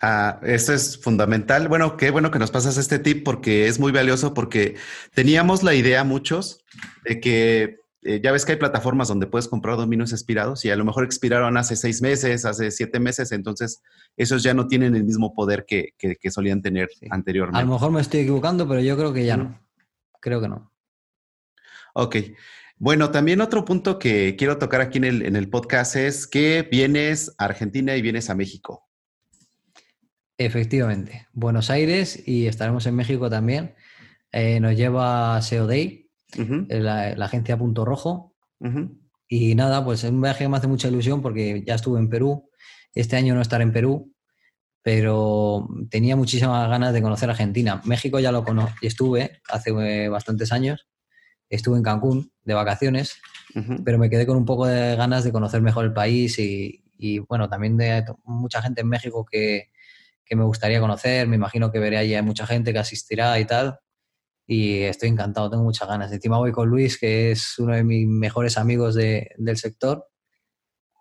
Ah, 0.00 0.40
eso 0.42 0.74
es 0.74 0.98
fundamental. 0.98 1.68
Bueno, 1.68 1.96
qué 1.96 2.10
bueno 2.10 2.30
que 2.30 2.38
nos 2.38 2.50
pasas 2.50 2.76
este 2.76 2.98
tip 2.98 3.24
porque 3.24 3.66
es 3.66 3.78
muy 3.78 3.92
valioso 3.92 4.34
porque 4.34 4.76
teníamos 5.14 5.62
la 5.62 5.74
idea 5.74 6.04
muchos 6.04 6.64
de 7.04 7.20
que 7.20 7.80
eh, 8.02 8.20
ya 8.22 8.30
ves 8.30 8.44
que 8.44 8.52
hay 8.52 8.58
plataformas 8.58 9.08
donde 9.08 9.26
puedes 9.26 9.48
comprar 9.48 9.76
dominios 9.76 10.12
expirados 10.12 10.64
y 10.64 10.70
a 10.70 10.76
lo 10.76 10.84
mejor 10.84 11.04
expiraron 11.04 11.56
hace 11.56 11.74
seis 11.74 12.02
meses, 12.02 12.44
hace 12.44 12.70
siete 12.70 13.00
meses, 13.00 13.32
entonces 13.32 13.82
esos 14.16 14.42
ya 14.44 14.54
no 14.54 14.68
tienen 14.68 14.94
el 14.94 15.02
mismo 15.02 15.34
poder 15.34 15.64
que, 15.66 15.94
solían 16.30 16.62
tener 16.62 16.88
anteriormente. 17.10 17.58
A 17.58 17.64
lo 17.64 17.72
mejor 17.72 17.90
me 17.90 18.00
estoy 18.00 18.20
equivocando, 18.20 18.68
pero 18.68 18.80
yo 18.80 18.96
creo 18.96 19.12
que 19.12 19.24
ya 19.24 19.36
no. 19.36 19.60
Creo 20.20 20.40
que 20.40 20.48
no. 20.48 20.72
Ok. 21.94 22.16
Bueno, 22.78 23.10
también 23.10 23.40
otro 23.40 23.64
punto 23.64 23.98
que 23.98 24.36
quiero 24.36 24.58
tocar 24.58 24.82
aquí 24.82 24.98
en 24.98 25.04
el, 25.04 25.22
en 25.22 25.34
el 25.34 25.48
podcast 25.48 25.96
es 25.96 26.26
que 26.26 26.68
vienes 26.70 27.34
a 27.38 27.46
Argentina 27.46 27.96
y 27.96 28.02
vienes 28.02 28.30
a 28.30 28.34
México. 28.36 28.85
Efectivamente, 30.38 31.26
Buenos 31.32 31.70
Aires 31.70 32.22
y 32.26 32.46
estaremos 32.46 32.86
en 32.86 32.94
México 32.94 33.30
también. 33.30 33.74
Eh, 34.32 34.60
nos 34.60 34.76
lleva 34.76 35.40
SEO 35.40 35.66
Day, 35.66 36.10
eh, 36.36 36.80
la, 36.80 37.12
agencia 37.24 37.56
Punto 37.56 37.84
Rojo. 37.86 38.34
Y 39.28 39.54
nada, 39.54 39.84
pues 39.84 40.04
es 40.04 40.10
un 40.10 40.20
viaje 40.20 40.44
que 40.44 40.48
me 40.48 40.58
hace 40.58 40.66
mucha 40.66 40.88
ilusión 40.88 41.22
porque 41.22 41.62
ya 41.66 41.74
estuve 41.74 41.98
en 41.98 42.10
Perú. 42.10 42.50
Este 42.94 43.16
año 43.16 43.34
no 43.34 43.40
estaré 43.40 43.64
en 43.64 43.72
Perú, 43.72 44.12
pero 44.82 45.68
tenía 45.90 46.16
muchísimas 46.16 46.68
ganas 46.68 46.92
de 46.92 47.00
conocer 47.00 47.30
Argentina. 47.30 47.80
México 47.84 48.18
ya 48.18 48.30
lo 48.30 48.44
conozco 48.44 48.76
y 48.82 48.88
estuve 48.88 49.40
hace 49.48 49.70
eh, 49.70 50.08
bastantes 50.08 50.52
años. 50.52 50.86
Estuve 51.48 51.78
en 51.78 51.82
Cancún 51.82 52.30
de 52.44 52.54
vacaciones, 52.54 53.20
pero 53.84 53.98
me 53.98 54.10
quedé 54.10 54.26
con 54.26 54.36
un 54.36 54.44
poco 54.44 54.66
de 54.66 54.96
ganas 54.96 55.24
de 55.24 55.32
conocer 55.32 55.62
mejor 55.62 55.84
el 55.84 55.92
país 55.92 56.38
y, 56.40 56.82
y 56.98 57.20
bueno, 57.20 57.48
también 57.48 57.76
de 57.76 58.04
mucha 58.24 58.60
gente 58.60 58.80
en 58.80 58.88
México 58.88 59.24
que, 59.24 59.70
que 60.26 60.36
me 60.36 60.44
gustaría 60.44 60.80
conocer. 60.80 61.28
Me 61.28 61.36
imagino 61.36 61.70
que 61.70 61.78
veré 61.78 61.96
allí 61.96 62.20
mucha 62.22 62.46
gente 62.46 62.72
que 62.72 62.78
asistirá 62.78 63.38
y 63.38 63.46
tal. 63.46 63.78
Y 64.46 64.82
estoy 64.82 65.08
encantado, 65.08 65.50
tengo 65.50 65.64
muchas 65.64 65.88
ganas. 65.88 66.12
Encima 66.12 66.38
voy 66.38 66.52
con 66.52 66.68
Luis, 66.68 66.98
que 66.98 67.30
es 67.30 67.58
uno 67.58 67.74
de 67.74 67.84
mis 67.84 68.06
mejores 68.06 68.58
amigos 68.58 68.94
del 68.94 69.56
sector. 69.56 70.06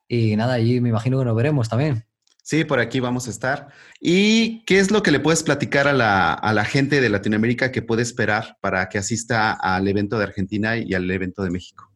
Y 0.08 0.36
nada, 0.36 0.54
allí 0.54 0.82
me 0.82 0.90
imagino 0.90 1.20
que 1.20 1.26
nos 1.26 1.36
veremos 1.36 1.70
también. 1.70 2.06
Sí, 2.44 2.64
por 2.64 2.80
aquí 2.80 3.00
vamos 3.00 3.28
a 3.28 3.32
estar. 3.32 3.70
¿Y 4.00 4.64
qué 4.66 4.78
es 4.78 4.92
lo 4.92 5.02
que 5.02 5.10
le 5.10 5.20
puedes 5.20 5.42
platicar 5.42 5.88
a 5.88 5.94
la, 5.94 6.66
gente 6.66 7.02
de 7.02 7.10
Latinoamérica 7.10 7.72
que 7.72 7.82
puede 7.82 8.04
esperar 8.04 8.58
para 8.62 8.88
que 8.88 9.00
asista 9.00 9.52
al 9.52 9.88
evento 9.88 10.20
de 10.20 10.26
Argentina 10.26 10.78
y 10.78 10.94
al 10.94 11.10
evento 11.10 11.44
de 11.44 11.50
México? 11.50 11.90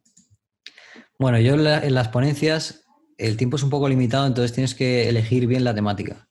Bueno, 1.20 1.38
yo 1.38 1.54
en 1.54 1.94
las 1.94 2.08
ponencias 2.08 2.84
el 3.16 3.36
tiempo 3.36 3.56
es 3.56 3.62
un 3.62 3.70
poco 3.70 3.88
limitado, 3.88 4.26
entonces 4.26 4.52
tienes 4.52 4.74
que 4.74 5.08
elegir 5.08 5.46
bien 5.46 5.62
la 5.62 5.74
temática. 5.74 6.29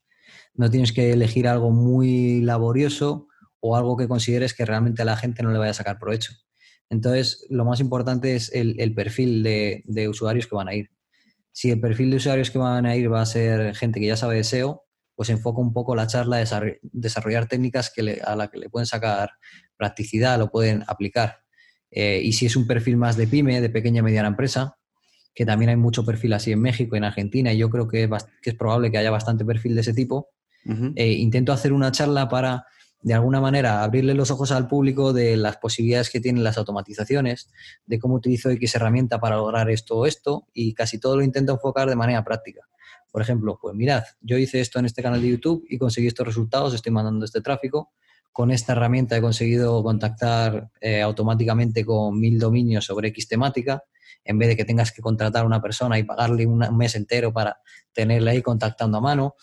No 0.60 0.70
tienes 0.70 0.92
que 0.92 1.14
elegir 1.14 1.48
algo 1.48 1.72
muy 1.72 2.42
laborioso 2.42 3.30
o 3.62 3.78
algo 3.78 3.96
que 3.96 4.10
consideres 4.10 4.54
que 4.54 4.66
realmente 4.66 5.02
a 5.02 5.06
la 5.06 5.16
gente 5.16 5.42
no 5.42 5.54
le 5.54 5.58
vaya 5.58 5.72
a 5.72 5.74
sacar 5.74 5.98
provecho. 5.98 6.34
Entonces, 6.90 7.46
lo 7.50 7.64
más 7.64 7.80
importante 7.80 8.36
es 8.36 8.52
el, 8.54 8.94
perfil 8.94 9.42
de, 9.42 10.10
usuarios 10.10 10.48
que 10.48 10.56
van 10.58 10.68
a 10.68 10.76
ir. 10.76 10.90
Si 11.54 11.72
el 11.72 11.80
perfil 11.80 12.10
de 12.10 12.18
usuarios 12.18 12.52
que 12.52 12.58
van 12.58 12.86
a 12.86 12.98
ir 12.98 13.10
va 13.10 13.22
a 13.22 13.26
ser 13.26 13.74
gente 13.74 14.02
que 14.02 14.08
ya 14.08 14.18
sabe 14.18 14.36
de 14.36 14.44
SEO, 14.44 14.84
pues 15.16 15.30
enfoca 15.30 15.62
un 15.62 15.72
poco 15.72 15.96
la 15.96 16.08
charla 16.08 16.36
a 16.36 16.62
desarrollar 16.82 17.48
técnicas 17.48 17.90
que 17.90 18.20
a 18.22 18.36
la 18.36 18.50
que 18.50 18.58
le 18.58 18.70
pueden 18.70 18.86
sacar 18.86 19.30
practicidad, 19.78 20.38
lo 20.38 20.52
pueden 20.52 20.84
aplicar. 20.88 21.38
Eh, 21.90 22.20
y 22.22 22.34
si 22.34 22.48
es 22.48 22.58
un 22.58 22.68
perfil 22.68 22.98
más 22.98 23.16
de 23.16 23.28
pyme, 23.28 23.62
de 23.62 23.70
pequeña 23.70 24.00
y 24.00 24.04
mediana 24.04 24.28
empresa, 24.28 24.76
que 25.34 25.46
también 25.46 25.70
hay 25.70 25.78
mucho 25.78 26.04
perfil 26.04 26.34
así 26.34 26.52
en 26.52 26.62
México 26.62 26.98
en 26.98 27.06
Argentina, 27.06 27.54
y 27.54 27.58
yo 27.58 27.70
creo 27.70 27.88
que 27.88 28.10
es 28.44 28.56
probable 28.56 28.92
que 28.92 28.98
haya 28.98 29.10
bastante 29.10 29.46
perfil 29.46 29.76
de 29.76 29.82
ese 29.82 29.94
tipo, 29.94 30.32
eh, 30.96 31.12
intento 31.14 31.52
hacer 31.52 31.74
una 31.74 31.92
charla 31.92 32.28
para, 32.28 32.66
de 33.02 33.14
alguna 33.14 33.42
manera, 33.42 33.84
abrirle 33.84 34.14
los 34.14 34.30
ojos 34.32 34.52
al 34.52 34.68
público 34.68 35.14
de 35.14 35.38
las 35.38 35.58
posibilidades 35.58 36.10
que 36.10 36.20
tienen 36.20 36.44
las 36.44 36.58
automatizaciones, 36.58 37.50
de 37.86 38.00
cómo 38.00 38.16
utilizo 38.16 38.50
X 38.50 38.76
herramienta 38.76 39.20
para 39.20 39.38
lograr 39.38 39.70
esto 39.70 39.98
o 39.98 40.06
esto, 40.06 40.48
y 40.54 40.74
casi 40.74 41.00
todo 41.00 41.18
lo 41.18 41.24
intento 41.24 41.54
enfocar 41.54 41.90
de 41.90 41.96
manera 41.96 42.24
práctica. 42.24 42.68
Por 43.12 43.22
ejemplo, 43.22 43.58
pues 43.60 43.76
mirad, 43.76 44.04
yo 44.22 44.38
hice 44.38 44.60
esto 44.60 44.80
en 44.80 44.86
este 44.86 45.02
canal 45.02 45.22
de 45.22 45.30
YouTube 45.30 45.66
y 45.68 45.78
conseguí 45.78 46.08
estos 46.08 46.28
resultados, 46.28 46.74
estoy 46.74 46.92
mandando 46.92 47.26
este 47.26 47.42
tráfico. 47.42 47.92
Con 48.32 48.52
esta 48.52 48.74
herramienta 48.74 49.18
he 49.18 49.22
conseguido 49.22 49.82
contactar 49.82 50.70
eh, 50.80 51.02
automáticamente 51.02 51.84
con 51.84 52.20
mil 52.20 52.38
dominios 52.38 52.86
sobre 52.86 53.08
X 53.08 53.28
temática, 53.28 53.84
en 54.24 54.38
vez 54.38 54.50
de 54.50 54.56
que 54.56 54.66
tengas 54.66 54.92
que 54.92 55.02
contratar 55.02 55.44
a 55.44 55.48
una 55.48 55.62
persona 55.62 55.98
y 55.98 56.04
pagarle 56.04 56.46
un 56.46 56.60
mes 56.78 56.94
entero 56.94 57.34
para 57.34 57.60
tenerle 57.94 58.32
ahí 58.32 58.42
contactando 58.44 59.00
a 59.00 59.02
mano 59.02 59.36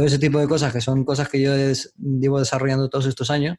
todo 0.00 0.06
ese 0.06 0.18
tipo 0.18 0.38
de 0.38 0.48
cosas, 0.48 0.72
que 0.72 0.80
son 0.80 1.04
cosas 1.04 1.28
que 1.28 1.42
yo 1.42 1.52
llevo 1.98 2.38
desarrollando 2.38 2.88
todos 2.88 3.04
estos 3.04 3.28
años, 3.28 3.58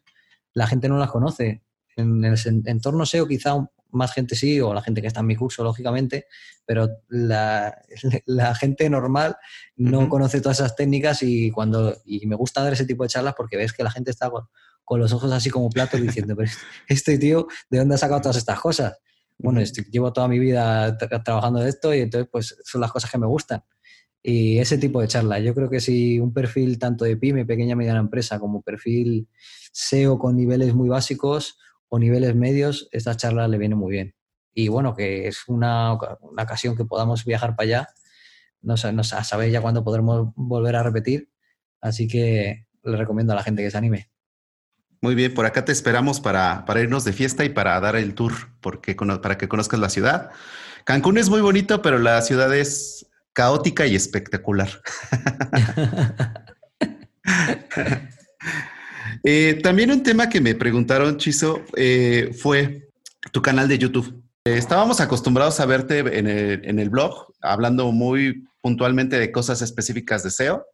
la 0.55 0.65
gente 0.65 0.89
no 0.89 0.97
las 0.97 1.11
conoce. 1.11 1.61
En 1.95 2.25
el 2.25 2.35
entorno 2.65 3.05
SEO 3.05 3.27
quizá 3.27 3.57
más 3.91 4.11
gente 4.11 4.35
sí, 4.35 4.59
o 4.59 4.73
la 4.73 4.81
gente 4.81 5.01
que 5.01 5.07
está 5.07 5.19
en 5.19 5.27
mi 5.27 5.35
curso, 5.35 5.63
lógicamente, 5.63 6.25
pero 6.65 6.89
la, 7.09 7.79
gente 8.59 8.89
normal 8.89 9.37
no 9.75 10.09
conoce 10.09 10.41
todas 10.41 10.61
esas 10.61 10.75
técnicas 10.75 11.21
y 11.21 11.51
cuando 11.51 11.95
y 12.05 12.25
me 12.25 12.35
gusta 12.35 12.63
dar 12.63 12.73
ese 12.73 12.87
tipo 12.87 13.03
de 13.03 13.09
charlas 13.09 13.35
porque 13.37 13.55
ves 13.55 13.71
que 13.71 13.83
la 13.83 13.91
gente 13.91 14.09
está 14.09 14.31
con, 14.31 14.99
los 14.99 15.13
ojos 15.13 15.31
así 15.31 15.51
como 15.51 15.69
platos 15.69 16.01
diciendo, 16.01 16.35
pero 16.35 16.49
este, 16.49 16.63
este 16.87 17.17
tío, 17.19 17.45
¿de 17.69 17.77
dónde 17.77 17.93
ha 17.93 17.97
sacado 17.99 18.21
todas 18.21 18.37
estas 18.37 18.59
cosas? 18.59 18.97
Bueno, 19.37 19.61
este, 19.61 19.83
llevo 19.83 20.11
toda 20.11 20.27
mi 20.27 20.39
vida 20.39 20.97
trabajando 20.97 21.59
de 21.59 21.69
esto 21.69 21.93
y 21.93 21.99
entonces 21.99 22.27
pues 22.31 22.57
son 22.63 22.81
las 22.81 22.91
cosas 22.91 23.11
que 23.11 23.19
me 23.19 23.27
gustan 23.27 23.63
y 24.23 24.59
ese 24.59 24.77
tipo 24.77 25.01
de 25.01 25.07
charlas. 25.07 25.41
Yo 25.43 25.55
creo 25.55 25.69
que 25.69 25.79
si 25.79 26.19
un 26.19 26.33
perfil 26.33 26.77
tanto 26.79 27.05
de 27.05 27.17
pyme, 27.17 27.45
pequeña 27.45 27.73
y 27.73 27.75
mediana 27.75 27.99
empresa, 27.99 28.39
como 28.39 28.61
perfil 28.61 29.27
SEO 29.71 30.19
con 30.19 30.35
niveles 30.35 30.73
muy 30.73 30.89
básicos 30.89 31.57
o 31.89 31.99
niveles 31.99 32.35
medios, 32.35 32.87
esta 32.91 33.15
charla 33.15 33.47
le 33.47 33.57
viene 33.57 33.75
muy 33.75 33.91
bien. 33.91 34.15
Y 34.53 34.67
bueno, 34.67 34.95
que 34.95 35.27
es 35.27 35.43
una, 35.47 35.93
ocasión 35.93 36.75
que 36.75 36.85
podamos 36.85 37.25
viajar 37.25 37.55
para 37.55 37.65
allá. 37.65 37.87
No, 38.61 38.75
no 38.93 39.01
ya 39.47 39.61
cuándo 39.61 39.83
podremos 39.83 40.31
volver 40.35 40.75
a 40.75 40.83
repetir. 40.83 41.29
Así 41.79 42.07
que 42.07 42.67
le 42.83 42.97
recomiendo 42.97 43.33
a 43.33 43.35
la 43.35 43.43
gente 43.43 43.63
que 43.63 43.71
se 43.71 43.77
anime. 43.77 44.11
Muy 45.01 45.15
bien, 45.15 45.33
por 45.33 45.47
acá 45.47 45.65
te 45.65 45.71
esperamos 45.71 46.19
para, 46.19 46.63
para 46.65 46.81
irnos 46.81 47.03
de 47.03 47.13
fiesta 47.13 47.43
y 47.43 47.49
para 47.49 47.79
dar 47.79 47.95
el 47.95 48.13
tour, 48.13 48.33
porque, 48.59 48.93
para 48.93 49.37
que 49.37 49.47
conozcas 49.47 49.79
la 49.79 49.89
ciudad. 49.89 50.29
Cancún 50.83 51.17
es 51.17 51.29
muy 51.29 51.41
bonito, 51.41 51.81
pero 51.81 51.97
la 51.97 52.21
ciudad 52.21 52.53
es 52.55 53.10
caótica 53.33 53.85
y 53.87 53.95
espectacular. 53.95 54.69
Eh, 59.23 59.59
también 59.61 59.91
un 59.91 60.01
tema 60.01 60.29
que 60.29 60.41
me 60.41 60.55
preguntaron, 60.55 61.17
Chizo, 61.17 61.63
eh, 61.75 62.31
fue 62.39 62.89
tu 63.31 63.41
canal 63.41 63.67
de 63.67 63.77
YouTube. 63.77 64.23
Eh, 64.45 64.57
estábamos 64.57 64.99
acostumbrados 64.99 65.59
a 65.59 65.67
verte 65.67 65.99
en 65.99 66.79
el, 66.79 66.89
blog, 66.89 67.31
hablando 67.41 67.91
muy 67.91 68.47
puntualmente 68.61 69.19
de 69.19 69.31
cosas 69.31 69.61
específicas 69.61 70.23
de 70.23 70.31
SEO 70.31 70.65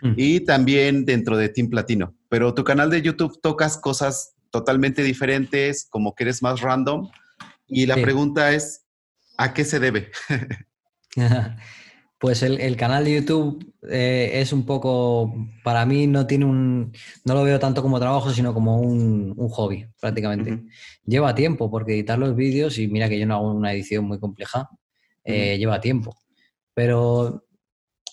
mm. 0.00 0.14
y 0.16 0.40
también 0.40 1.04
dentro 1.04 1.36
de 1.36 1.50
Team 1.50 1.68
Platino. 1.68 2.14
Pero 2.30 2.54
tu 2.54 2.64
canal 2.64 2.88
de 2.88 3.02
YouTube 3.02 3.38
tocas 3.42 3.76
cosas 3.76 4.34
totalmente 4.50 5.02
diferentes, 5.02 5.86
como 5.90 6.14
que 6.14 6.24
eres 6.24 6.42
más 6.42 6.60
random. 6.60 7.10
Y 7.66 7.86
la 7.86 7.96
pregunta 7.96 8.52
es, 8.52 8.86
¿a 9.36 9.52
qué 9.52 9.64
se 9.64 9.80
debe? 9.80 10.10
Pues 12.22 12.44
el, 12.44 12.76
canal 12.76 13.04
de 13.04 13.16
YouTube 13.16 13.74
eh, 13.90 14.30
es 14.34 14.52
un 14.52 14.64
poco, 14.64 15.34
para 15.64 15.84
mí 15.84 16.06
no 16.06 16.24
tiene 16.24 16.44
un, 16.44 16.92
no 17.24 17.34
lo 17.34 17.42
veo 17.42 17.58
tanto 17.58 17.82
como 17.82 17.98
trabajo, 17.98 18.30
sino 18.30 18.54
como 18.54 18.78
un, 18.78 19.34
hobby 19.48 19.88
prácticamente. 20.00 20.62
Lleva 21.04 21.34
tiempo 21.34 21.68
porque 21.68 21.94
editar 21.94 22.20
los 22.20 22.36
vídeos, 22.36 22.78
y 22.78 22.86
mira 22.86 23.08
que 23.08 23.18
yo 23.18 23.26
no 23.26 23.34
hago 23.34 23.50
una 23.50 23.72
edición 23.72 24.04
muy 24.04 24.20
compleja, 24.20 24.70
eh, 25.24 25.58
lleva 25.58 25.80
tiempo. 25.80 26.16
Pero 26.74 27.44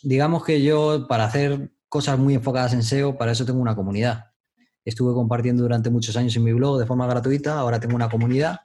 digamos 0.02 0.44
que 0.44 0.64
yo 0.64 1.06
para 1.08 1.26
hacer 1.26 1.70
cosas 1.88 2.18
muy 2.18 2.34
enfocadas 2.34 2.74
en 2.74 2.82
SEO, 2.82 3.16
para 3.16 3.34
eso 3.34 3.46
tengo 3.46 3.62
una 3.62 3.76
comunidad. 3.76 4.32
Estuve 4.84 5.14
compartiendo 5.14 5.62
durante 5.62 5.92
muchos 5.92 6.18
años 6.18 6.36
en 6.36 6.46
mi 6.46 6.54
blog 6.54 6.80
de 6.80 6.88
forma 6.88 7.06
gratuita, 7.06 7.60
ahora 7.60 7.80
tengo 7.80 7.96
una 7.96 8.10
comunidad. 8.10 8.62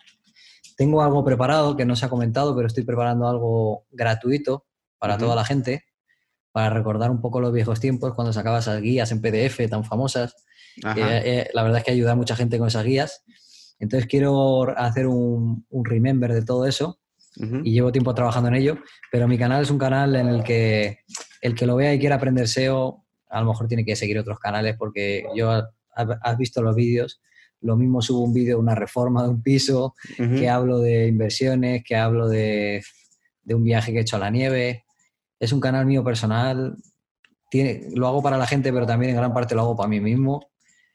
Tengo 0.79 1.03
algo 1.03 1.23
preparado 1.23 1.77
que 1.77 1.85
no 1.85 1.97
se 1.97 2.07
ha 2.07 2.09
comentado, 2.09 2.57
pero 2.57 2.67
estoy 2.67 2.85
preparando 2.85 3.29
algo 3.29 3.85
gratuito 3.91 4.65
para 5.05 5.19
toda 5.19 5.37
la 5.37 5.45
gente, 5.45 5.85
para 6.51 6.71
recordar 6.71 7.11
un 7.11 7.21
poco 7.21 7.39
los 7.39 7.53
viejos 7.53 7.79
tiempos 7.79 8.15
cuando 8.15 8.33
sacaba 8.33 8.61
esas 8.61 8.81
guías 8.81 9.13
en 9.13 9.21
PDF 9.21 9.69
tan 9.69 9.85
famosas. 9.85 10.35
Eh, 10.97 11.47
la 11.53 11.63
verdad 11.63 11.81
es 11.81 11.85
que 11.85 11.91
ayuda 11.91 12.13
a 12.13 12.15
mucha 12.15 12.35
gente 12.35 12.57
con 12.57 12.69
esas 12.69 12.87
guías. 12.87 13.23
Entonces 13.79 14.09
quiero 14.09 14.67
hacer 14.79 15.07
un, 15.07 15.67
remember 15.71 16.33
de 16.33 16.43
todo 16.43 16.65
eso 16.67 17.01
y 17.37 17.73
llevo 17.73 17.93
tiempo 17.93 18.15
trabajando 18.15 18.49
en 18.49 18.55
ello, 18.55 18.79
pero 19.13 19.29
mi 19.29 19.37
canal 19.37 19.63
es 19.63 19.71
un 19.71 19.77
canal 19.77 20.17
en 20.17 20.27
el 20.27 20.43
que 20.43 21.01
el 21.43 21.55
que 21.55 21.67
lo 21.67 21.77
vea 21.77 21.93
y 21.93 21.99
quiera 21.99 22.15
aprender 22.15 22.49
SEO, 22.49 23.05
a 23.29 23.41
lo 23.43 23.49
mejor 23.49 23.69
tiene 23.69 23.85
que 23.85 23.97
seguir 23.97 24.19
otros 24.19 24.39
canales 24.39 24.75
porque 24.79 25.27
yo 25.37 25.51
has 25.51 26.39
visto 26.39 26.63
los 26.63 26.75
vídeos, 26.75 27.21
lo 27.61 27.77
mismo 27.77 28.01
subo 28.01 28.21
un 28.23 28.33
vídeo 28.33 28.57
de 28.57 28.63
una 28.63 28.75
reforma 28.75 29.23
de 29.23 29.29
un 29.29 29.43
piso, 29.43 29.95
que 30.17 30.49
hablo 30.49 30.79
de 30.79 31.09
inversiones, 31.09 31.85
que 31.85 31.95
hablo 31.95 32.27
de, 32.27 32.83
de, 33.43 33.55
un 33.55 33.65
viaje 33.65 33.93
que 33.93 33.99
he 33.99 34.01
hecho 34.01 34.17
a 34.17 34.21
la 34.21 34.31
nieve, 34.31 34.84
es 35.45 35.53
un 35.53 35.61
canal 35.61 35.87
mío 35.87 36.03
personal, 36.03 36.77
tiene, 37.51 37.89
lo 37.95 38.09
hago 38.09 38.23
para 38.23 38.37
la 38.37 38.47
gente, 38.47 38.73
pero 38.73 38.87
también 38.87 39.11
en 39.11 39.17
gran 39.17 39.33
parte 39.33 39.55
lo 39.55 39.63
hago 39.63 39.77
para 39.77 39.89
mí 39.89 40.01
mismo. 40.01 40.41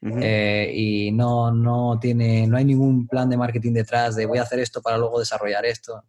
Eh, 0.02 0.72
y 0.74 1.12
no, 1.12 1.52
no, 1.52 2.00
tiene, 2.00 2.48
no 2.48 2.56
hay 2.58 2.64
ningún 2.64 3.06
plan 3.06 3.30
de 3.30 3.36
marketing 3.36 3.74
detrás 3.74 4.16
de 4.16 4.26
voy 4.26 4.38
a 4.38 4.44
hacer 4.44 4.60
esto 4.60 4.82
para 4.82 4.98
luego 4.98 5.20
desarrollar 5.20 5.66
esto. 5.66 6.04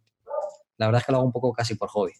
La 0.77 0.87
verdad 0.87 1.01
es 1.01 1.05
que 1.05 1.11
lo 1.11 1.17
hago 1.17 1.27
un 1.27 1.33
poco 1.33 1.53
casi 1.53 1.75
por 1.75 1.89
hobby. 1.89 2.13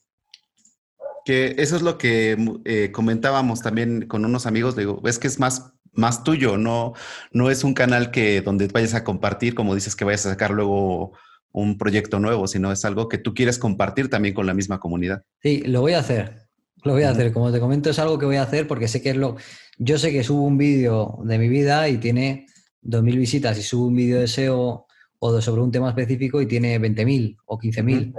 Que 1.23 1.55
eso 1.57 1.75
es 1.75 1.81
lo 1.81 1.97
que 1.97 2.37
eh, 2.65 2.91
comentábamos 2.91 3.61
también 3.61 4.07
con 4.07 4.25
unos 4.25 4.45
amigos. 4.45 4.75
Digo, 4.75 5.01
es 5.05 5.17
que 5.17 5.27
es 5.27 5.39
más, 5.39 5.73
más 5.93 6.23
tuyo, 6.23 6.57
no, 6.57 6.93
no 7.31 7.49
es 7.49 7.63
un 7.63 7.73
canal 7.73 8.11
que 8.11 8.41
donde 8.41 8.67
vayas 8.67 8.93
a 8.93 9.03
compartir, 9.03 9.55
como 9.55 9.75
dices 9.75 9.95
que 9.95 10.05
vayas 10.05 10.25
a 10.25 10.31
sacar 10.31 10.51
luego 10.51 11.13
un 11.53 11.77
proyecto 11.77 12.19
nuevo, 12.19 12.47
sino 12.47 12.71
es 12.71 12.85
algo 12.85 13.09
que 13.09 13.17
tú 13.17 13.33
quieres 13.33 13.59
compartir 13.59 14.09
también 14.09 14.33
con 14.33 14.45
la 14.45 14.53
misma 14.53 14.79
comunidad. 14.79 15.23
Sí, 15.41 15.61
lo 15.65 15.81
voy 15.81 15.93
a 15.93 15.99
hacer. 15.99 16.47
Lo 16.83 16.93
voy 16.93 17.03
a 17.03 17.11
hacer. 17.11 17.31
Como 17.31 17.51
te 17.51 17.59
comento, 17.59 17.89
es 17.89 17.99
algo 17.99 18.17
que 18.17 18.25
voy 18.25 18.37
a 18.37 18.43
hacer 18.43 18.67
porque 18.67 18.87
sé 18.87 19.01
que 19.01 19.11
es 19.11 19.15
lo. 19.15 19.35
Yo 19.77 19.97
sé 19.97 20.11
que 20.11 20.23
subo 20.23 20.43
un 20.43 20.57
vídeo 20.57 21.19
de 21.23 21.37
mi 21.37 21.49
vida 21.49 21.87
y 21.89 21.97
tiene 21.97 22.47
2.000 22.83 23.17
visitas 23.17 23.57
y 23.57 23.63
subo 23.63 23.87
un 23.87 23.95
vídeo 23.95 24.19
de 24.19 24.27
SEO 24.27 24.87
o 25.19 25.41
sobre 25.41 25.61
un 25.61 25.71
tema 25.71 25.89
específico 25.89 26.41
y 26.41 26.47
tiene 26.47 26.79
20.000 26.79 27.37
o 27.45 27.59
15.000. 27.59 28.13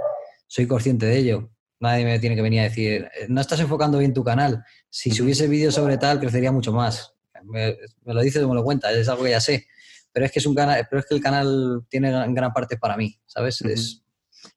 Soy 0.47 0.67
consciente 0.67 1.05
de 1.05 1.17
ello. 1.17 1.49
Nadie 1.79 2.05
me 2.05 2.19
tiene 2.19 2.35
que 2.35 2.41
venir 2.41 2.61
a 2.61 2.63
decir, 2.63 3.09
no 3.27 3.41
estás 3.41 3.59
enfocando 3.59 3.97
bien 3.97 4.13
tu 4.13 4.23
canal. 4.23 4.63
Si 4.89 5.11
subiese 5.11 5.47
vídeo 5.47 5.69
sobre 5.69 5.97
tal, 5.97 6.19
crecería 6.19 6.51
mucho 6.51 6.71
más. 6.71 7.13
Me, 7.43 7.75
me 8.05 8.13
lo 8.13 8.21
dices 8.21 8.41
o 8.41 8.47
me 8.47 8.55
lo 8.55 8.63
cuentas, 8.63 8.95
es 8.95 9.09
algo 9.09 9.25
que 9.25 9.31
ya 9.31 9.41
sé 9.41 9.67
pero 10.13 10.25
es 10.25 10.31
que 10.31 10.39
es 10.39 10.45
un 10.45 10.55
canal, 10.55 10.87
pero 10.89 10.99
es 10.99 11.05
que 11.07 11.15
el 11.15 11.21
canal 11.21 11.85
tiene 11.89 12.11
gran 12.33 12.53
parte 12.53 12.77
para 12.77 12.95
mí, 12.95 13.19
¿sabes? 13.25 13.61
Es 13.61 14.03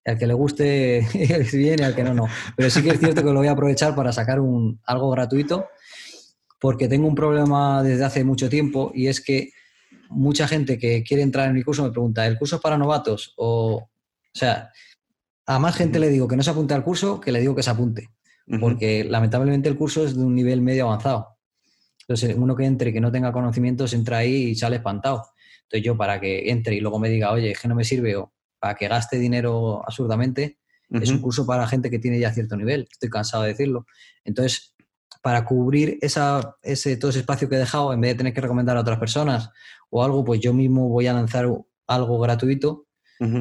al 0.04 0.18
que 0.18 0.26
le 0.26 0.34
guste 0.34 1.07
bien 1.52 1.80
y 1.80 1.82
al 1.82 1.94
que 1.94 2.04
no, 2.04 2.14
no. 2.14 2.28
Pero 2.57 2.70
sí 2.70 2.82
que 2.82 2.90
es 2.90 2.98
cierto 2.98 3.22
que 3.22 3.32
lo 3.32 3.36
voy 3.36 3.48
a 3.48 3.52
aprovechar 3.52 3.94
para 3.94 4.12
sacar 4.12 4.40
un, 4.40 4.80
algo 4.84 5.11
gratuito, 5.11 5.68
porque 6.61 6.88
tengo 6.88 7.09
un 7.09 7.14
problema 7.14 7.82
desde 7.82 8.04
hace 8.04 8.24
mucho 8.24 8.48
tiempo 8.48 8.92
y 8.94 9.09
es 9.09 9.20
que 9.20 9.50
mucha 10.11 10.46
gente 10.46 10.78
que 10.78 11.02
quiere 11.02 11.22
entrar 11.22 11.48
en 11.48 11.54
mi 11.54 11.62
curso 11.62 11.82
me 11.82 11.90
pregunta, 11.90 12.26
¿el 12.26 12.38
curso 12.38 12.57
es 12.57 12.62
para 12.62 12.78
novatos? 12.78 13.32
O, 13.36 13.76
o 13.76 13.90
sea, 14.32 14.70
a 15.46 15.59
más 15.59 15.76
gente 15.76 15.98
le 15.98 16.11
digo 16.11 16.28
que 16.28 16.36
no 16.36 16.42
se 16.42 16.50
apunte 16.50 16.74
al 16.74 16.84
curso 16.84 17.20
que 17.20 17.32
le 17.32 17.40
digo 17.40 17.54
que 17.54 17.62
se 17.62 17.70
apunte, 17.70 18.11
porque 18.61 19.04
lamentablemente 19.04 19.68
el 19.68 19.76
curso 19.76 20.04
es 20.04 20.16
de 20.16 20.22
un 20.22 20.34
nivel 20.34 20.61
medio 20.61 20.86
avanzado. 20.86 21.36
Entonces, 22.00 22.36
uno 22.38 22.54
que 22.54 22.64
entre 22.64 22.90
y 22.90 22.92
que 22.92 23.00
no 23.00 23.11
tenga 23.11 23.32
conocimientos 23.32 23.92
entra 23.92 24.18
ahí 24.18 24.50
y 24.50 24.54
sale 24.54 24.76
espantado. 24.76 25.24
Entonces 25.66 25.84
yo 25.84 25.96
para 25.96 26.20
que 26.20 26.50
entre 26.50 26.76
y 26.76 26.80
luego 26.80 26.98
me 26.98 27.08
diga, 27.08 27.32
oye, 27.32 27.50
es 27.50 27.60
que 27.60 27.68
no 27.68 27.74
me 27.74 27.84
sirve 27.84 28.16
o 28.16 28.32
para 28.58 28.74
que 28.74 28.88
gaste 28.88 29.18
dinero 29.18 29.82
absurdamente, 29.84 30.58
es 30.88 31.10
un 31.10 31.20
curso 31.20 31.44
para 31.44 31.66
gente 31.66 31.90
que 31.90 31.98
tiene 31.98 32.20
ya 32.20 32.32
cierto 32.32 32.56
nivel, 32.56 32.86
estoy 32.90 33.10
cansado 33.10 33.42
de 33.42 33.50
decirlo. 33.50 33.86
Entonces, 34.24 34.76
para 35.20 35.44
cubrir 35.44 35.98
esa, 36.00 36.56
ese, 36.62 36.96
todo 36.96 37.10
ese 37.10 37.20
espacio 37.20 37.48
que 37.48 37.56
he 37.56 37.58
dejado, 37.58 37.92
en 37.92 38.00
vez 38.00 38.12
de 38.12 38.18
tener 38.18 38.32
que 38.32 38.40
recomendar 38.40 38.76
a 38.76 38.80
otras 38.80 38.98
personas 38.98 39.50
o 39.90 40.04
algo, 40.04 40.24
pues 40.24 40.40
yo 40.40 40.54
mismo 40.54 40.88
voy 40.88 41.08
a 41.08 41.12
lanzar 41.12 41.48
algo 41.88 42.18
gratuito. 42.20 42.86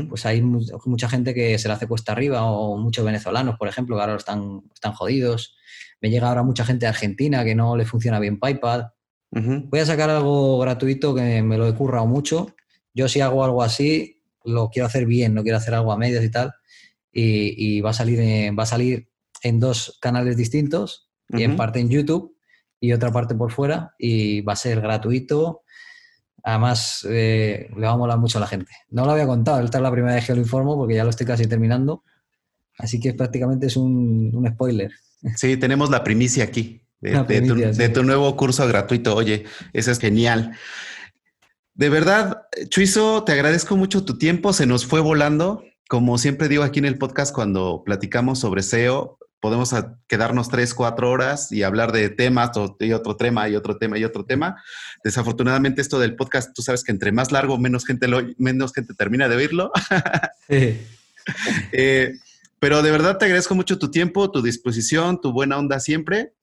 Pues 0.09 0.26
hay 0.26 0.41
mucha 0.41 1.09
gente 1.09 1.34
que 1.34 1.59
se 1.59 1.67
la 1.67 1.76
hace 1.76 1.86
cuesta 1.86 2.13
arriba, 2.13 2.43
o 2.45 2.78
muchos 2.78 3.05
venezolanos, 3.05 3.57
por 3.57 3.67
ejemplo, 3.67 3.95
que 3.95 4.01
ahora 4.01 4.15
están, 4.15 4.63
están 4.73 4.93
jodidos. 4.93 5.55
Me 6.01 6.09
llega 6.09 6.30
ahora 6.30 6.43
mucha 6.43 6.65
gente 6.65 6.86
de 6.86 6.89
Argentina 6.89 7.43
que 7.43 7.53
no 7.55 7.76
le 7.76 7.86
funciona 7.86 8.19
bien 8.19 8.39
PayPal. 8.39 8.95
Voy 9.36 9.80
a 9.82 9.86
sacar 9.86 10.10
algo 10.10 10.60
gratuito 10.60 11.14
que 11.14 11.44
me 11.44 11.58
lo 11.58 11.68
he 11.68 11.76
currado 11.76 12.08
mucho. 12.08 12.56
Yo 12.94 13.10
si 13.10 13.20
hago 13.20 13.44
algo 13.44 13.64
así, 13.64 14.22
lo 14.46 14.70
quiero 14.70 14.88
hacer 14.88 15.06
bien, 15.06 15.34
no 15.34 15.44
quiero 15.44 15.58
hacer 15.58 15.74
algo 15.74 15.92
a 15.92 15.98
medias 15.98 16.24
y 16.24 16.32
tal. 16.32 16.54
Y, 17.12 17.82
va, 17.82 17.90
a 17.90 17.94
salir 17.94 18.20
en, 18.20 18.58
va 18.58 18.64
a 18.64 18.68
salir 18.68 19.10
en 19.42 19.60
dos 19.60 19.98
canales 20.02 20.38
distintos, 20.38 21.10
y 21.30 21.44
en 21.44 21.56
parte 21.56 21.80
en 21.80 21.90
YouTube 21.90 22.36
y 22.80 22.94
otra 22.94 23.12
parte 23.12 23.36
por 23.36 23.52
fuera, 23.52 23.94
y 23.98 24.42
va 24.42 24.54
a 24.54 24.58
ser 24.58 24.80
gratuito. 24.80 25.64
Además, 26.44 27.06
eh, 27.10 27.70
le 27.76 27.86
va 27.86 27.94
a 27.94 27.98
molar 27.98 28.20
mucho 28.20 28.38
a 28.38 28.42
la 28.42 28.48
gente. 28.48 28.72
No 28.90 29.06
lo 29.06 29.12
había 29.12 29.26
contado, 29.26 29.64
esta 29.64 29.80
es 29.80 29.82
la 29.82 29.92
primera 29.92 30.16
vez 30.16 30.26
que 30.26 30.36
lo 30.36 30.42
informo 30.42 30.78
porque 30.78 30.96
ya 30.96 31.04
lo 31.04 31.10
estoy 31.10 31.26
casi 31.26 31.48
terminando. 31.48 32.04
Así 32.78 33.00
que 33.00 33.14
prácticamente 33.14 33.68
es 33.68 33.76
un, 33.76 34.32
un 34.34 34.48
spoiler. 34.48 34.92
Sí, 35.36 35.58
tenemos 35.58 35.90
la 35.90 36.04
primicia 36.04 36.44
aquí 36.44 36.85
de, 37.02 37.89
tu, 37.89 38.04
nuevo 38.04 38.36
curso 38.36 38.68
gratuito. 38.68 39.16
Oye, 39.16 39.46
eso 39.74 39.91
es 39.91 40.00
genial. 40.00 40.58
De 41.74 41.89
verdad, 41.89 42.43
Chuizo, 42.70 43.24
te 43.24 43.34
agradezco 43.34 43.76
mucho 43.76 44.06
tu 44.06 44.18
tiempo. 44.18 44.54
Se 44.54 44.66
nos 44.66 44.86
fue 44.86 45.02
volando. 45.02 45.64
Como 45.88 46.18
siempre 46.18 46.48
digo 46.48 46.64
aquí 46.64 46.80
en 46.80 46.86
el 46.86 46.98
podcast, 46.98 47.34
cuando 47.34 47.84
platicamos 47.86 48.39
sobre 48.39 48.64
SEO, 48.64 49.20
podemos 49.39 49.72
quedarnos 50.08 50.50
tres, 50.50 50.74
cuatro 50.74 51.12
horas 51.12 51.52
y 51.52 51.62
hablar 51.62 51.91
de 51.91 52.10
temas 52.10 52.52
y 52.80 52.93
otro 52.93 53.16
tema 53.18 53.48
y 53.48 53.56
otro 53.56 53.78
tema 53.78 54.00
y 54.00 54.04
otro 54.04 54.26
tema. 54.26 54.56
Desafortunadamente 55.04 55.82
esto 55.82 56.00
del 56.00 56.16
podcast, 56.16 56.56
tú 56.56 56.64
sabes 56.64 56.84
que 56.84 56.91
entre 56.91 57.12
más 57.12 57.32
largo, 57.32 57.60
menos 57.60 57.86
gente, 57.86 58.08
lo, 58.08 58.22
menos 58.39 58.74
gente 58.74 58.93
termina 58.93 59.28
de 59.30 59.36
oírlo. 59.36 59.72
Eh, 61.72 62.14
pero 62.60 62.84
de 62.84 62.91
verdad 62.91 63.18
te 63.18 63.26
agradezco 63.26 63.56
mucho 63.56 63.80
tu 63.80 63.89
tiempo, 63.89 64.30
tu 64.30 64.43
disposición, 64.43 65.20
tu 65.20 65.32
buena 65.32 65.58
onda 65.58 65.80
siempre 65.80 66.36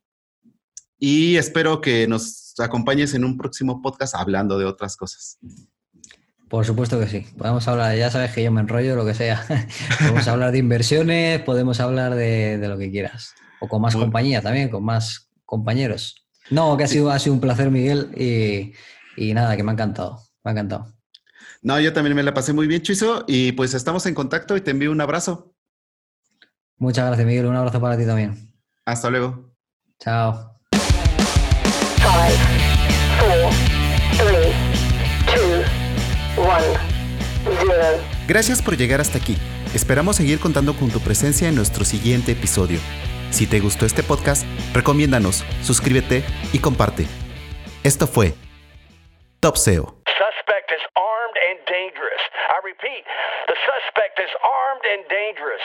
y 0.98 1.36
espero 1.36 1.80
que 1.80 2.06
nos 2.06 2.54
acompañes 2.58 3.14
en 3.14 3.24
un 3.24 3.36
próximo 3.36 3.82
podcast 3.82 4.14
hablando 4.14 4.58
de 4.58 4.64
otras 4.64 4.96
cosas. 4.96 5.38
Por 6.48 6.66
supuesto 6.66 7.00
que 7.00 7.06
sí. 7.06 7.26
Podemos 7.38 7.66
hablar, 7.66 7.96
ya 7.96 8.10
sabes 8.10 8.32
que 8.32 8.42
yo 8.42 8.52
me 8.52 8.60
enrollo, 8.60 8.94
lo 8.94 9.06
que 9.06 9.14
sea. 9.14 9.44
podemos 9.98 10.28
hablar 10.28 10.52
de 10.52 10.58
inversiones, 10.58 11.40
podemos 11.40 11.80
hablar 11.80 12.14
de, 12.14 12.58
lo 12.68 12.76
que 12.76 12.90
quieras. 12.90 13.34
O 13.60 13.68
con 13.68 13.80
más 13.80 13.94
compañía 13.96 14.42
también, 14.42 14.68
con 14.68 14.84
más 14.84 15.30
compañeros. 15.46 16.26
No, 16.50 16.76
que 16.76 16.84
ha 16.84 16.88
sido, 16.88 17.10
ha 17.10 17.18
sido 17.18 17.34
un 17.34 17.40
placer, 17.40 17.70
Miguel, 17.70 18.10
y, 18.16 18.74
y 19.16 19.32
nada, 19.32 19.56
que 19.56 19.62
me 19.62 19.70
ha 19.70 19.72
encantado. 19.72 20.20
Me 20.44 20.50
ha 20.50 20.52
encantado. 20.52 20.92
No, 21.62 21.78
yo 21.80 21.92
también 21.92 22.16
me 22.16 22.22
la 22.22 22.34
pasé 22.34 22.52
muy 22.52 22.66
bien, 22.66 22.82
Chuizo, 22.82 23.24
y 23.26 23.52
pues 23.52 23.72
estamos 23.72 24.04
en 24.06 24.14
contacto 24.14 24.56
y 24.56 24.60
te 24.60 24.72
envío 24.72 24.90
un 24.90 25.00
abrazo. 25.00 25.54
Muchas 26.76 27.06
gracias, 27.06 27.26
Miguel. 27.26 27.46
Un 27.46 27.54
abrazo 27.54 27.80
para 27.80 27.96
ti 27.96 28.04
también. 28.04 28.52
Hasta 28.84 29.08
luego. 29.08 29.54
Chao. 30.00 30.51
Gracias 38.26 38.62
por 38.62 38.76
llegar 38.76 39.00
hasta 39.00 39.18
aquí. 39.18 39.36
Esperamos 39.74 40.16
seguir 40.16 40.40
contando 40.40 40.74
con 40.74 40.90
tu 40.90 41.00
presencia 41.00 41.48
en 41.48 41.54
nuestro 41.54 41.84
siguiente 41.84 42.32
episodio. 42.32 42.78
Si 43.30 43.46
te 43.46 43.60
gustó 43.60 43.86
este 43.86 44.02
podcast, 44.02 44.44
recomiéndanos, 44.74 45.44
suscríbete 45.62 46.24
y 46.52 46.58
comparte. 46.58 47.06
Esto 47.84 48.06
fue 48.06 48.32
Top 49.40 49.56
SEO. 49.56 49.96
Suspect 50.06 50.70
is 50.70 50.84
armed 50.94 51.36
and 51.50 51.58
dangerous. 51.66 52.22
I 52.48 52.60
repeat, 52.64 53.04
the 53.48 53.56
suspect 53.66 54.18
is 54.18 54.30
armed 54.40 54.84
and 54.86 55.02
dangerous. 55.08 55.64